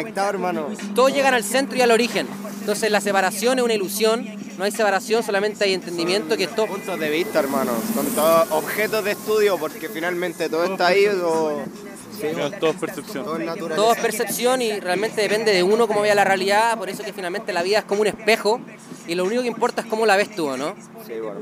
todos 0.93 1.11
llegan 1.13 1.33
al 1.33 1.43
centro 1.43 1.77
y 1.77 1.81
al 1.81 1.91
origen. 1.91 2.27
Entonces 2.59 2.91
la 2.91 3.01
separación 3.01 3.59
es 3.59 3.65
una 3.65 3.73
ilusión, 3.73 4.25
no 4.57 4.63
hay 4.63 4.71
separación, 4.71 5.23
solamente 5.23 5.63
hay 5.63 5.73
entendimiento 5.73 6.37
que 6.37 6.45
esto 6.45 6.65
Puntos 6.65 6.99
de 6.99 7.09
vista, 7.09 7.39
hermano. 7.39 7.71
Son 7.93 8.05
todos 8.07 8.51
objetos 8.51 9.03
de 9.03 9.11
estudio, 9.11 9.57
porque 9.57 9.89
finalmente 9.89 10.47
todo 10.47 10.63
está 10.63 10.87
ahí, 10.87 11.05
todo 11.05 12.71
es 12.71 12.77
percepción. 12.77 13.25
todo 13.25 13.37
es 13.37 13.45
natural. 13.45 13.75
todo 13.75 13.93
es 13.93 13.99
percepción 13.99 14.61
y 14.61 14.79
realmente 14.79 15.21
depende 15.21 15.51
de 15.51 15.63
uno 15.63 15.87
cómo 15.87 16.01
vea 16.01 16.15
la 16.15 16.23
realidad, 16.23 16.77
por 16.77 16.89
eso 16.89 17.03
que 17.03 17.11
finalmente 17.11 17.51
la 17.51 17.63
vida 17.63 17.79
es 17.79 17.85
como 17.85 18.01
un 18.01 18.07
espejo 18.07 18.61
y 19.07 19.15
lo 19.15 19.25
único 19.25 19.41
que 19.41 19.47
importa 19.47 19.81
es 19.81 19.87
cómo 19.87 20.05
la 20.05 20.15
ves 20.15 20.35
tú, 20.35 20.47
¿o 20.47 20.57
¿no? 20.57 20.75
Sí, 21.05 21.13
bueno. 21.21 21.39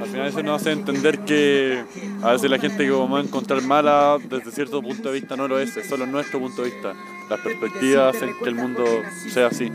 Al 0.00 0.08
final 0.08 0.26
eso 0.28 0.42
nos 0.42 0.60
hace 0.60 0.72
entender 0.72 1.20
que 1.20 1.84
a 2.22 2.32
veces 2.32 2.50
la 2.50 2.58
gente 2.58 2.84
que 2.84 2.90
vamos 2.90 3.20
a 3.20 3.26
encontrar 3.26 3.62
mala 3.62 4.18
desde 4.28 4.50
cierto 4.52 4.80
punto 4.80 5.08
de 5.08 5.20
vista 5.20 5.36
no 5.36 5.48
lo 5.48 5.58
es, 5.58 5.76
es 5.76 5.88
solo 5.88 6.06
nuestro 6.06 6.38
punto 6.38 6.62
de 6.62 6.70
vista. 6.70 6.94
Las 7.28 7.40
perspectivas 7.40 8.16
hacen 8.16 8.34
que 8.42 8.48
el 8.48 8.54
mundo 8.54 8.84
sea 9.32 9.48
así. 9.48 9.70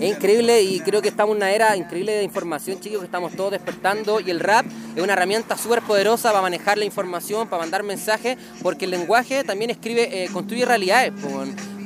Es 0.00 0.16
increíble 0.16 0.62
y 0.62 0.80
creo 0.80 1.02
que 1.02 1.08
estamos 1.08 1.32
en 1.32 1.42
una 1.42 1.52
era 1.52 1.76
increíble 1.76 2.12
de 2.12 2.24
información, 2.24 2.80
chicos, 2.80 3.00
que 3.00 3.04
estamos 3.04 3.36
todos 3.36 3.52
despertando 3.52 4.18
y 4.20 4.30
el 4.30 4.40
rap 4.40 4.66
es 4.96 5.02
una 5.02 5.12
herramienta 5.12 5.56
súper 5.56 5.82
poderosa 5.82 6.30
para 6.30 6.42
manejar 6.42 6.78
la 6.78 6.84
información, 6.84 7.46
para 7.48 7.62
mandar 7.62 7.82
mensajes, 7.82 8.36
porque 8.62 8.86
el 8.86 8.90
lenguaje 8.90 9.44
también 9.44 9.70
escribe, 9.70 10.24
eh, 10.24 10.28
construye 10.32 10.64
realidades. 10.64 11.12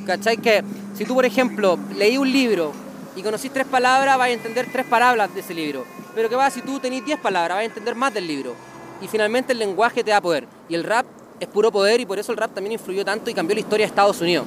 ¿Cachai? 0.05 0.37
Que 0.37 0.63
si 0.95 1.03
tú, 1.05 1.13
por 1.13 1.25
ejemplo, 1.25 1.77
leí 1.95 2.17
un 2.17 2.31
libro 2.31 2.71
y 3.17 3.23
conocís 3.23 3.51
tres 3.51 3.65
palabras, 3.65 4.15
vas 4.15 4.27
a 4.27 4.31
entender 4.31 4.67
tres 4.71 4.85
palabras 4.85 5.33
de 5.33 5.39
ese 5.39 5.51
libro. 5.51 5.85
Pero 6.13 6.29
¿qué 6.29 6.35
va 6.35 6.51
si 6.51 6.61
tú 6.61 6.79
tenés 6.79 7.03
diez 7.03 7.19
palabras? 7.19 7.57
Vas 7.57 7.63
a 7.63 7.65
entender 7.65 7.95
más 7.95 8.13
del 8.13 8.27
libro. 8.27 8.53
Y 9.01 9.07
finalmente 9.07 9.53
el 9.53 9.59
lenguaje 9.59 10.03
te 10.03 10.11
da 10.11 10.21
poder. 10.21 10.47
Y 10.69 10.75
el 10.75 10.83
rap 10.83 11.07
es 11.39 11.47
puro 11.47 11.71
poder 11.71 11.99
y 11.99 12.05
por 12.05 12.19
eso 12.19 12.31
el 12.31 12.37
rap 12.37 12.53
también 12.53 12.73
influyó 12.73 13.03
tanto 13.03 13.31
y 13.31 13.33
cambió 13.33 13.55
la 13.55 13.61
historia 13.61 13.87
de 13.87 13.89
Estados 13.89 14.21
Unidos. 14.21 14.45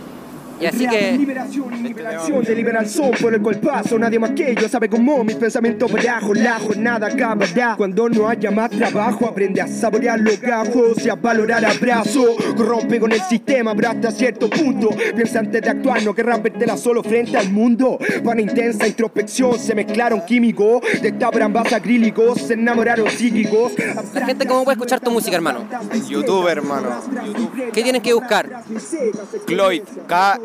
Y 0.61 0.66
así 0.66 0.87
que 0.87 1.12
Liberación 1.12 1.83
liberación 1.83 2.44
de 2.44 2.55
liberar 2.55 2.87
son 2.87 3.12
por 3.12 3.35
el 3.35 3.40
colpazo. 3.40 3.99
Nadie 3.99 4.18
más 4.18 4.33
que 4.33 4.55
yo 4.55 4.68
sabe 4.68 4.88
cómo 4.88 5.25
mis 5.25 5.37
pensamientos 5.37 5.90
bajo 5.90 6.35
la 6.35 6.59
jornada 6.61 7.07
acabará. 7.07 7.75
Cuando 7.77 8.09
no 8.09 8.29
haya 8.29 8.51
más 8.51 8.70
trabajo, 8.70 9.27
aprende 9.27 9.61
a 9.61 9.66
saborear 9.66 10.20
los 10.20 10.38
gajos 10.40 11.05
y 11.05 11.09
a 11.09 11.14
valorar 11.14 11.64
abrazo. 11.64 12.37
Rompe 12.57 13.01
con 13.01 13.12
el 13.12 13.20
sistema, 13.23 13.75
pero 13.75 13.90
hasta 13.90 14.11
cierto 14.11 14.51
punto. 14.51 14.90
Piensa 15.14 15.38
antes 15.40 15.62
de 15.62 15.70
actuar, 15.70 16.03
no 16.03 16.14
querrás 16.14 16.42
vértela 16.42 16.77
solo 16.77 17.03
frente 17.03 17.37
al 17.37 17.51
mundo. 17.51 17.99
Para 18.23 18.40
intensa 18.40 18.87
introspección 18.87 19.59
se 19.59 19.75
mezclaron 19.75 20.25
químicos, 20.27 20.83
destapan 21.01 21.42
ambas 21.42 21.73
acrílicos, 21.73 22.40
se 22.40 22.55
enamoraron 22.55 23.09
psíquicos. 23.11 23.73
la 24.14 24.27
gente 24.27 24.46
cómo 24.46 24.64
puede 24.64 24.75
escuchar 24.75 25.01
tu 25.01 25.11
música, 25.11 25.37
hermano. 25.37 25.66
YouTube, 26.09 26.49
hermano. 26.49 27.01
YouTube. 27.25 27.73
¿Qué 27.73 27.83
tienen 27.83 28.03
que 28.03 28.12
buscar? 28.12 28.62
Cloyd. 29.46 29.83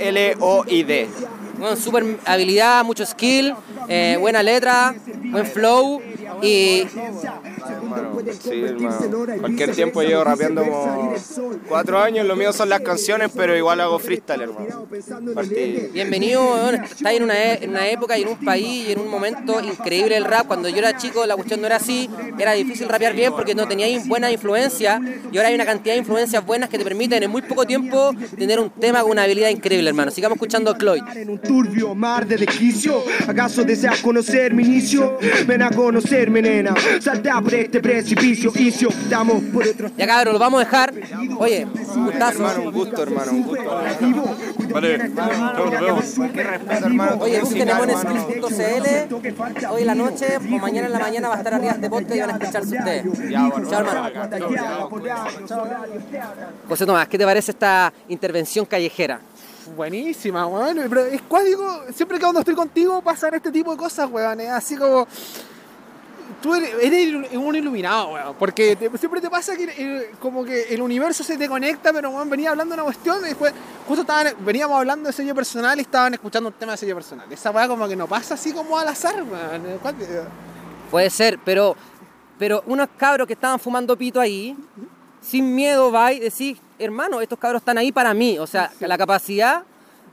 K-L-O-I-D. 0.05 1.09
Bueno, 1.57 1.75
super 1.77 2.19
habilidad, 2.25 2.83
mucho 2.83 3.05
skill, 3.05 3.55
eh, 3.87 4.17
buena 4.19 4.43
letra, 4.43 4.93
buen 5.31 5.45
flow 5.47 6.01
y 6.41 6.85
Hermano, 7.95 8.21
sí, 8.41 8.62
hermano. 8.63 9.39
Cualquier 9.39 9.71
tiempo 9.71 10.01
llevo 10.01 10.23
rapeando 10.23 10.63
como 10.63 11.13
cuatro 11.67 11.99
años. 11.99 12.25
Lo 12.25 12.36
mío 12.36 12.51
son 12.53 12.69
las 12.69 12.81
canciones, 12.81 13.31
pero 13.36 13.55
igual 13.55 13.81
hago 13.81 13.99
freestyle, 13.99 14.41
hermano. 14.41 14.88
Partí. 15.34 15.89
bienvenido, 15.93 16.41
weón. 16.43 16.75
Estás 16.75 17.13
en 17.13 17.23
una, 17.23 17.36
e- 17.43 17.63
en 17.63 17.69
una 17.71 17.88
época 17.89 18.17
y 18.17 18.23
en 18.23 18.29
un 18.29 18.45
país 18.45 18.88
y 18.88 18.91
en 18.91 18.99
un 18.99 19.10
momento 19.10 19.60
increíble 19.62 20.15
del 20.15 20.25
rap. 20.25 20.47
Cuando 20.47 20.69
yo 20.69 20.77
era 20.77 20.97
chico 20.97 21.25
la 21.25 21.36
cuestión 21.36 21.62
no 21.62 21.67
era 21.67 21.77
así, 21.77 22.10
era 22.38 22.53
difícil 22.53 22.88
rapear 22.89 23.13
bien 23.13 23.34
porque 23.34 23.55
no 23.55 23.67
teníais 23.67 24.08
buena 24.08 24.31
influencia 24.31 25.01
y 25.31 25.38
ahora 25.38 25.49
hay 25.49 25.55
una 25.55 25.65
cantidad 25.65 25.93
de 25.95 25.99
influencias 25.99 26.45
buenas 26.45 26.69
que 26.69 26.77
te 26.77 26.84
permiten 26.84 27.23
en 27.23 27.31
muy 27.31 27.41
poco 27.41 27.65
tiempo 27.65 28.12
tener 28.38 28.60
un 28.60 28.69
tema 28.69 29.01
con 29.01 29.12
una 29.12 29.23
habilidad 29.23 29.49
increíble, 29.49 29.89
hermano. 29.89 30.12
Sigamos 30.12 30.36
escuchando 30.36 30.71
a 30.71 30.77
Cloyd. 30.77 31.03
En 31.15 31.29
un 31.29 31.39
turbio 31.39 31.95
mar 31.95 32.25
de 32.27 32.38
desquicio 32.38 33.03
¿Acaso 33.27 33.63
deseas 33.63 33.99
conocer 33.99 34.53
mi 34.53 34.63
inicio? 34.63 35.17
Ven 35.47 35.62
a 35.62 35.71
conocerme, 35.71 36.41
nena 36.41 36.73
Salta 36.99 37.41
por 37.41 37.53
este 37.53 37.79
precipicio 37.85 38.51
Y 38.55 38.71
si 38.71 38.85
optamos 38.85 39.43
por 39.53 39.67
otro 39.67 39.91
Ya 39.95 40.07
cabrón, 40.07 40.33
lo 40.33 40.39
vamos 40.39 40.61
a 40.61 40.65
dejar. 40.65 40.93
Oye, 41.37 41.67
gustazo. 41.95 42.37
Hermano, 42.37 42.61
un 42.63 42.73
gusto, 42.73 43.03
hermano, 43.03 43.31
un 43.31 43.43
gusto. 43.43 43.75
Vale, 44.73 45.11
chao, 45.15 45.65
nos 45.65 45.81
vemos. 45.81 46.05
Qué 46.33 46.43
respeto, 46.43 46.85
hermano. 46.85 47.17
Oye, 47.19 47.39
busquen 47.41 47.69
en 47.69 47.97
skills.cl. 47.97 49.65
Hoy 49.69 49.81
en 49.81 49.87
la 49.87 49.95
noche 49.95 50.37
o 50.37 50.59
mañana 50.59 50.87
en 50.87 50.93
la 50.93 50.99
mañana 50.99 51.29
va 51.29 51.35
a 51.35 51.37
estar 51.37 51.53
arriba 51.53 51.71
este 51.73 51.89
podcast 51.89 52.15
y 52.15 52.19
van 52.19 52.29
a 52.29 52.33
escucharse 52.33 52.77
ustedes. 52.77 53.05
Chao, 53.69 53.79
hermano. 53.79 54.89
José 56.67 56.85
Tomás, 56.85 57.07
¿qué 57.07 57.17
te 57.17 57.25
parece 57.25 57.51
esta 57.51 57.93
intervención 58.07 58.65
callejera? 58.65 59.19
Buenísima, 59.75 60.47
weón. 60.47 60.77
Pero 60.89 61.05
es 61.05 61.21
cuádico, 61.23 61.83
siempre 61.93 62.17
que 62.17 62.23
cuando 62.23 62.39
estoy 62.39 62.55
contigo 62.55 63.01
pasan 63.01 63.35
este 63.35 63.51
tipo 63.51 63.71
de 63.71 63.77
cosas, 63.77 64.09
weón. 64.09 64.39
Es 64.41 64.49
así 64.49 64.75
como. 64.75 65.07
Tú 66.41 66.53
eres, 66.55 66.71
eres 66.81 67.33
un 67.35 67.55
iluminado, 67.55 68.09
weón. 68.13 68.35
Porque 68.38 68.75
te- 68.75 68.95
siempre 68.97 69.21
te 69.21 69.29
pasa 69.29 69.55
que 69.55 69.63
eh, 69.77 70.11
como 70.19 70.43
que 70.43 70.63
el 70.73 70.81
universo 70.81 71.23
se 71.23 71.38
te 71.38 71.47
conecta, 71.47 71.91
pero 71.93 72.09
weón, 72.09 72.29
venía 72.29 72.51
hablando 72.51 72.75
de 72.75 72.81
una 72.81 72.83
cuestión 72.85 73.19
y 73.25 73.29
después 73.29 73.53
justo 73.88 74.01
estaban, 74.01 74.33
veníamos 74.39 74.77
hablando 74.77 75.07
de 75.07 75.13
sello 75.13 75.33
personal 75.35 75.77
y 75.77 75.81
estaban 75.81 76.13
escuchando 76.13 76.49
un 76.49 76.53
tema 76.55 76.73
de 76.73 76.77
sello 76.79 76.95
personal. 76.95 77.31
Esa 77.31 77.51
weá 77.51 77.67
como 77.67 77.88
que 77.88 77.95
no 77.95 78.07
pasa 78.07 78.33
así 78.35 78.51
como 78.51 78.77
al 78.77 78.88
azar, 78.88 79.23
weón. 79.23 79.77
Cuático. 79.81 80.11
Puede 80.91 81.09
ser, 81.09 81.39
pero, 81.43 81.75
pero 82.38 82.63
unos 82.67 82.88
cabros 82.97 83.25
que 83.27 83.33
estaban 83.33 83.59
fumando 83.59 83.97
pito 83.97 84.19
ahí, 84.19 84.55
sin 85.21 85.55
miedo 85.55 85.91
va 85.91 86.13
y 86.13 86.19
decís, 86.19 86.57
hermano, 86.77 87.21
estos 87.21 87.39
cabros 87.39 87.61
están 87.61 87.77
ahí 87.77 87.91
para 87.91 88.13
mí. 88.13 88.38
O 88.39 88.45
sea, 88.47 88.71
la 88.79 88.97
capacidad 88.97 89.63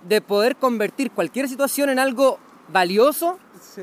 de 0.09 0.21
poder 0.21 0.57
convertir 0.57 1.11
cualquier 1.11 1.49
situación 1.49 1.91
en 1.91 1.99
algo 1.99 2.39
valioso 2.69 3.39
Sí, 3.75 3.81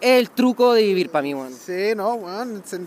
es 0.00 0.18
el 0.18 0.30
truco 0.30 0.72
de 0.74 0.82
vivir 0.82 1.10
para 1.10 1.22
mí, 1.22 1.34
weón. 1.34 1.52
sí, 1.54 1.92
no, 1.94 2.14
weón. 2.14 2.62
Se- 2.64 2.80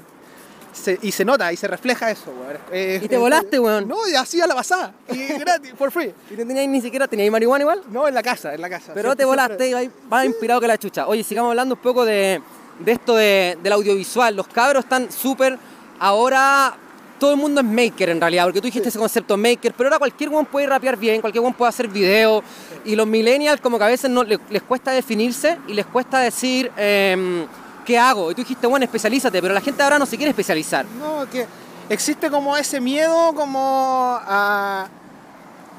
se- 0.74 1.00
y 1.02 1.12
se 1.12 1.24
nota 1.26 1.52
y 1.52 1.58
se 1.58 1.68
refleja 1.68 2.10
eso, 2.12 2.32
weón. 2.32 3.04
Y 3.04 3.08
te 3.08 3.18
volaste, 3.18 3.60
weón. 3.60 3.88
No, 3.88 4.08
y 4.08 4.16
así 4.16 4.40
a 4.42 4.48
la 4.48 4.56
pasada. 4.56 4.94
Y 5.10 5.28
gratis, 5.40 5.74
for 5.78 5.92
free. 5.92 6.14
Y 6.30 6.34
no 6.34 6.48
teníais 6.48 6.70
ni 6.70 6.82
siquiera, 6.82 7.08
teníais 7.08 7.32
marihuana 7.32 7.62
igual. 7.64 7.84
No, 7.90 8.08
en 8.08 8.14
la 8.14 8.24
casa, 8.24 8.54
en 8.54 8.62
la 8.62 8.70
casa. 8.70 8.94
Pero 8.94 9.10
Siempre- 9.10 9.16
te 9.18 9.26
volaste 9.26 9.70
y 9.70 9.74
vas- 9.74 9.88
vas 10.10 10.26
inspirado 10.26 10.60
que 10.62 10.68
la 10.68 10.78
chucha. 10.78 11.08
Oye, 11.08 11.24
sigamos 11.24 11.50
hablando 11.52 11.76
un 11.76 11.82
poco 11.82 12.04
de, 12.06 12.42
de 12.80 12.92
esto 12.92 13.16
de- 13.16 13.58
del 13.62 13.74
audiovisual. 13.74 14.36
Los 14.36 14.48
cabros 14.48 14.84
están 14.86 15.12
súper. 15.12 15.58
Ahora 16.00 16.76
todo 17.22 17.32
el 17.34 17.38
mundo 17.38 17.62
es 17.62 17.68
maker 17.68 18.10
en 18.10 18.20
realidad, 18.20 18.46
porque 18.46 18.60
tú 18.62 18.66
dijiste 18.66 18.90
ese 18.90 18.98
concepto 18.98 19.38
maker, 19.38 19.74
pero 19.78 19.88
ahora 19.90 20.00
cualquier 20.00 20.30
one 20.34 20.48
puede 20.52 20.66
rapear 20.66 20.98
bien, 20.98 21.22
cualquier 21.22 21.44
one 21.46 21.54
puede 21.56 21.70
hacer 21.70 21.88
video. 21.88 22.44
Y 22.84 22.96
los 22.96 23.06
millennials, 23.06 23.62
como 23.62 23.78
que 23.78 23.84
a 23.84 23.88
veces 23.88 24.10
no, 24.10 24.24
le- 24.24 24.40
les, 24.50 24.64
cuesta 24.64 24.90
definirse 24.92 25.60
y 25.68 25.74
les 25.76 25.86
cuesta 25.86 26.20
decir. 26.20 26.72
em, 26.76 27.46
¿Qué 27.86 27.98
hago? 27.98 28.32
Y 28.32 28.36
tú 28.36 28.42
dijiste, 28.42 28.68
bueno, 28.68 28.84
especialízate, 28.86 29.42
pero 29.42 29.54
la 29.54 29.62
gente 29.62 29.82
ahora 29.84 29.98
no 30.00 30.06
se 30.06 30.16
quiere 30.18 30.30
especializar. 30.30 30.86
No, 31.00 31.28
que 31.32 31.46
existe 31.90 32.30
como 32.30 32.56
ese 32.58 32.80
miedo 32.80 33.34
como 33.36 34.18
a... 34.22 34.88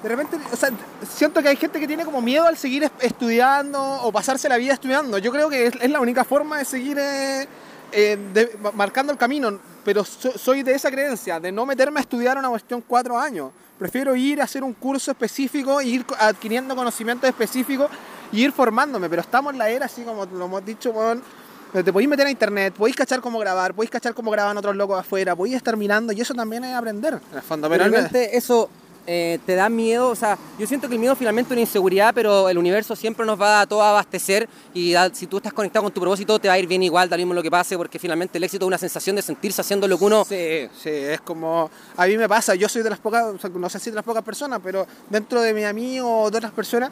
De 0.02 0.08
repente, 0.08 0.36
o 0.52 0.56
sea, 0.56 0.70
siento 1.08 1.40
que 1.42 1.48
hay 1.48 1.56
gente 1.56 1.78
que 1.78 1.86
tiene 1.86 2.04
como 2.04 2.20
miedo 2.20 2.44
al 2.46 2.56
seguir 2.56 2.82
es- 2.84 2.90
estudiando 3.00 3.80
o 3.80 4.10
pasarse 4.10 4.48
la 4.48 4.56
vida 4.56 4.72
estudiando. 4.74 5.18
Yo 5.18 5.30
creo 5.30 5.48
que 5.48 5.66
es, 5.66 5.74
es 5.80 5.90
la 5.90 6.00
única 6.00 6.24
forma 6.24 6.58
de 6.58 6.64
seguir 6.64 6.98
eh, 7.00 7.46
eh, 7.92 8.18
de- 8.32 8.56
marcando 8.74 9.12
el 9.12 9.18
camino, 9.18 9.58
pero 9.84 10.04
so- 10.04 10.36
soy 10.38 10.62
de 10.62 10.74
esa 10.74 10.90
creencia, 10.90 11.38
de 11.40 11.52
no 11.52 11.66
meterme 11.66 12.00
a 12.00 12.02
estudiar 12.02 12.36
una 12.38 12.48
cuestión 12.48 12.82
cuatro 12.86 13.18
años. 13.18 13.50
Prefiero 13.78 14.14
ir 14.14 14.40
a 14.40 14.44
hacer 14.44 14.62
un 14.62 14.74
curso 14.74 15.10
específico, 15.10 15.80
ir 15.82 16.04
adquiriendo 16.18 16.76
conocimientos 16.76 17.28
específicos 17.28 17.90
y 18.30 18.42
ir 18.44 18.52
formándome, 18.52 19.08
pero 19.10 19.22
estamos 19.22 19.52
en 19.52 19.58
la 19.58 19.68
era, 19.70 19.86
así 19.86 20.02
como 20.02 20.24
lo 20.26 20.44
hemos 20.44 20.64
dicho, 20.64 20.92
donde 20.92 21.82
te 21.82 21.92
podéis 21.92 22.08
meter 22.08 22.26
a 22.26 22.30
internet, 22.30 22.74
podéis 22.74 22.94
cachar 22.96 23.20
cómo 23.20 23.38
grabar, 23.38 23.74
podéis 23.74 23.90
cachar 23.90 24.14
cómo 24.14 24.30
graban 24.30 24.56
otros 24.56 24.76
locos 24.76 25.00
afuera, 25.00 25.34
podéis 25.34 25.56
estar 25.56 25.76
mirando 25.76 26.12
y 26.12 26.20
eso 26.20 26.32
también 26.34 26.62
es 26.64 26.74
aprender, 26.76 27.14
en 27.30 27.36
el 27.36 27.42
fondo. 27.42 27.68
Pero 27.68 27.84
Realmente 27.84 28.36
eso 28.36 28.68
eh, 29.06 29.38
te 29.44 29.54
da 29.54 29.68
miedo, 29.68 30.08
o 30.08 30.14
sea, 30.14 30.38
yo 30.58 30.66
siento 30.66 30.88
que 30.88 30.94
el 30.94 31.00
miedo 31.00 31.16
finalmente 31.16 31.48
es 31.48 31.52
una 31.52 31.60
inseguridad, 31.60 32.12
pero 32.14 32.48
el 32.48 32.58
universo 32.58 32.94
siempre 32.94 33.26
nos 33.26 33.40
va 33.40 33.62
a 33.62 33.66
todo 33.66 33.82
abastecer 33.82 34.48
y 34.74 34.94
si 35.12 35.26
tú 35.26 35.38
estás 35.38 35.52
conectado 35.52 35.84
con 35.84 35.92
tu 35.92 36.00
propósito 36.00 36.38
te 36.38 36.48
va 36.48 36.54
a 36.54 36.58
ir 36.58 36.66
bien 36.66 36.82
igual, 36.82 37.08
da 37.08 37.16
mismo 37.16 37.34
lo 37.34 37.42
que 37.42 37.50
pase, 37.50 37.76
porque 37.76 37.98
finalmente 37.98 38.38
el 38.38 38.44
éxito 38.44 38.64
es 38.64 38.68
una 38.68 38.78
sensación 38.78 39.16
de 39.16 39.22
sentirse 39.22 39.60
haciendo 39.60 39.88
lo 39.88 39.98
que 39.98 40.04
uno... 40.04 40.24
Sí, 40.24 40.68
sí, 40.80 40.90
es 40.90 41.20
como. 41.20 41.70
A 41.96 42.06
mí 42.06 42.16
me 42.16 42.28
pasa, 42.28 42.54
yo 42.54 42.68
soy 42.68 42.82
de 42.82 42.90
las 42.90 42.98
pocas, 42.98 43.34
no 43.52 43.68
sé 43.68 43.78
si 43.78 43.90
de 43.90 43.96
las 43.96 44.04
pocas 44.04 44.22
personas, 44.22 44.60
pero 44.62 44.86
dentro 45.10 45.40
de 45.40 45.52
mi 45.52 46.00
o 46.00 46.30
de 46.30 46.38
otras 46.38 46.52
personas, 46.52 46.90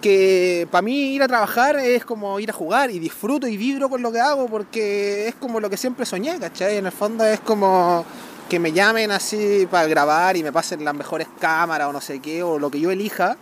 que 0.00 0.68
para 0.70 0.82
mí 0.82 1.14
ir 1.14 1.22
a 1.22 1.28
trabajar 1.28 1.76
es 1.76 2.04
como 2.04 2.38
ir 2.40 2.50
a 2.50 2.52
jugar 2.52 2.90
y 2.90 2.98
disfruto 2.98 3.46
y 3.46 3.56
vibro 3.56 3.88
con 3.88 4.02
lo 4.02 4.12
que 4.12 4.20
hago 4.20 4.46
porque 4.46 5.28
es 5.28 5.34
como 5.36 5.60
lo 5.60 5.70
que 5.70 5.76
siempre 5.76 6.04
soñé, 6.04 6.38
¿cachai? 6.38 6.76
En 6.76 6.86
el 6.86 6.92
fondo 6.92 7.24
es 7.24 7.40
como 7.40 8.04
que 8.48 8.60
me 8.60 8.72
llamen 8.72 9.10
así 9.10 9.66
para 9.70 9.86
grabar 9.88 10.36
y 10.36 10.42
me 10.42 10.52
pasen 10.52 10.84
las 10.84 10.94
mejores 10.94 11.26
cámaras 11.40 11.88
o 11.88 11.92
no 11.92 12.00
sé 12.00 12.20
qué, 12.20 12.42
o 12.42 12.58
lo 12.58 12.70
que 12.70 12.80
yo 12.80 12.90
elija, 12.90 13.36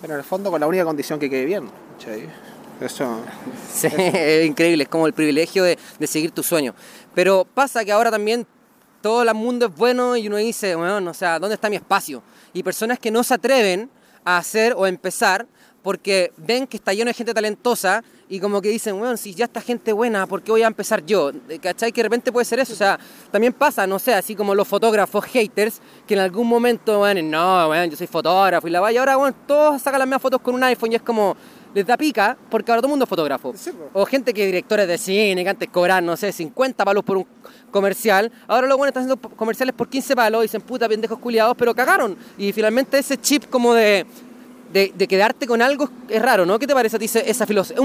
pero 0.00 0.14
en 0.14 0.20
el 0.20 0.24
fondo 0.24 0.50
con 0.50 0.60
la 0.60 0.66
única 0.66 0.84
condición 0.84 1.18
que 1.18 1.28
quede 1.28 1.44
bien, 1.44 1.68
¿cachai? 1.98 2.28
Eso. 2.80 3.20
Sí, 3.72 3.88
es 3.88 4.46
increíble, 4.46 4.84
es 4.84 4.88
como 4.88 5.06
el 5.06 5.12
privilegio 5.12 5.64
de, 5.64 5.78
seguir 6.06 6.30
tu 6.30 6.42
sueño. 6.42 6.74
Pero 7.14 7.46
pasa 7.54 7.84
que 7.84 7.92
ahora 7.92 8.10
también 8.10 8.46
todo 9.00 9.22
el 9.22 9.34
mundo 9.34 9.66
es 9.66 9.74
bueno 9.74 10.16
y 10.16 10.28
uno 10.28 10.36
dice, 10.36 10.74
bueno, 10.74 11.10
o 11.10 11.14
sea, 11.14 11.38
¿dónde 11.38 11.54
está 11.54 11.68
mi 11.70 11.76
espacio? 11.76 12.22
Y 12.52 12.62
personas 12.62 12.98
que 12.98 13.10
no 13.10 13.24
se 13.24 13.34
atreven 13.34 13.90
a 14.24 14.36
hacer 14.36 14.74
o 14.76 14.86
empezar 14.86 15.46
porque 15.82 16.32
ven 16.36 16.66
que 16.66 16.76
está 16.76 16.92
lleno 16.92 17.08
de 17.08 17.14
gente 17.14 17.34
talentosa 17.34 18.04
y 18.32 18.40
como 18.40 18.62
que 18.62 18.70
dicen, 18.70 18.98
bueno, 18.98 19.14
si 19.18 19.34
ya 19.34 19.44
está 19.44 19.60
gente 19.60 19.92
buena, 19.92 20.26
¿por 20.26 20.40
qué 20.40 20.50
voy 20.50 20.62
a 20.62 20.66
empezar 20.66 21.04
yo? 21.04 21.32
¿Cachai? 21.60 21.92
Que 21.92 21.98
de 21.98 22.04
repente 22.04 22.32
puede 22.32 22.46
ser 22.46 22.60
eso. 22.60 22.72
O 22.72 22.76
sea, 22.76 22.98
también 23.30 23.52
pasa, 23.52 23.86
no 23.86 23.98
sé, 23.98 24.14
así 24.14 24.34
como 24.34 24.54
los 24.54 24.66
fotógrafos 24.66 25.26
haters, 25.26 25.82
que 26.06 26.14
en 26.14 26.20
algún 26.20 26.48
momento, 26.48 27.00
bueno, 27.00 27.20
no, 27.20 27.66
bueno, 27.66 27.84
yo 27.84 27.94
soy 27.98 28.06
fotógrafo 28.06 28.66
y 28.66 28.70
la 28.70 28.80
vaya, 28.80 29.00
ahora, 29.00 29.16
bueno, 29.16 29.36
todos 29.46 29.82
sacan 29.82 29.98
las 29.98 30.08
mismas 30.08 30.22
fotos 30.22 30.40
con 30.40 30.54
un 30.54 30.64
iPhone 30.64 30.92
y 30.92 30.94
es 30.94 31.02
como, 31.02 31.36
les 31.74 31.86
da 31.86 31.98
pica, 31.98 32.38
porque 32.50 32.72
ahora 32.72 32.80
todo 32.80 32.86
el 32.86 32.92
mundo 32.92 33.02
es 33.04 33.08
fotógrafo. 33.10 33.52
Sí. 33.54 33.70
O 33.92 34.06
gente 34.06 34.32
que 34.32 34.46
directores 34.46 34.88
de 34.88 34.96
cine, 34.96 35.44
que 35.44 35.50
antes 35.50 35.68
cobraban, 35.68 36.06
no 36.06 36.16
sé, 36.16 36.32
50 36.32 36.86
palos 36.86 37.04
por 37.04 37.18
un 37.18 37.26
comercial. 37.70 38.32
Ahora 38.48 38.66
los 38.66 38.78
buenos 38.78 38.92
están 38.92 39.02
haciendo 39.02 39.36
comerciales 39.36 39.74
por 39.74 39.90
15 39.90 40.16
palos 40.16 40.40
y 40.40 40.44
dicen, 40.44 40.62
puta, 40.62 40.88
pendejos 40.88 41.18
culiados, 41.18 41.54
pero 41.58 41.74
cagaron. 41.74 42.16
Y 42.38 42.50
finalmente 42.54 42.96
ese 42.96 43.18
chip 43.18 43.44
como 43.50 43.74
de, 43.74 44.06
de, 44.72 45.06
quedarte 45.08 45.46
con 45.46 45.60
algo 45.60 45.88
es 46.08 46.22
raro, 46.22 46.46
¿no? 46.46 46.58
¿Qué 46.58 46.66
te 46.66 46.74
parece 46.74 46.96
a 46.96 46.98
ti 46.98 47.04
esa 47.04 47.46
filosofía? 47.46 47.76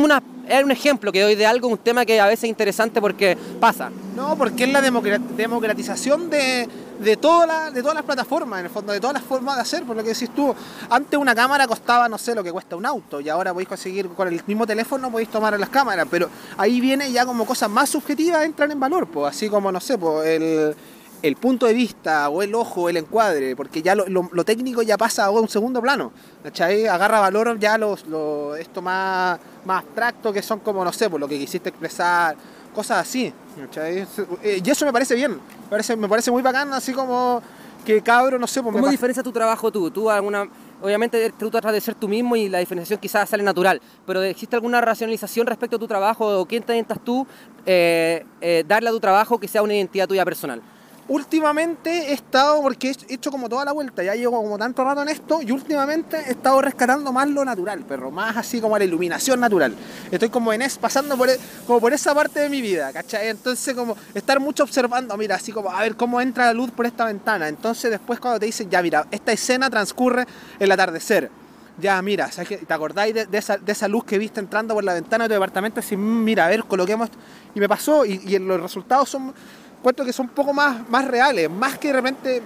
Es, 0.47 0.63
un 0.63 0.71
ejemplo 0.71 1.11
que 1.11 1.21
doy 1.21 1.35
de 1.35 1.45
algo, 1.45 1.67
un 1.67 1.77
tema 1.77 2.05
que 2.05 2.19
a 2.19 2.25
veces 2.25 2.45
es 2.45 2.49
interesante 2.49 3.01
porque 3.01 3.37
pasa. 3.59 3.91
No, 4.15 4.37
porque 4.37 4.63
es 4.63 4.71
la 4.71 4.81
democra- 4.81 5.19
democratización 5.19 6.29
de, 6.29 6.67
de, 6.99 7.17
toda 7.17 7.45
la- 7.45 7.71
de 7.71 7.81
todas 7.81 7.95
las 7.95 8.05
plataformas, 8.05 8.59
en 8.59 8.65
el 8.65 8.71
fondo, 8.71 8.93
de 8.93 8.99
todas 8.99 9.15
las 9.15 9.23
formas 9.23 9.55
de 9.55 9.61
hacer, 9.61 9.83
por 9.83 9.95
lo 9.95 10.03
que 10.03 10.09
decís 10.09 10.29
tú. 10.33 10.55
Antes 10.89 11.19
una 11.19 11.35
cámara 11.35 11.67
costaba, 11.67 12.07
no 12.07 12.17
sé, 12.17 12.33
lo 12.33 12.43
que 12.43 12.51
cuesta 12.51 12.75
un 12.75 12.85
auto, 12.85 13.19
y 13.19 13.27
ahora 13.29 13.51
podéis 13.51 13.67
conseguir 13.69 14.07
con 14.09 14.27
el 14.27 14.41
mismo 14.47 14.65
teléfono, 14.65 15.11
podéis 15.11 15.29
tomar 15.29 15.59
las 15.59 15.69
cámaras, 15.69 16.07
pero 16.09 16.29
ahí 16.57 16.79
viene 16.79 17.11
ya 17.11 17.25
como 17.25 17.45
cosas 17.45 17.69
más 17.69 17.89
subjetivas 17.89 18.45
entran 18.45 18.71
en 18.71 18.79
valor, 18.79 19.07
pues, 19.07 19.35
así 19.35 19.49
como, 19.49 19.71
no 19.71 19.81
sé, 19.81 19.97
pues, 19.97 20.27
el, 20.27 20.75
el 21.21 21.35
punto 21.35 21.65
de 21.65 21.73
vista 21.73 22.29
o 22.29 22.41
el 22.43 22.53
ojo, 22.53 22.89
el 22.89 22.97
encuadre, 22.97 23.55
porque 23.55 23.81
ya 23.81 23.95
lo, 23.95 24.07
lo- 24.07 24.29
lo 24.31 24.45
técnico 24.45 24.81
ya 24.83 24.97
pasa 24.97 25.25
a 25.25 25.29
un 25.31 25.47
segundo 25.49 25.81
plano. 25.81 26.11
¿cachai? 26.43 26.87
Agarra 26.87 27.19
valor 27.19 27.57
ya 27.59 27.77
los, 27.77 28.05
lo- 28.07 28.55
esto 28.55 28.81
más, 28.81 29.39
más 29.65 29.83
abstracto 29.83 30.31
que 30.31 30.41
son 30.41 30.59
como, 30.59 30.83
no 30.85 30.91
sé, 30.93 31.09
por 31.09 31.19
lo 31.19 31.27
que 31.27 31.37
quisiste 31.39 31.69
expresar, 31.69 32.35
cosas 32.73 32.99
así. 32.99 33.33
¿cachai? 33.59 34.05
Eh, 34.43 34.61
Y 34.63 34.69
eso 34.69 34.85
me 34.85 34.93
parece 34.93 35.15
bien, 35.15 35.31
me 35.33 35.69
parece, 35.69 35.95
me 35.95 36.07
parece 36.07 36.29
muy 36.31 36.41
bacán, 36.43 36.71
así 36.73 36.93
como 36.93 37.41
que 37.85 38.01
cabro, 38.01 38.37
no 38.37 38.45
sé, 38.47 38.61
pues 38.61 38.73
¿Cómo 38.75 38.89
diferencia 38.89 39.23
tu 39.23 39.31
trabajo 39.31 39.71
tú? 39.71 39.89
Tú 39.89 40.09
alguna, 40.09 40.45
obviamente 40.81 41.31
tú 41.39 41.49
tratas 41.49 41.71
de 41.71 41.79
ser 41.79 41.95
tú 41.95 42.09
mismo 42.09 42.35
y 42.35 42.49
la 42.49 42.59
diferenciación 42.59 42.99
quizás 42.99 43.29
sale 43.29 43.43
natural, 43.43 43.81
pero 44.05 44.21
¿existe 44.23 44.55
alguna 44.57 44.81
racionalización 44.81 45.47
respecto 45.47 45.77
a 45.77 45.79
tu 45.79 45.87
trabajo 45.87 46.41
o 46.41 46.45
quién 46.45 46.63
te 46.63 46.73
intentas 46.73 46.99
tú 47.03 47.25
eh, 47.65 48.25
eh, 48.41 48.65
darle 48.67 48.89
a 48.89 48.91
tu 48.91 48.99
trabajo 48.99 49.39
que 49.39 49.47
sea 49.47 49.61
una 49.63 49.73
identidad 49.73 50.05
tuya 50.07 50.25
personal? 50.25 50.61
Últimamente 51.09 52.09
he 52.09 52.13
estado, 52.13 52.61
porque 52.61 52.89
he 53.07 53.13
hecho 53.13 53.31
como 53.31 53.47
toda 53.47 53.63
la 53.63 53.71
vuelta, 53.71 54.03
ya 54.03 54.13
llevo 54.13 54.41
como 54.43 54.57
tanto 54.57 54.83
rato 54.83 55.01
en 55.01 55.07
esto, 55.09 55.41
y 55.41 55.51
últimamente 55.51 56.17
he 56.27 56.31
estado 56.31 56.61
rescatando 56.61 57.13
más 57.13 57.29
lo 57.29 57.45
natural, 57.45 57.79
perro, 57.85 58.11
más 58.11 58.35
así 58.35 58.59
como 58.59 58.77
la 58.77 58.83
iluminación 58.83 59.39
natural. 59.39 59.73
Estoy 60.11 60.27
como 60.29 60.51
en 60.51 60.61
es, 60.63 60.77
pasando 60.77 61.17
por, 61.17 61.29
e- 61.29 61.39
como 61.65 61.79
por 61.79 61.93
esa 61.93 62.13
parte 62.13 62.41
de 62.41 62.49
mi 62.49 62.61
vida, 62.61 62.91
¿cachai? 62.91 63.29
Entonces 63.29 63.73
como 63.73 63.95
estar 64.13 64.39
mucho 64.41 64.63
observando, 64.63 65.15
mira, 65.15 65.35
así 65.35 65.53
como 65.53 65.71
a 65.71 65.81
ver 65.81 65.95
cómo 65.95 66.19
entra 66.19 66.45
la 66.45 66.53
luz 66.53 66.71
por 66.71 66.85
esta 66.85 67.05
ventana. 67.05 67.47
Entonces 67.47 67.89
después 67.89 68.19
cuando 68.19 68.39
te 68.39 68.45
dicen, 68.47 68.69
ya 68.69 68.81
mira, 68.81 69.07
esta 69.09 69.31
escena 69.31 69.69
transcurre 69.69 70.25
el 70.59 70.71
atardecer. 70.71 71.31
Ya, 71.79 72.01
mira. 72.01 72.27
¿te 72.29 72.73
acordáis 72.73 73.13
de, 73.13 73.27
esa, 73.37 73.57
de 73.57 73.71
esa 73.71 73.87
luz 73.87 74.03
que 74.03 74.17
viste 74.17 74.39
entrando 74.39 74.73
por 74.73 74.83
la 74.83 74.95
ventana 74.95 75.25
de 75.25 75.29
tu 75.29 75.33
departamento? 75.35 75.79
Así, 75.79 75.95
"Mm, 75.95 76.23
mira, 76.23 76.45
a 76.45 76.49
ver, 76.49 76.63
coloquemos. 76.63 77.07
esto". 77.09 77.19
Y 77.53 77.59
me 77.59 77.69
pasó, 77.69 78.03
y 78.03 78.39
los 78.39 78.59
resultados 78.59 79.07
son, 79.09 79.31
encuentro 79.79 80.05
que 80.05 80.13
son 80.13 80.27
un 80.27 80.33
poco 80.33 80.53
más, 80.53 80.87
más 80.89 81.05
reales, 81.05 81.49
más 81.49 81.77
que 81.77 81.87
de 81.87 81.93
repente 81.93 82.41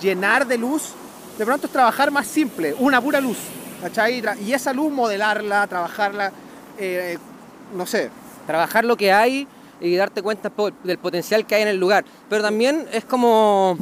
llenar 0.00 0.46
de 0.46 0.58
luz, 0.58 0.92
de 1.38 1.44
pronto 1.44 1.66
es 1.66 1.72
trabajar 1.72 2.10
más 2.10 2.26
simple, 2.26 2.74
una 2.78 3.00
pura 3.00 3.20
luz, 3.20 3.38
¿cachai? 3.80 4.22
Y 4.44 4.52
esa 4.52 4.72
luz 4.72 4.92
modelarla, 4.92 5.66
trabajarla, 5.66 6.32
eh, 6.78 7.18
no 7.74 7.86
sé, 7.86 8.10
trabajar 8.46 8.84
lo 8.84 8.96
que 8.96 9.12
hay 9.12 9.46
y 9.80 9.96
darte 9.96 10.22
cuenta 10.22 10.52
del 10.84 10.98
potencial 10.98 11.46
que 11.46 11.54
hay 11.54 11.62
en 11.62 11.68
el 11.68 11.78
lugar. 11.78 12.04
Pero 12.28 12.42
también 12.42 12.86
es 12.92 13.04
como. 13.04 13.78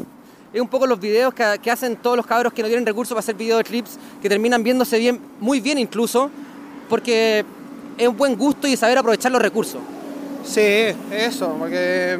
Es 0.53 0.63
un 0.63 0.69
poco 0.69 0.87
los 0.87 0.99
videos 0.99 1.35
que, 1.35 1.45
que 1.63 1.71
hacen 1.71 1.97
todos 1.97 2.17
los 2.17 2.27
cabros 2.27 2.55
que 2.55 2.63
no 2.63 2.69
tienen 2.69 2.87
recursos 2.87 3.15
para 3.15 3.21
hacer 3.21 3.35
videoclips, 3.35 3.99
que 4.23 4.31
terminan 4.31 4.63
viéndose 4.63 4.99
bien, 4.99 5.21
muy 5.41 5.61
bien 5.61 5.77
incluso, 5.77 6.31
porque 6.89 7.45
es 7.99 8.09
un 8.09 8.17
buen 8.17 8.35
gusto 8.35 8.67
y 8.67 8.75
saber 8.75 8.97
aprovechar 8.97 9.31
los 9.31 9.43
recursos. 9.43 9.81
Sí, 10.45 10.95
eso, 11.11 11.55
porque 11.59 12.19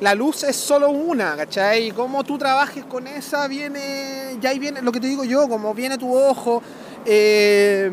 la 0.00 0.14
luz 0.14 0.44
es 0.44 0.56
solo 0.56 0.90
una, 0.90 1.36
¿cachai? 1.36 1.88
Y 1.88 1.90
cómo 1.90 2.22
tú 2.24 2.38
trabajes 2.38 2.84
con 2.84 3.06
esa 3.06 3.48
viene, 3.48 4.36
ya 4.40 4.50
ahí 4.50 4.58
viene 4.58 4.80
lo 4.82 4.92
que 4.92 5.00
te 5.00 5.06
digo 5.08 5.24
yo, 5.24 5.48
como 5.48 5.74
viene 5.74 5.98
tu 5.98 6.16
ojo, 6.16 6.62
eh, 7.04 7.90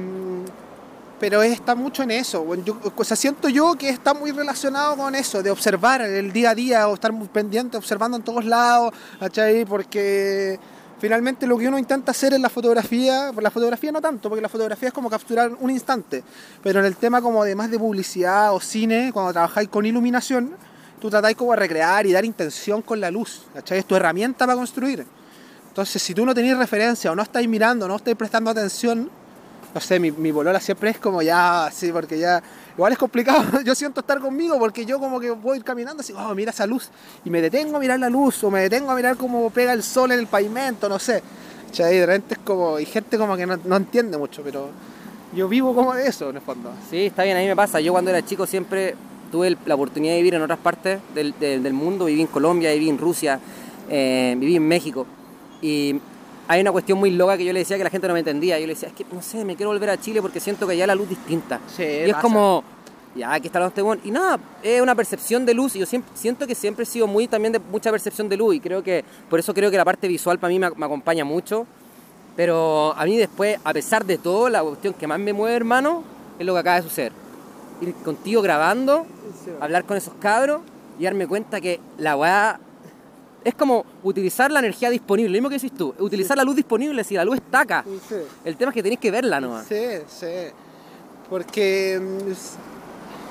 pero 1.20 1.42
está 1.42 1.74
mucho 1.76 2.04
en 2.04 2.12
eso. 2.12 2.46
yo- 2.64 2.78
siento 3.16 3.50
yo 3.50 3.76
que 3.76 3.90
está 3.90 4.14
muy 4.14 4.32
relacionado 4.32 4.96
con 4.98 5.16
eso, 5.16 5.42
de 5.42 5.50
observar 5.50 6.02
el 6.02 6.32
día 6.32 6.52
a 6.52 6.56
día 6.56 6.88
o 6.88 6.94
estar 6.94 7.12
muy 7.12 7.28
pendiente, 7.28 7.78
observando 7.78 8.18
en 8.18 8.24
todos 8.24 8.46
lados, 8.46 8.94
¿cachai? 9.20 9.66
Porque 9.66 10.60
finalmente 11.00 11.48
lo 11.48 11.58
que 11.58 11.68
uno 11.68 11.80
intenta 11.80 12.12
hacer 12.12 12.34
en 12.34 12.42
la 12.42 12.50
fotografía, 12.50 13.32
por 13.34 13.42
la 13.44 13.50
fotografía 13.52 13.92
no 13.92 14.02
tanto, 14.02 14.30
porque 14.30 14.42
la 14.42 14.50
fotografía 14.50 14.90
es 14.90 14.94
como 14.94 15.10
capturar 15.10 15.52
un 15.60 15.72
instante, 15.72 16.24
pero 16.62 16.80
en 16.82 16.86
el 16.86 16.96
tema 16.98 17.22
como 17.22 17.44
de 17.44 17.56
más 17.56 17.72
de 17.72 17.80
publicidad 17.80 18.54
o 18.54 18.60
cine, 18.60 19.12
cuando 19.14 19.32
trabajáis 19.34 19.70
con 19.70 19.86
iluminación, 19.86 20.52
tú 21.06 21.12
tratáis 21.12 21.38
como 21.38 21.56
recrear 21.56 22.08
y 22.08 22.14
dar 22.14 22.26
intención 22.26 22.82
con 22.82 23.00
la 23.00 23.12
luz, 23.12 23.44
¿cachai? 23.54 23.78
Es 23.78 23.86
tu 23.86 23.96
herramienta 23.96 24.48
para 24.48 24.58
construir. 24.58 25.06
Entonces, 25.68 26.02
si 26.02 26.16
tú 26.16 26.26
no 26.26 26.34
tenés 26.34 26.58
referencia 26.58 27.12
o 27.12 27.16
no 27.16 27.22
estáis 27.22 27.48
mirando, 27.48 27.88
no 27.88 27.98
estáis 27.98 28.18
prestando 28.18 28.50
atención, 28.50 29.08
no 29.72 29.82
sé, 29.82 30.00
mi, 30.00 30.10
mi 30.10 30.32
bolola 30.32 30.60
siempre 30.60 30.90
es 30.90 30.98
como 30.98 31.22
ya, 31.22 31.70
sí, 31.72 31.92
porque 31.92 32.18
ya, 32.18 32.42
igual 32.76 32.94
es 32.94 32.98
complicado, 32.98 33.62
yo 33.64 33.76
siento 33.76 34.00
estar 34.00 34.20
conmigo 34.20 34.58
porque 34.58 34.84
yo 34.84 35.00
como 35.00 35.20
que 35.20 35.30
voy 35.30 35.62
caminando 35.62 36.02
así, 36.02 36.12
oh, 36.12 36.34
mira 36.34 36.50
esa 36.50 36.66
luz, 36.66 36.90
y 37.24 37.30
me 37.30 37.40
detengo 37.40 37.78
a 37.78 37.80
mirar 37.80 38.00
la 38.00 38.10
luz, 38.10 38.44
o 38.44 38.50
me 38.50 38.62
detengo 38.62 38.90
a 38.90 38.96
mirar 38.96 39.16
cómo 39.16 39.48
pega 39.52 39.74
el 39.74 39.84
sol 39.84 40.12
en 40.12 40.18
el 40.18 40.26
pavimento, 40.26 40.90
no 40.90 40.98
sé. 40.98 41.22
¿Cachai? 41.68 42.00
De 42.00 42.06
repente 42.08 42.34
es 42.34 42.40
como, 42.40 42.80
y 42.80 42.86
gente 42.86 43.16
como 43.20 43.38
que 43.38 43.46
no, 43.46 43.60
no 43.64 43.76
entiende 43.76 44.18
mucho, 44.18 44.42
pero 44.44 44.70
yo 45.36 45.48
vivo 45.48 45.76
como 45.76 45.94
de 45.94 46.08
eso 46.08 46.32
en 46.32 46.38
el 46.38 46.42
fondo. 46.42 46.72
Sí, 46.90 47.06
está 47.06 47.22
bien, 47.22 47.38
a 47.38 47.42
mí 47.42 47.46
me 47.46 47.56
pasa. 47.56 47.80
Yo 47.80 47.92
cuando 47.92 48.10
era 48.10 48.26
chico 48.26 48.48
siempre 48.48 48.96
tuve 49.32 49.58
la 49.66 49.76
oportunidad 49.76 50.14
de 50.14 50.18
vivir 50.20 50.36
en 50.36 50.42
otras 50.42 50.60
partes 50.60 51.00
del, 51.14 51.34
del- 51.40 51.62
del 51.64 51.74
mundo. 51.74 52.06
Viví 52.06 52.22
en 52.22 52.28
Colombia, 52.28 52.72
viví 52.74 52.90
en 52.90 52.98
Rusia, 52.98 53.40
eh, 53.90 54.36
viví 54.38 54.56
en 54.56 54.68
México. 54.68 55.06
Y 55.62 55.96
hay 56.48 56.62
una 56.62 56.72
cuestión 56.72 57.00
muy 57.00 57.12
loca 57.12 57.38
que 57.38 57.46
yo 57.46 57.54
le 57.54 57.60
decía 57.60 57.78
que 57.78 57.84
la 57.84 57.90
gente 57.90 58.08
no 58.08 58.14
me 58.14 58.20
entendía. 58.20 58.60
Yo 58.60 58.68
le 58.68 58.74
decía, 58.74 58.90
es 58.90 58.96
que 58.96 59.06
no 59.12 59.22
sé, 59.22 59.44
me 59.46 59.56
quiero 59.56 59.72
volver 59.72 59.90
a 59.90 59.98
Chile 60.00 60.22
porque 60.22 60.40
siento 60.40 60.68
que 60.68 60.74
allá 60.74 60.88
la 60.88 60.96
luz 60.96 61.10
distinta. 61.10 61.60
Sí, 61.76 61.84
y 61.84 61.86
es 61.86 62.10
pasa. 62.12 62.22
como, 62.22 62.64
ya, 63.16 63.34
aquí 63.34 63.48
está 63.48 63.60
la 63.60 63.68
este. 63.68 63.82
Y 64.04 64.12
nada, 64.12 64.40
es 64.62 64.82
una 64.82 64.94
percepción 64.96 65.46
de 65.46 65.54
luz. 65.54 65.76
Y 65.76 65.80
yo 65.80 65.86
siempre, 65.86 66.12
siento 66.16 66.46
que 66.46 66.56
siempre 66.56 66.84
he 66.84 66.86
sido 66.86 67.08
muy 67.08 67.28
también 67.28 67.52
de 67.54 67.60
mucha 67.60 67.90
percepción 67.92 68.30
de 68.30 68.38
luz. 68.38 68.56
Y 68.56 68.60
creo 68.60 68.84
que, 68.84 69.04
por 69.30 69.40
eso 69.40 69.54
creo 69.54 69.72
que 69.72 69.78
la 69.78 69.86
parte 69.86 70.08
visual 70.08 70.38
para 70.40 70.50
mí 70.52 70.60
me, 70.60 70.70
me 70.72 70.86
acompaña 70.86 71.26
mucho. 71.26 71.66
Pero 72.36 72.94
a 72.98 73.06
mí 73.06 73.16
después, 73.18 73.58
a 73.64 73.72
pesar 73.72 74.06
de 74.06 74.18
todo, 74.18 74.50
la 74.50 74.62
cuestión 74.62 74.94
que 74.94 75.08
más 75.08 75.18
me 75.20 75.32
mueve, 75.32 75.56
hermano, 75.56 76.04
es 76.38 76.46
lo 76.46 76.54
que 76.54 76.60
acaba 76.60 76.76
de 76.78 76.82
suceder. 76.84 77.12
Ir 77.82 77.94
contigo 77.96 78.42
grabando, 78.42 79.06
hablar 79.60 79.84
con 79.84 79.98
esos 79.98 80.14
cabros 80.16 80.62
y 80.98 81.04
darme 81.04 81.28
cuenta 81.28 81.60
que 81.60 81.80
la 81.98 82.16
weá 82.16 82.60
es 83.44 83.54
como 83.54 83.86
utilizar 84.04 84.52
la 84.52 84.60
energía 84.60 84.90
disponible, 84.90 85.30
lo 85.30 85.34
mismo 85.34 85.50
que 85.50 85.56
decís 85.56 85.78
tú, 85.78 85.94
utilizar 86.00 86.36
la 86.36 86.44
luz 86.44 86.56
disponible, 86.56 87.04
si 87.04 87.14
la 87.16 87.24
luz 87.26 87.36
está 87.36 87.60
acá. 87.62 87.86
Sí. 88.10 88.16
El 88.44 88.58
tema 88.58 88.72
es 88.72 88.74
que 88.76 88.82
tenéis 88.84 89.00
que 89.00 89.12
verla 89.12 89.40
nomás. 89.40 89.68
Sí, 89.68 89.86
sí. 90.08 90.26
Porque. 91.30 92.00
mm, 92.02 92.32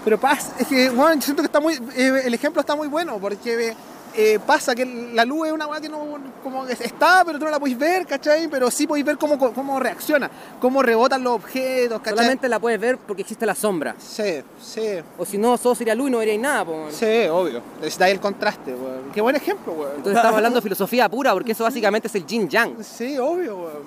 Pero 0.05 0.21
pasa, 0.21 0.55
es 0.59 0.67
que, 0.69 0.91
bueno, 0.91 1.15
yo 1.15 1.23
siento 1.23 1.43
que 1.43 1.47
está 1.47 1.61
muy. 1.61 1.75
eh, 1.97 2.23
el 2.25 2.35
ejemplo 2.35 2.61
está 2.61 2.77
muy 2.77 2.89
bueno, 2.89 3.19
porque 3.19 3.71
eh, 3.71 3.77
pasa 4.47 4.75
que 4.75 4.85
la 5.13 5.25
luz 5.25 5.49
es 5.49 5.53
una 5.53 5.67
weá 5.67 5.81
que 5.81 5.89
no. 5.89 5.99
como 6.43 6.65
que 6.67 6.73
está, 6.75 7.23
pero 7.25 7.39
tú 7.39 7.45
no 7.47 7.51
la 7.51 7.59
podéis 7.59 7.77
ver, 7.79 8.07
¿cachai? 8.07 8.47
Pero 8.49 8.71
sí 8.71 8.87
podéis 8.87 9.05
ver 9.07 9.19
cómo, 9.19 9.37
cómo 9.39 9.81
reacciona, 9.81 10.31
cómo 10.61 10.83
rebotan 10.83 11.23
los 11.25 11.35
objetos, 11.35 11.99
¿cachai? 12.01 12.17
Solamente 12.19 12.49
la 12.49 12.59
puedes 12.61 12.79
ver 12.81 12.97
porque 12.99 13.23
existe 13.23 13.45
la 13.45 13.55
sombra. 13.55 13.95
Sí, 13.99 14.43
sí. 14.63 14.83
O 15.19 15.25
si 15.25 15.37
no, 15.39 15.57
solo 15.57 15.75
sería 15.75 15.95
luz 15.95 16.09
y 16.09 16.13
no 16.13 16.19
veríais 16.19 16.41
nada. 16.41 16.65
po. 16.65 16.87
Sí, 16.91 17.27
obvio. 17.31 17.61
Necesitáis 17.81 18.15
el 18.15 18.21
contraste, 18.21 18.73
weón. 18.75 19.11
Qué 19.13 19.21
buen 19.21 19.35
ejemplo, 19.37 19.73
weón. 19.73 19.91
Entonces 19.97 20.17
estamos 20.17 20.37
hablando 20.37 20.59
de 20.59 20.63
filosofía 20.63 21.09
pura, 21.09 21.33
porque 21.33 21.53
eso 21.53 21.65
básicamente 21.65 22.09
es 22.09 22.15
el 22.15 22.25
yin 22.27 22.49
yang. 22.49 22.85
Sí, 22.85 23.19
obvio, 23.19 23.57
weón. 23.57 23.83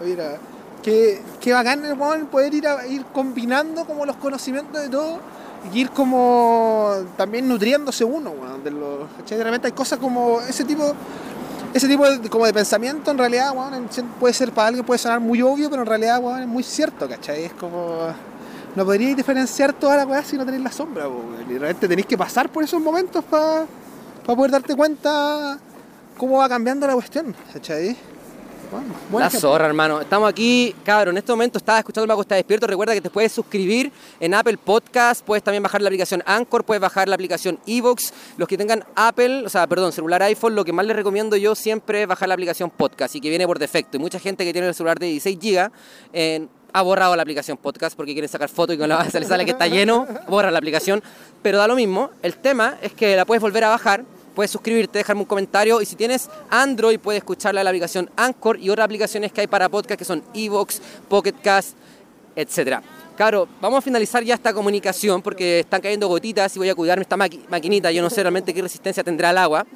Mira, 0.00 0.36
qué, 0.82 1.22
qué 1.40 1.52
bacán, 1.52 1.82
weón, 1.98 2.26
poder 2.26 2.52
ir, 2.54 2.66
a- 2.68 2.86
ir 2.86 3.04
combinando 3.06 3.84
como 3.86 4.04
los 4.04 4.16
conocimientos 4.16 4.82
de 4.82 4.88
todo 4.88 5.18
ir 5.72 5.90
como 5.90 6.90
también 7.16 7.48
nutriéndose 7.48 8.04
uno, 8.04 8.30
weón. 8.30 8.62
De 8.64 8.70
los, 8.70 9.08
hay 9.64 9.72
cosas 9.72 9.98
como 9.98 10.40
ese 10.40 10.64
tipo, 10.64 10.92
ese 11.74 11.88
tipo 11.88 12.08
de, 12.08 12.28
como 12.28 12.46
de 12.46 12.52
pensamiento 12.54 13.10
en 13.10 13.18
realidad, 13.18 13.52
en- 13.74 14.06
puede 14.20 14.34
ser 14.34 14.52
para 14.52 14.68
alguien 14.68 14.84
puede 14.84 14.98
sonar 14.98 15.20
muy 15.20 15.42
obvio, 15.42 15.68
pero 15.70 15.82
en 15.82 15.88
realidad, 15.88 16.20
weón, 16.22 16.40
es 16.42 16.48
muy 16.48 16.62
cierto, 16.62 17.08
¿cachai? 17.08 17.44
Es 17.44 17.52
como... 17.54 18.08
No 18.74 18.84
podríais 18.84 19.16
diferenciar 19.16 19.72
toda 19.72 19.96
la 19.96 20.04
weá 20.04 20.22
si 20.22 20.36
no 20.36 20.44
tenéis 20.44 20.62
la 20.62 20.70
sombra. 20.70 21.06
Y 21.48 21.52
de 21.54 21.58
repente 21.58 21.88
tenéis 21.88 22.06
que 22.06 22.18
pasar 22.18 22.50
por 22.50 22.62
esos 22.62 22.78
momentos 22.80 23.24
para 23.24 23.64
poder 24.26 24.50
darte 24.50 24.76
cuenta 24.76 25.58
cómo 26.18 26.38
va 26.38 26.48
cambiando 26.48 26.86
la 26.86 26.92
cuestión, 26.92 27.34
¿cachai? 27.54 27.96
Bueno, 28.70 28.94
buen 29.10 29.20
La 29.22 29.28
ejemplo. 29.28 29.50
zorra, 29.50 29.66
hermano. 29.66 30.00
Estamos 30.00 30.28
aquí, 30.28 30.74
cabrón. 30.84 31.14
En 31.14 31.18
este 31.18 31.32
momento 31.32 31.58
estás 31.58 31.78
escuchando 31.78 32.04
el 32.04 32.08
Mago 32.08 32.22
Está 32.22 32.34
Despierto. 32.34 32.66
Recuerda 32.66 32.94
que 32.94 33.00
te 33.00 33.10
puedes 33.10 33.30
suscribir 33.32 33.92
en 34.18 34.34
Apple 34.34 34.58
Podcast. 34.58 35.24
Puedes 35.24 35.42
también 35.44 35.62
bajar 35.62 35.80
la 35.82 35.88
aplicación 35.88 36.22
Anchor. 36.26 36.64
Puedes 36.64 36.80
bajar 36.80 37.08
la 37.08 37.14
aplicación 37.14 37.58
Evox. 37.66 38.12
Los 38.36 38.48
que 38.48 38.58
tengan 38.58 38.84
Apple, 38.94 39.44
o 39.46 39.48
sea, 39.48 39.66
perdón, 39.66 39.92
celular 39.92 40.22
iPhone, 40.24 40.54
lo 40.54 40.64
que 40.64 40.72
más 40.72 40.84
les 40.86 40.96
recomiendo 40.96 41.36
yo 41.36 41.54
siempre 41.54 42.02
es 42.02 42.08
bajar 42.08 42.28
la 42.28 42.34
aplicación 42.34 42.70
Podcast 42.70 43.14
y 43.14 43.20
que 43.20 43.28
viene 43.28 43.46
por 43.46 43.58
defecto. 43.58 43.96
Y 43.96 44.00
mucha 44.00 44.18
gente 44.18 44.44
que 44.44 44.52
tiene 44.52 44.68
el 44.68 44.74
celular 44.74 44.98
de 44.98 45.06
16 45.06 45.38
GB 45.38 45.70
eh, 46.12 46.46
ha 46.72 46.82
borrado 46.82 47.14
la 47.16 47.22
aplicación 47.22 47.56
Podcast 47.56 47.96
porque 47.96 48.12
quieren 48.12 48.28
sacar 48.28 48.48
fotos 48.48 48.74
y 48.74 48.78
con 48.78 48.88
la 48.88 49.08
se 49.08 49.20
les 49.20 49.28
sale 49.28 49.44
que 49.44 49.52
está 49.52 49.66
lleno, 49.66 50.06
borra 50.28 50.50
la 50.50 50.58
aplicación. 50.58 51.02
Pero 51.42 51.58
da 51.58 51.68
lo 51.68 51.76
mismo. 51.76 52.10
El 52.22 52.36
tema 52.36 52.76
es 52.82 52.92
que 52.92 53.16
la 53.16 53.24
puedes 53.24 53.40
volver 53.40 53.64
a 53.64 53.68
bajar 53.68 54.04
puedes 54.36 54.52
suscribirte, 54.52 54.98
dejarme 54.98 55.22
un 55.22 55.26
comentario 55.26 55.80
y 55.80 55.86
si 55.86 55.96
tienes 55.96 56.28
Android 56.50 57.00
puedes 57.00 57.18
escucharla 57.20 57.64
la 57.64 57.70
aplicación 57.70 58.08
Anchor 58.14 58.60
y 58.60 58.70
otras 58.70 58.84
aplicaciones 58.84 59.32
que 59.32 59.40
hay 59.40 59.46
para 59.48 59.68
podcast 59.68 59.98
que 59.98 60.04
son 60.04 60.22
Evox, 60.34 60.80
Pocket 61.08 61.34
Cast, 61.42 61.76
etc. 62.36 62.80
Claro, 63.16 63.48
vamos 63.62 63.78
a 63.78 63.80
finalizar 63.80 64.22
ya 64.22 64.34
esta 64.34 64.52
comunicación 64.52 65.22
porque 65.22 65.60
están 65.60 65.80
cayendo 65.80 66.06
gotitas 66.06 66.54
y 66.54 66.58
voy 66.58 66.68
a 66.68 66.74
cuidarme 66.74 67.02
esta 67.02 67.16
maqui- 67.16 67.48
maquinita. 67.48 67.90
Yo 67.90 68.02
no 68.02 68.10
sé 68.10 68.22
realmente 68.22 68.52
qué 68.52 68.60
resistencia 68.60 69.02
tendrá 69.02 69.30
al 69.30 69.38
agua, 69.38 69.66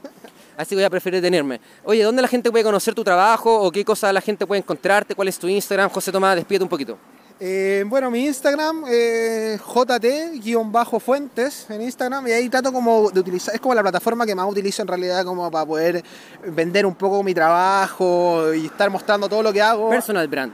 así 0.58 0.68
que 0.70 0.74
voy 0.76 0.84
a 0.84 0.90
preferir 0.90 1.22
detenerme. 1.22 1.58
Oye, 1.84 2.02
¿dónde 2.02 2.20
la 2.20 2.28
gente 2.28 2.50
puede 2.50 2.62
conocer 2.62 2.94
tu 2.94 3.02
trabajo 3.02 3.62
o 3.62 3.72
qué 3.72 3.82
cosas 3.82 4.12
la 4.12 4.20
gente 4.20 4.46
puede 4.46 4.58
encontrarte? 4.60 5.14
¿Cuál 5.14 5.28
es 5.28 5.38
tu 5.38 5.48
Instagram? 5.48 5.88
José 5.88 6.12
Tomás, 6.12 6.36
despídete 6.36 6.64
un 6.64 6.68
poquito. 6.68 6.98
Eh, 7.42 7.84
bueno, 7.86 8.10
mi 8.10 8.26
Instagram, 8.26 8.84
eh, 8.86 9.58
JT-fuentes 9.64 11.70
en 11.70 11.80
Instagram, 11.80 12.28
y 12.28 12.32
ahí 12.32 12.50
trato 12.50 12.70
como 12.70 13.10
de 13.10 13.18
utilizar, 13.18 13.54
es 13.54 13.60
como 13.62 13.74
la 13.74 13.80
plataforma 13.80 14.26
que 14.26 14.34
más 14.34 14.46
utilizo 14.46 14.82
en 14.82 14.88
realidad 14.88 15.24
como 15.24 15.50
para 15.50 15.64
poder 15.64 16.04
vender 16.48 16.84
un 16.84 16.94
poco 16.94 17.22
mi 17.22 17.32
trabajo 17.32 18.52
y 18.52 18.66
estar 18.66 18.90
mostrando 18.90 19.26
todo 19.26 19.42
lo 19.42 19.54
que 19.54 19.62
hago. 19.62 19.88
Personal 19.88 20.28
brand. 20.28 20.52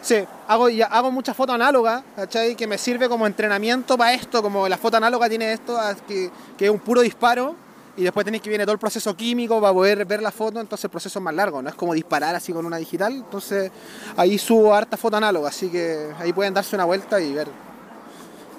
Sí, 0.00 0.24
hago, 0.48 0.68
hago 0.88 1.10
muchas 1.10 1.36
fotos 1.36 1.54
análogas, 1.54 2.02
¿cachai? 2.16 2.56
Que 2.56 2.66
me 2.66 2.78
sirve 2.78 3.10
como 3.10 3.26
entrenamiento 3.26 3.98
para 3.98 4.14
esto, 4.14 4.42
como 4.42 4.66
la 4.70 4.78
foto 4.78 4.96
análoga 4.96 5.28
tiene 5.28 5.52
esto, 5.52 5.76
ah, 5.78 5.94
que, 6.08 6.30
que 6.56 6.64
es 6.64 6.70
un 6.70 6.80
puro 6.80 7.02
disparo, 7.02 7.54
y 7.96 8.02
después 8.02 8.24
tenéis 8.24 8.42
que 8.42 8.48
viene 8.48 8.64
todo 8.64 8.72
el 8.72 8.78
proceso 8.78 9.14
químico 9.16 9.60
para 9.60 9.72
poder 9.72 10.04
ver 10.04 10.22
la 10.22 10.30
foto, 10.30 10.60
entonces 10.60 10.84
el 10.84 10.90
proceso 10.90 11.18
es 11.18 11.22
más 11.22 11.34
largo, 11.34 11.60
no 11.62 11.68
es 11.68 11.74
como 11.74 11.94
disparar 11.94 12.34
así 12.34 12.52
con 12.52 12.64
una 12.64 12.76
digital, 12.76 13.12
entonces 13.12 13.70
ahí 14.16 14.38
subo 14.38 14.74
harta 14.74 14.96
foto 14.96 15.16
análoga, 15.16 15.48
así 15.48 15.68
que 15.68 16.10
ahí 16.18 16.32
pueden 16.32 16.54
darse 16.54 16.74
una 16.74 16.84
vuelta 16.84 17.20
y 17.20 17.32
ver, 17.32 17.48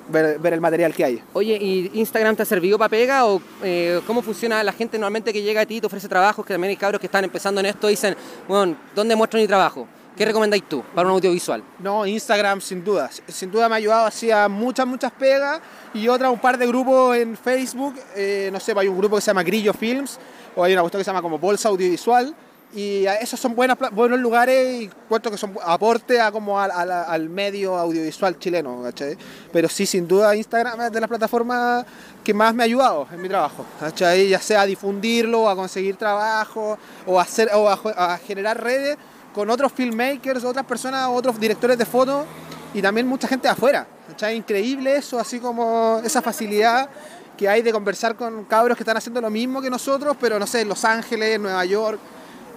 ver, 0.09 0.53
el 0.53 0.61
material 0.61 0.93
que 0.93 1.03
hay. 1.03 1.23
Oye, 1.34 1.57
¿y 1.59 1.91
Instagram 1.99 2.36
te 2.36 2.43
ha 2.43 2.45
servido 2.45 2.77
para 2.77 2.89
pega 2.89 3.25
o 3.25 3.41
eh, 3.63 4.01
cómo 4.05 4.21
funciona 4.21 4.63
la 4.63 4.71
gente 4.71 4.97
normalmente 4.97 5.34
que 5.34 5.41
llega 5.41 5.61
a 5.61 5.65
ti, 5.65 5.81
te 5.81 5.88
ofrece 5.88 6.07
trabajos, 6.07 6.45
que 6.45 6.53
también 6.53 6.69
hay 6.69 6.77
cabros 6.77 6.99
que 6.99 7.07
están 7.07 7.23
empezando 7.23 7.59
en 7.59 7.67
esto 7.67 7.88
y 7.88 7.93
dicen, 7.93 8.15
bueno, 8.47 8.75
¿dónde 8.95 9.15
muestro 9.15 9.39
mi 9.39 9.47
trabajo? 9.47 9.88
¿Qué 10.16 10.26
recomendáis 10.26 10.64
tú 10.70 10.84
para 10.93 11.07
un 11.07 11.16
audiovisual? 11.16 11.64
No, 11.80 12.05
Instagram 12.05 12.61
sin 12.61 12.84
duda. 12.84 13.09
Sin 13.28 13.49
duda 13.51 13.68
me 13.68 13.76
ha 13.76 13.78
ayudado 13.78 14.05
así 14.05 14.30
a 14.30 14.47
muchas, 14.47 14.86
muchas 14.86 15.11
pegas 15.11 15.59
y 15.93 16.07
otra, 16.07 16.30
un 16.30 16.39
par 16.39 16.57
de 16.57 16.68
grupos 16.68 17.18
en 17.18 17.36
Facebook. 17.36 17.95
eh, 18.16 18.49
no 18.53 18.59
sé, 18.59 18.74
hay 18.78 18.88
un 18.88 18.97
grupo 18.97 19.16
que 19.16 19.22
se 19.22 19.28
llama 19.28 19.41
Grillo 19.43 19.74
Films 19.74 20.20
o 20.55 20.64
hay 20.64 20.74
una 20.74 20.82
cuestión 20.84 20.99
que 20.99 21.05
se 21.05 21.09
llama 21.09 21.22
como 21.24 21.39
Bolsa 21.39 21.70
Audiovisual. 21.70 22.36
Y 22.76 23.05
esos 23.22 23.39
son 23.39 23.53
buenas, 23.55 23.78
buenos 23.91 24.20
lugares 24.20 24.82
y 24.82 24.89
cuento 25.07 25.30
que 25.30 25.38
son 25.38 25.53
aporte 25.64 26.20
a 26.20 26.32
como 26.32 26.59
al, 26.59 26.72
al- 26.72 26.89
al 26.91 27.30
medio 27.30 27.76
audiovisual 27.78 28.39
chileno, 28.39 28.82
¿cachai? 28.82 29.16
Pero 29.51 29.70
sí, 29.70 29.86
sin 29.86 30.07
duda 30.07 30.36
Instagram 30.36 30.82
es 30.82 30.91
de 30.91 30.99
las 30.99 31.07
plataformas 31.07 31.86
que 32.24 32.34
más 32.34 32.51
me 32.55 32.64
ha 32.64 32.66
ayudado 32.66 33.07
en 33.11 33.22
mi 33.22 33.30
trabajo, 33.30 33.64
¿cachai? 33.80 34.28
Ya 34.30 34.39
sea 34.39 34.61
a 34.61 34.66
difundirlo, 34.66 35.47
a 35.49 35.55
conseguir 35.55 35.97
trabajo 35.97 36.80
o 37.05 37.20
hacer, 37.20 37.51
o 37.53 37.70
a, 37.70 37.80
a 38.14 38.18
generar 38.18 38.59
redes 38.64 38.97
con 39.34 39.49
otros 39.49 39.71
filmmakers, 39.71 40.43
otras 40.43 40.65
personas, 40.65 41.09
otros 41.11 41.39
directores 41.39 41.77
de 41.77 41.86
fotos 41.86 42.25
y 42.73 42.81
también 42.81 43.07
mucha 43.07 43.27
gente 43.27 43.47
de 43.47 43.51
afuera. 43.51 43.86
¿cachai? 44.07 44.36
Increíble 44.36 44.95
eso, 44.95 45.19
así 45.19 45.39
como 45.39 46.01
esa 46.03 46.21
facilidad 46.21 46.89
que 47.38 47.49
hay 47.49 47.61
de 47.61 47.71
conversar 47.71 48.15
con 48.15 48.45
cabros 48.45 48.77
que 48.77 48.84
están 48.84 48.97
haciendo 48.97 49.19
lo 49.19 49.29
mismo 49.29 49.61
que 49.61 49.69
nosotros, 49.69 50.15
pero 50.19 50.38
no 50.38 50.45
sé, 50.45 50.61
en 50.61 50.69
Los 50.69 50.86
Ángeles, 50.86 51.39
Nueva 51.39 51.65
York. 51.65 51.99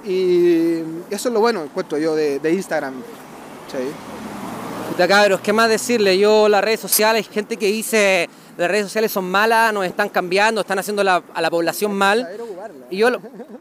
Y 0.04 0.78
eso 1.10 1.28
es 1.28 1.32
lo 1.32 1.40
bueno, 1.40 1.62
encuentro 1.64 1.98
yo, 1.98 2.14
de, 2.14 2.38
de 2.38 2.52
Instagram. 2.52 2.94
¿cachai? 3.66 5.08
Cabros, 5.08 5.40
¿qué 5.40 5.52
más 5.52 5.68
decirle? 5.68 6.18
Yo, 6.18 6.48
las 6.48 6.62
redes 6.62 6.80
sociales, 6.80 7.28
gente 7.28 7.56
que 7.56 7.66
dice 7.66 8.28
las 8.56 8.70
redes 8.70 8.84
sociales 8.86 9.12
son 9.12 9.24
malas, 9.30 9.72
nos 9.72 9.84
están 9.84 10.08
cambiando, 10.08 10.60
están 10.62 10.78
haciendo 10.78 11.04
la- 11.04 11.22
a 11.34 11.40
la 11.42 11.50
población 11.50 11.92
mal. 11.94 12.28
Y 12.90 12.98
yo, 12.98 13.08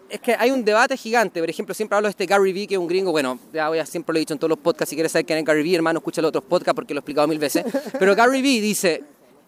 es 0.10 0.20
que 0.22 0.36
hay 0.38 0.52
un 0.52 0.64
debate 0.64 0.96
gigante, 0.98 1.39
por 1.39 1.50
ejemplo, 1.50 1.74
siempre 1.76 1.96
hablo 1.96 2.08
de 2.08 2.12
este 2.12 2.26
Gary 2.26 2.54
Vee, 2.54 2.68
que 2.68 2.76
es 2.76 2.80
un 2.80 2.88
gringo, 2.88 3.12
bueno, 3.12 3.39
ya 3.54 3.68
voy 3.70 3.80
a- 3.80 3.86
siempre 3.86 4.14
lo 4.14 4.18
he 4.18 4.22
dicho 4.22 4.34
en 4.34 4.39
todos 4.39 4.50
los 4.50 4.60
podcasts, 4.60 4.89
si 4.89 4.96
quieres 4.96 5.12
saber 5.12 5.26
quién 5.26 5.39
es 5.39 5.46
Gary 5.46 5.64
Vee, 5.64 5.76
hermano, 5.76 6.00
escucha 6.00 6.22
los 6.22 6.30
otros 6.30 6.43
podcasts 6.46 6.76
porque 6.76 6.93
lo 6.93 7.00
he 7.00 7.02
explicado 7.02 7.28
mil 7.28 7.39
veces. 7.39 7.64
Pero 8.00 8.16
Gary 8.16 8.41
Vee 8.41 8.62
dice 8.62 9.04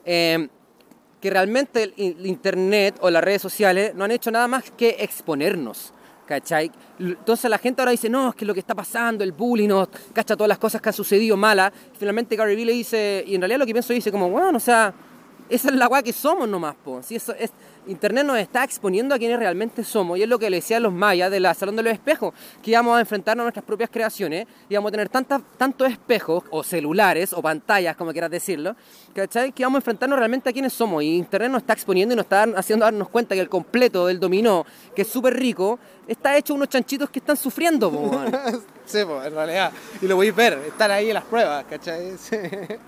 eh, 0.06 0.48
que 1.22 1.30
realmente 1.30 1.84
el, 1.84 1.93
el 1.98 2.26
internet 2.26 2.95
o 3.02 3.10
las 3.10 3.24
redes 3.24 3.41
sociales 3.41 3.93
no 3.95 4.04
han 4.04 4.12
hecho 4.12 4.32
nada 4.32 4.48
más 4.48 4.70
que 4.72 4.98
exponernos. 5.00 5.93
¿Cachai? 6.28 6.70
Entonces 7.00 7.50
la 7.50 7.58
gente 7.58 7.82
ahora 7.82 7.91
dice, 7.91 8.10
no, 8.10 8.28
es 8.32 8.36
que 8.36 8.43
lo 8.43 8.54
que 8.54 8.60
está 8.60 8.76
pasando, 8.76 9.24
el 9.24 9.32
bullying, 9.32 9.70
no, 9.70 9.88
cacha 10.12 10.36
todas 10.36 10.50
las 10.50 10.58
cosas 10.58 10.82
que 10.82 10.89
han 10.89 10.93
sucedido 10.93 11.38
malas. 11.38 11.72
Finalmente 11.98 12.36
Gary 12.36 12.54
Vee 12.54 12.66
le 12.66 12.74
dice, 12.74 13.24
y 13.26 13.36
en 13.36 13.39
realidad 13.41 13.60
lo 13.60 13.66
que 13.66 13.72
pienso 13.72 13.93
dice 13.93 14.12
como, 14.12 14.30
bueno, 14.30 14.58
o 14.58 14.60
sea, 14.60 14.93
esa 15.50 15.70
es 15.70 15.76
la 15.76 15.88
weá 15.88 16.04
que 16.04 16.14
somos 16.14 16.48
nomás, 16.48 16.76
po. 16.76 17.02
Si 17.02 17.16
eso 17.16 17.34
es, 17.34 17.52
Internet 17.88 18.26
nos 18.26 18.38
está 18.38 18.64
exponiendo 18.64 19.16
a 19.16 19.18
quienes 19.18 19.39
realmente 19.39 19.84
somos, 19.84 20.18
y 20.18 20.24
es 20.24 20.30
lo 20.30 20.38
que 20.38 20.50
le 20.50 20.58
decían 20.58 20.84
los 20.84 20.91
mayas 20.91 21.32
de 21.32 21.39
la 21.39 21.54
Salón 21.54 21.76
de 21.78 21.84
los 21.84 21.93
Espejos, 21.93 22.34
que 22.62 22.72
íbamos 22.72 22.98
a 22.98 23.00
enfrentarnos 23.00 23.43
a 23.43 23.45
nuestras 23.45 23.66
propias 23.66 23.89
creaciones, 23.89 24.45
íbamos 24.70 24.89
a 24.89 24.91
tener 24.91 25.10
tantas, 25.10 25.41
tantos 25.58 25.89
espejos, 25.89 26.43
o 26.50 26.64
celulares, 26.64 27.32
o 27.34 27.41
pantallas, 27.41 27.95
como 27.95 28.12
quieras 28.12 28.30
decirlo, 28.30 28.76
¿cachai? 29.14 29.52
Que 29.52 29.64
íbamos 29.64 29.78
a 29.78 29.80
enfrentarnos 29.80 30.20
realmente 30.20 30.50
a 30.50 30.54
quienes 30.54 30.74
somos, 30.74 31.02
y 31.04 31.16
Internet 31.16 31.52
nos 31.52 31.62
está 31.62 31.74
exponiendo 31.74 32.14
y 32.14 32.18
nos 32.18 32.26
está 32.26 32.43
haciendo 32.56 32.86
darnos 32.86 33.10
cuenta 33.10 33.36
que 33.36 33.41
el 33.41 33.50
completo 33.50 34.08
del 34.08 34.20
dominó, 34.20 34.66
que 34.95 35.04
es 35.04 35.08
súper 35.08 35.36
rico, 35.36 35.80
está 36.08 36.38
hecho 36.38 36.53
unos 36.53 36.70
chanchitos 36.70 37.10
que 37.10 37.20
están 37.20 37.38
sufriendo, 37.38 37.91
po. 37.91 38.12
Sí, 38.88 38.99
pues, 39.05 39.28
en 39.28 39.34
realidad. 39.34 39.72
Y 40.01 40.08
lo 40.08 40.16
podéis 40.16 40.34
ver, 40.34 40.53
estar 40.66 40.89
ahí 40.89 41.10
en 41.10 41.16
las 41.16 41.26
pruebas, 41.26 41.66
¿cachai? 41.70 42.18
Sí. 42.18 42.38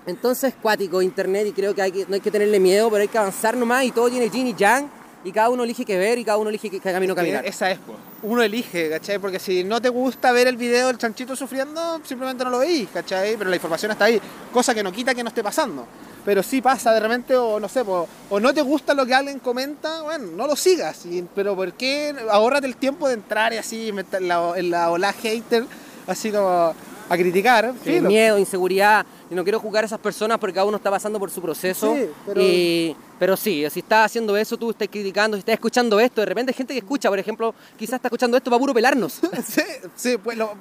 Entonces, 0.06 0.54
cuático 0.60 1.02
internet 1.02 1.48
y 1.48 1.52
creo 1.52 1.74
que, 1.74 1.82
hay 1.82 1.92
que 1.92 2.06
no 2.08 2.14
hay 2.14 2.20
que 2.20 2.30
tenerle 2.30 2.58
miedo, 2.58 2.88
pero 2.88 3.02
hay 3.02 3.08
que 3.08 3.18
avanzar 3.18 3.54
nomás 3.54 3.84
y 3.84 3.90
todo 3.90 4.08
tiene 4.08 4.30
yin 4.30 4.46
y 4.46 4.54
yang 4.54 4.88
y 5.22 5.32
cada 5.32 5.50
uno 5.50 5.64
elige 5.64 5.84
qué 5.84 5.98
ver 5.98 6.18
y 6.18 6.24
cada 6.24 6.38
uno 6.38 6.48
elige 6.48 6.70
qué, 6.70 6.80
qué 6.80 6.92
camino 6.92 7.14
caminar. 7.14 7.44
Esa 7.44 7.70
es, 7.70 7.78
pues. 7.78 7.98
Uno 8.22 8.42
elige, 8.42 8.88
¿cachai? 8.88 9.18
Porque 9.18 9.38
si 9.38 9.62
no 9.62 9.80
te 9.80 9.90
gusta 9.90 10.32
ver 10.32 10.46
el 10.46 10.56
video 10.56 10.86
del 10.86 10.96
chanchito 10.96 11.36
sufriendo, 11.36 12.00
simplemente 12.04 12.44
no 12.44 12.50
lo 12.50 12.60
veis, 12.60 12.88
¿cachai? 12.92 13.36
Pero 13.36 13.50
la 13.50 13.56
información 13.56 13.92
está 13.92 14.06
ahí, 14.06 14.20
cosa 14.52 14.74
que 14.74 14.82
no 14.82 14.92
quita 14.92 15.14
que 15.14 15.22
no 15.22 15.28
esté 15.28 15.42
pasando. 15.42 15.86
Pero 16.24 16.42
sí 16.42 16.60
pasa 16.60 16.92
de 16.92 17.00
repente, 17.00 17.34
o 17.36 17.58
no 17.58 17.68
sé, 17.68 17.84
po, 17.84 18.06
o 18.28 18.38
no 18.40 18.52
te 18.52 18.60
gusta 18.62 18.92
lo 18.94 19.06
que 19.06 19.14
alguien 19.14 19.38
comenta, 19.38 20.02
bueno, 20.02 20.26
no 20.36 20.46
lo 20.46 20.54
sigas. 20.54 21.06
y- 21.06 21.24
pero 21.34 21.56
¿por 21.56 21.72
qué? 21.72 22.14
Ahórrate 22.30 22.66
el 22.66 22.76
tiempo 22.76 23.08
de 23.08 23.14
entrar 23.14 23.52
y 23.52 23.56
así, 23.56 23.88
en 23.88 24.28
la, 24.28 24.52
en 24.56 24.70
la 24.70 24.90
ola 24.90 25.12
hater, 25.14 25.64
así 26.06 26.30
como 26.30 26.74
a 27.08 27.16
criticar. 27.16 27.72
Sí, 27.84 28.00
miedo, 28.02 28.38
inseguridad, 28.38 29.04
y 29.30 29.34
no 29.34 29.42
quiero 29.42 29.58
juzgar 29.58 29.82
a 29.82 29.86
esas 29.86 29.98
personas 29.98 30.38
porque 30.38 30.54
cada 30.54 30.66
uno 30.66 30.76
está 30.76 30.90
pasando 30.90 31.18
por 31.18 31.30
su 31.30 31.40
proceso. 31.40 31.94
Sí, 31.94 32.06
pero- 32.26 32.40
y- 32.42 32.94
pero 33.18 33.36
sí, 33.36 33.64
si 33.70 33.80
estás 33.80 34.06
haciendo 34.06 34.36
eso, 34.36 34.56
tú 34.56 34.70
estás 34.70 34.88
criticando, 34.88 35.36
si 35.36 35.40
estás 35.40 35.54
escuchando 35.54 35.98
esto, 36.00 36.20
de 36.20 36.26
repente 36.26 36.50
hay 36.52 36.56
gente 36.56 36.74
que 36.74 36.78
escucha, 36.80 37.08
por 37.08 37.18
ejemplo, 37.18 37.54
quizás 37.78 37.94
está 37.94 38.08
escuchando 38.08 38.36
esto 38.36 38.50
para 38.50 38.60
puro 38.60 38.74
pelarnos. 38.74 39.20
sí, 39.46 39.62
sí, 39.96 40.16
pues 40.22 40.36
lo- 40.36 40.52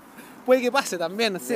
puede 0.46 0.62
que 0.62 0.72
pase 0.72 0.98
también, 0.98 1.38
sí. 1.40 1.48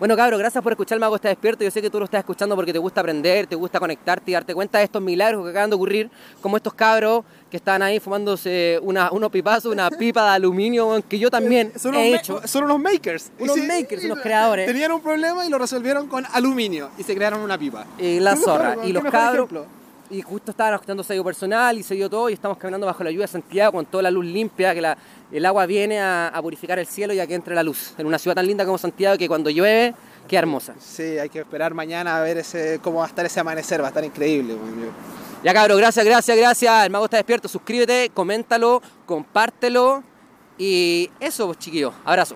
Bueno, 0.00 0.16
cabro, 0.16 0.38
gracias 0.38 0.64
por 0.64 0.72
escuchar 0.72 0.98
Mago 0.98 1.16
Está 1.16 1.28
Despierto. 1.28 1.62
Yo 1.62 1.70
sé 1.70 1.82
que 1.82 1.90
tú 1.90 1.98
lo 1.98 2.06
estás 2.06 2.20
escuchando 2.20 2.56
porque 2.56 2.72
te 2.72 2.78
gusta 2.78 3.02
aprender, 3.02 3.46
te 3.46 3.54
gusta 3.54 3.78
conectarte 3.78 4.30
y 4.30 4.34
darte 4.34 4.54
cuenta 4.54 4.78
de 4.78 4.84
estos 4.84 5.02
milagros 5.02 5.44
que 5.44 5.50
acaban 5.50 5.68
de 5.68 5.76
ocurrir, 5.76 6.10
como 6.40 6.56
estos 6.56 6.72
cabros 6.72 7.22
que 7.50 7.58
están 7.58 7.82
ahí 7.82 8.00
fumándose 8.00 8.78
una, 8.82 9.12
unos 9.12 9.30
pipazos, 9.30 9.70
una 9.70 9.90
pipa 9.90 10.24
de 10.30 10.36
aluminio, 10.36 11.02
que 11.06 11.18
yo 11.18 11.30
también 11.30 11.72
Son 11.78 11.94
he 11.94 12.14
hecho. 12.14 12.40
son 12.46 12.64
unos 12.64 12.80
makers. 12.80 13.30
Unos 13.38 13.58
Y 13.58 13.60
makers, 13.60 14.02
unos 14.04 14.20
creadores. 14.20 14.66
Tenían 14.66 14.90
un 14.92 15.02
problema 15.02 15.44
y 15.44 15.50
lo 15.50 15.58
resolvieron 15.58 16.06
con 16.08 16.24
aluminio 16.32 16.88
y 16.96 17.02
se 17.02 17.14
crearon 17.14 17.40
una 17.42 17.58
pipa. 17.58 17.84
Y 17.98 18.20
la 18.20 18.36
zorra. 18.42 18.76
Y 18.82 18.92
los 18.92 19.04
cabros. 19.04 19.50
ejemplo. 19.50 19.79
Y 20.10 20.22
justo 20.22 20.50
estaban 20.50 20.74
escuchando 20.74 21.04
sello 21.04 21.22
personal 21.22 21.78
y 21.78 21.84
se 21.84 21.94
dio 21.94 22.10
todo 22.10 22.28
y 22.28 22.32
estamos 22.32 22.58
caminando 22.58 22.84
bajo 22.84 23.04
la 23.04 23.10
lluvia 23.12 23.26
de 23.26 23.32
Santiago 23.32 23.70
con 23.72 23.86
toda 23.86 24.02
la 24.02 24.10
luz 24.10 24.24
limpia, 24.24 24.74
que 24.74 24.80
la- 24.80 24.98
el 25.30 25.46
agua 25.46 25.66
viene 25.66 26.00
a, 26.00 26.26
a 26.28 26.42
purificar 26.42 26.80
el 26.80 26.86
cielo 26.86 27.12
y 27.14 27.20
a 27.20 27.26
que 27.28 27.34
entre 27.34 27.54
la 27.54 27.62
luz. 27.62 27.94
En 27.96 28.06
una 28.06 28.18
ciudad 28.18 28.34
tan 28.34 28.44
linda 28.46 28.64
como 28.64 28.76
Santiago 28.76 29.16
que 29.16 29.28
cuando 29.28 29.50
llueve 29.50 29.94
queda 30.26 30.40
hermosa. 30.40 30.74
Sí, 30.80 31.02
hay 31.18 31.28
que 31.28 31.38
esperar 31.40 31.74
mañana 31.74 32.16
a 32.16 32.20
ver 32.22 32.38
ese, 32.38 32.80
cómo 32.82 32.98
va 32.98 33.04
a 33.04 33.08
estar 33.08 33.24
ese 33.24 33.38
amanecer, 33.38 33.80
va 33.80 33.86
a 33.86 33.88
estar 33.90 34.04
increíble. 34.04 34.56
Ya 35.44 35.54
cabros, 35.54 35.78
gracias, 35.78 36.04
gracias, 36.04 36.36
gracias. 36.36 36.84
El 36.86 36.90
mago 36.90 37.04
está 37.04 37.16
despierto. 37.16 37.46
Suscríbete, 37.48 38.10
coméntalo, 38.12 38.82
compártelo. 39.06 40.02
Y 40.58 41.08
eso, 41.20 41.46
pues, 41.46 41.58
chiquillos. 41.58 41.94
Abrazo. 42.04 42.34